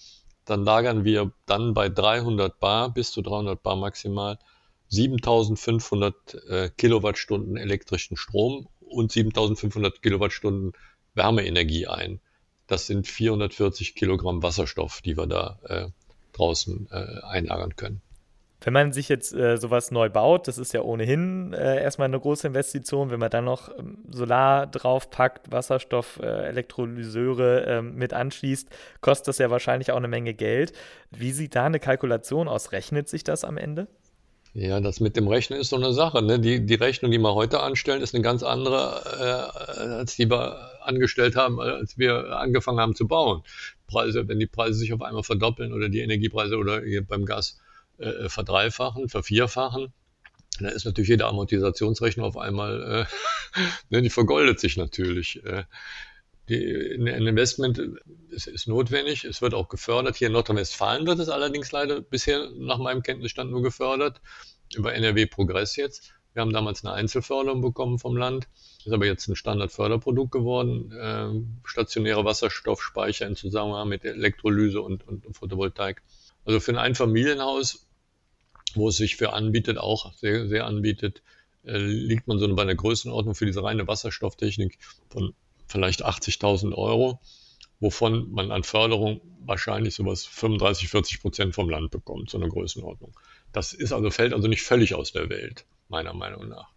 dann 0.46 0.64
lagern 0.64 1.06
wir 1.06 1.32
dann 1.46 1.74
bei 1.74 1.90
300 1.90 2.60
Bar 2.60 2.94
bis 2.94 3.12
zu 3.12 3.22
300 3.22 3.62
Bar 3.62 3.76
maximal 3.78 4.38
7500 4.90 6.34
äh, 6.50 6.70
Kilowattstunden 6.78 7.58
elektrischen 7.58 8.18
Strom 8.18 8.68
und 8.80 9.12
7500 9.12 10.02
Kilowattstunden 10.02 10.74
Wärmeenergie 11.16 11.88
ein. 11.88 12.20
Das 12.68 12.88
sind 12.88 13.08
440 13.08 13.96
Kilogramm 13.96 14.44
Wasserstoff, 14.44 15.02
die 15.02 15.18
wir 15.18 15.28
da 15.28 15.60
äh, 15.64 15.88
draußen 16.34 16.88
äh, 16.92 17.26
einlagern 17.26 17.76
können. 17.76 18.02
Wenn 18.64 18.74
man 18.74 18.94
sich 18.94 19.10
jetzt 19.10 19.34
äh, 19.34 19.58
sowas 19.58 19.92
neu 19.92 20.10
baut, 20.10 20.48
das 20.48 20.58
ist 20.58 20.74
ja 20.74 20.82
ohnehin 20.82 21.54
äh, 21.54 21.82
erstmal 21.82 22.08
eine 22.08 22.20
große 22.20 22.48
Investition, 22.48 23.12
wenn 23.12 23.20
man 23.20 23.30
dann 23.30 23.44
noch 23.44 23.70
ähm, 23.78 23.98
Solar 24.10 24.68
draufpackt, 24.68 25.52
Wasserstoff, 25.52 26.20
äh, 26.22 26.48
Elektrolyseure 26.48 27.66
ähm, 27.68 27.96
mit 27.96 28.14
anschließt, 28.14 28.70
kostet 29.02 29.28
das 29.28 29.38
ja 29.40 29.50
wahrscheinlich 29.50 29.92
auch 29.92 29.98
eine 29.98 30.08
Menge 30.08 30.34
Geld. 30.34 30.72
Wie 31.12 31.34
sieht 31.34 31.56
da 31.56 31.66
eine 31.66 31.80
Kalkulation 31.80 32.48
aus? 32.48 32.72
Rechnet 32.72 33.10
sich 33.10 33.26
das 33.26 33.44
am 33.44 33.58
Ende? 33.58 33.88
Ja, 34.56 34.80
das 34.80 35.00
mit 35.00 35.18
dem 35.18 35.28
Rechnen 35.28 35.60
ist 35.60 35.70
so 35.70 35.78
eine 35.78 35.94
Sache. 35.94 36.22
Ne? 36.22 36.40
Die, 36.40 36.64
die 36.64 36.76
Rechnung, 36.76 37.12
die 37.12 37.18
wir 37.18 37.34
heute 37.34 37.62
anstellen, 37.62 38.04
ist 38.04 38.14
eine 38.14 38.24
ganz 38.24 38.44
andere, 38.44 39.02
äh, 39.80 39.86
als 39.94 40.16
die 40.16 40.30
wir 40.30 40.70
angestellt 40.82 41.36
haben, 41.36 41.60
als 41.60 41.98
wir 41.98 42.38
angefangen 42.38 42.80
haben 42.80 42.96
zu 42.96 43.08
bauen. 43.08 43.42
Preise, 43.88 44.28
wenn 44.28 44.40
die 44.40 44.46
Preise 44.46 44.78
sich 44.78 44.94
auf 44.94 45.02
einmal 45.02 45.24
verdoppeln 45.24 45.74
oder 45.74 45.90
die 45.90 46.02
Energiepreise 46.02 46.58
oder 46.58 46.82
beim 47.08 47.26
Gas 47.26 47.60
äh, 47.98 48.30
verdreifachen, 48.30 49.10
vervierfachen, 49.10 49.92
dann 50.60 50.70
ist 50.70 50.86
natürlich 50.86 51.10
jede 51.10 51.26
Amortisationsrechnung 51.26 52.26
auf 52.26 52.38
einmal, 52.38 53.08
äh, 53.08 53.60
ne, 53.90 54.04
die 54.04 54.12
vergoldet 54.12 54.60
sich 54.60 54.78
natürlich. 54.78 55.44
Äh, 55.44 55.64
die, 56.50 56.96
ein 56.96 57.08
Investment 57.08 57.82
ist, 58.30 58.48
ist, 58.48 58.68
notwendig, 58.68 59.24
es 59.24 59.42
wird 59.42 59.54
auch 59.54 59.70
gefördert. 59.70 60.18
Hier 60.18 60.28
in 60.28 60.34
Nordrhein-Westfalen 60.34 61.08
wird 61.08 61.20
es 61.20 61.30
allerdings 61.30 61.72
leider 61.72 62.02
bisher 62.02 62.50
nach 62.58 62.80
meinem 62.80 63.02
Kenntnisstand 63.02 63.52
nur 63.52 63.64
gefördert, 63.64 64.22
über 64.76 64.94
NRW 64.94 65.26
Progress 65.26 65.76
jetzt. 65.76 66.14
Wir 66.34 66.42
haben 66.42 66.52
damals 66.52 66.84
eine 66.84 66.94
Einzelförderung 66.94 67.62
bekommen 67.62 68.00
vom 68.00 68.18
Land, 68.18 68.48
ist 68.84 68.92
aber 68.92 69.06
jetzt 69.06 69.28
ein 69.28 69.36
Standardförderprodukt 69.36 70.32
geworden. 70.32 70.92
Äh, 70.92 71.68
stationäre 71.68 72.26
Wasserstoffspeicher 72.26 73.28
in 73.28 73.36
Zusammenhang 73.36 73.88
mit 73.88 74.04
Elektrolyse 74.04 74.82
und, 74.82 75.08
und, 75.08 75.38
Photovoltaik. 75.38 76.02
Also 76.44 76.60
für 76.60 76.72
ein 76.72 76.78
Einfamilienhaus, 76.78 77.88
wo 78.74 78.90
es 78.90 78.98
sich 78.98 79.16
für 79.16 79.34
anbietet, 79.34 79.78
auch 79.78 80.12
sehr, 80.14 80.48
sehr 80.48 80.66
anbietet, 80.66 81.22
äh, 81.66 81.78
liegt 81.78 82.28
man 82.28 82.40
so 82.40 82.56
bei 82.56 82.64
einer 82.64 82.76
Größenordnung 82.76 83.36
für 83.36 83.46
diese 83.46 83.64
reine 83.64 83.88
Wasserstofftechnik 83.88 84.80
von 85.10 85.36
vielleicht 85.74 86.06
80.000 86.06 86.74
Euro, 86.76 87.20
wovon 87.82 88.32
man 88.32 88.52
an 88.52 88.64
Förderung 88.64 89.20
wahrscheinlich 89.46 89.96
sowas 89.96 90.26
35, 90.26 90.88
40 90.88 91.22
Prozent 91.22 91.56
vom 91.56 91.70
Land 91.70 91.92
bekommt, 91.92 92.30
so 92.30 92.38
eine 92.38 92.48
Größenordnung. 92.48 93.12
Das 93.52 93.74
ist 93.74 93.92
also, 93.92 94.10
fällt 94.10 94.34
also 94.34 94.48
nicht 94.48 94.62
völlig 94.62 94.96
aus 94.96 95.12
der 95.12 95.30
Welt, 95.30 95.66
meiner 95.90 96.14
Meinung 96.14 96.48
nach. 96.48 96.70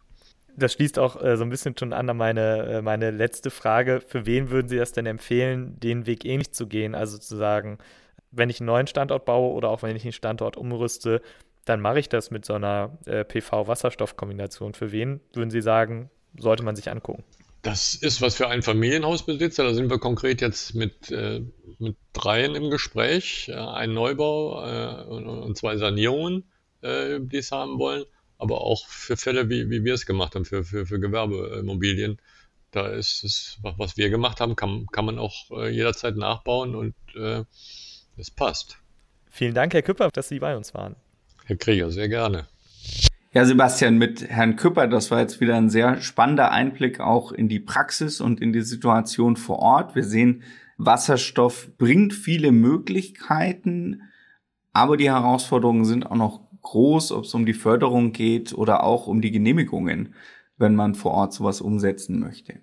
Das 0.57 0.73
schließt 0.73 0.99
auch 0.99 1.23
äh, 1.23 1.37
so 1.37 1.45
ein 1.45 1.51
bisschen 1.51 1.77
schon 1.79 1.93
an 1.93 2.09
an 2.09 2.17
meine, 2.17 2.63
äh, 2.67 2.83
meine 2.83 3.11
letzte 3.11 3.51
Frage. 3.51 4.01
Für 4.01 4.25
wen 4.25 4.51
würden 4.51 4.69
Sie 4.69 4.79
das 4.79 4.93
denn 4.93 5.05
empfehlen, 5.05 5.79
den 5.79 6.07
Weg 6.07 6.25
ähnlich 6.25 6.53
zu 6.53 6.67
gehen? 6.67 6.95
Also 6.95 7.19
zu 7.19 7.37
sagen, 7.37 7.77
wenn 8.31 8.49
ich 8.49 8.61
einen 8.61 8.67
neuen 8.67 8.87
Standort 8.87 9.27
baue 9.27 9.53
oder 9.53 9.69
auch 9.69 9.83
wenn 9.83 9.95
ich 9.95 10.05
einen 10.05 10.13
Standort 10.13 10.57
umrüste, 10.57 11.21
dann 11.67 11.81
mache 11.81 12.01
ich 12.01 12.09
das 12.09 12.31
mit 12.31 12.47
so 12.47 12.55
einer 12.55 12.97
äh, 13.05 13.25
PV-Wasserstoff-Kombination. 13.25 14.73
Für 14.73 14.93
wen 14.93 15.21
würden 15.35 15.51
Sie 15.51 15.61
sagen, 15.61 16.09
sollte 16.39 16.63
man 16.63 16.75
sich 16.75 16.91
angucken? 16.91 17.23
Das 17.67 17.97
ist 17.97 18.23
was 18.23 18.37
für 18.37 18.47
einen 18.47 18.63
Familienhausbesitzer. 18.63 19.65
Da 19.65 19.75
sind 19.75 19.91
wir 19.91 19.99
konkret 19.99 20.41
jetzt 20.41 20.77
mit, 20.77 21.11
äh, 21.11 21.43
mit 21.81 21.97
dreien 22.13 22.55
im 22.55 22.71
Gespräch. 22.71 23.49
Äh, 23.49 23.55
ein 23.55 23.93
Neubau 23.93 24.65
äh, 24.65 25.03
und, 25.03 25.27
und, 25.27 25.59
zwei 25.59 25.77
Sanierungen, 25.77 26.45
äh, 26.83 27.19
die 27.21 27.39
es 27.39 27.51
haben 27.51 27.81
wollen. 27.81 28.05
Aber 28.39 28.61
auch 28.61 28.87
für 28.87 29.17
Fälle, 29.17 29.51
wie, 29.51 29.69
wie 29.69 29.83
wir 29.83 29.95
es 29.95 30.07
gemacht 30.07 30.37
haben, 30.37 30.45
für, 30.45 30.63
für, 30.63 30.87
für 30.87 31.01
Gewerbeimmobilien. 31.01 32.21
Da 32.71 32.87
ist 32.87 33.25
es, 33.25 33.59
was 33.63 33.97
wir 33.97 34.11
gemacht 34.11 34.41
haben, 34.41 34.55
kann, 34.55 34.87
kann 34.93 35.05
man 35.05 35.19
auch 35.19 35.51
äh, 35.51 35.69
jederzeit 35.69 36.17
nachbauen 36.17 36.77
und 36.77 36.95
äh, 37.17 37.43
es 38.17 38.31
passt. 38.31 38.79
Vielen 39.29 39.55
Dank, 39.55 39.75
Herr 39.75 39.83
Küpper, 39.83 40.11
dass 40.13 40.29
Sie 40.29 40.39
bei 40.39 40.57
uns 40.57 40.73
waren. 40.73 40.95
Herr 41.47 41.57
Krieger, 41.57 41.91
sehr 41.91 42.09
gerne. 42.09 42.47
Ja, 43.37 43.45
Sebastian, 43.45 43.99
mit 43.99 44.31
Herrn 44.31 44.57
Küpper, 44.57 44.87
das 44.87 45.11
war 45.11 45.21
jetzt 45.21 45.43
wieder 45.43 45.57
ein 45.57 45.69
sehr 45.69 46.01
spannender 46.01 46.53
Einblick 46.53 47.01
auch 47.01 47.33
in 47.33 47.51
die 47.51 47.61
Praxis 47.61 48.23
und 48.23 48.41
in 48.41 48.55
die 48.55 48.63
Situation 48.63 49.37
vor 49.37 49.59
Ort. 49.59 49.95
Wir 49.95 50.05
sehen, 50.05 50.43
Wasserstoff 50.79 51.69
bringt 51.77 52.15
viele 52.15 52.51
Möglichkeiten, 52.51 54.01
aber 54.73 54.97
die 54.97 55.11
Herausforderungen 55.11 55.85
sind 55.85 56.07
auch 56.07 56.17
noch 56.17 56.41
groß, 56.63 57.13
ob 57.13 57.25
es 57.25 57.35
um 57.35 57.45
die 57.45 57.53
Förderung 57.53 58.13
geht 58.13 58.55
oder 58.55 58.83
auch 58.85 59.07
um 59.07 59.21
die 59.21 59.33
Genehmigungen, 59.33 60.15
wenn 60.57 60.75
man 60.75 60.95
vor 60.95 61.13
Ort 61.13 61.35
sowas 61.35 61.61
umsetzen 61.61 62.19
möchte. 62.19 62.63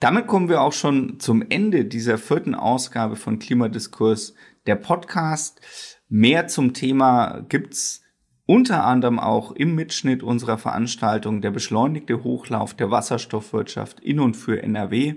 Damit 0.00 0.26
kommen 0.26 0.48
wir 0.48 0.62
auch 0.62 0.72
schon 0.72 1.20
zum 1.20 1.44
Ende 1.48 1.84
dieser 1.84 2.18
vierten 2.18 2.56
Ausgabe 2.56 3.14
von 3.14 3.38
Klimadiskurs, 3.38 4.34
der 4.66 4.74
Podcast. 4.74 5.60
Mehr 6.08 6.48
zum 6.48 6.74
Thema 6.74 7.46
gibt's 7.48 8.01
unter 8.46 8.84
anderem 8.84 9.18
auch 9.18 9.52
im 9.52 9.74
Mitschnitt 9.74 10.22
unserer 10.22 10.58
Veranstaltung 10.58 11.40
der 11.40 11.50
beschleunigte 11.50 12.24
Hochlauf 12.24 12.74
der 12.74 12.90
Wasserstoffwirtschaft 12.90 14.00
in 14.00 14.20
und 14.20 14.36
für 14.36 14.62
NRW, 14.62 15.14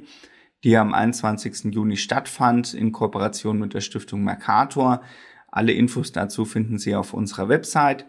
die 0.64 0.78
am 0.78 0.94
21. 0.94 1.74
Juni 1.74 1.98
stattfand 1.98 2.74
in 2.74 2.92
Kooperation 2.92 3.60
mit 3.60 3.74
der 3.74 3.82
Stiftung 3.82 4.24
Mercator. 4.24 5.02
Alle 5.48 5.74
Infos 5.74 6.12
dazu 6.12 6.46
finden 6.46 6.78
Sie 6.78 6.96
auf 6.96 7.14
unserer 7.14 7.50
Website 7.50 8.06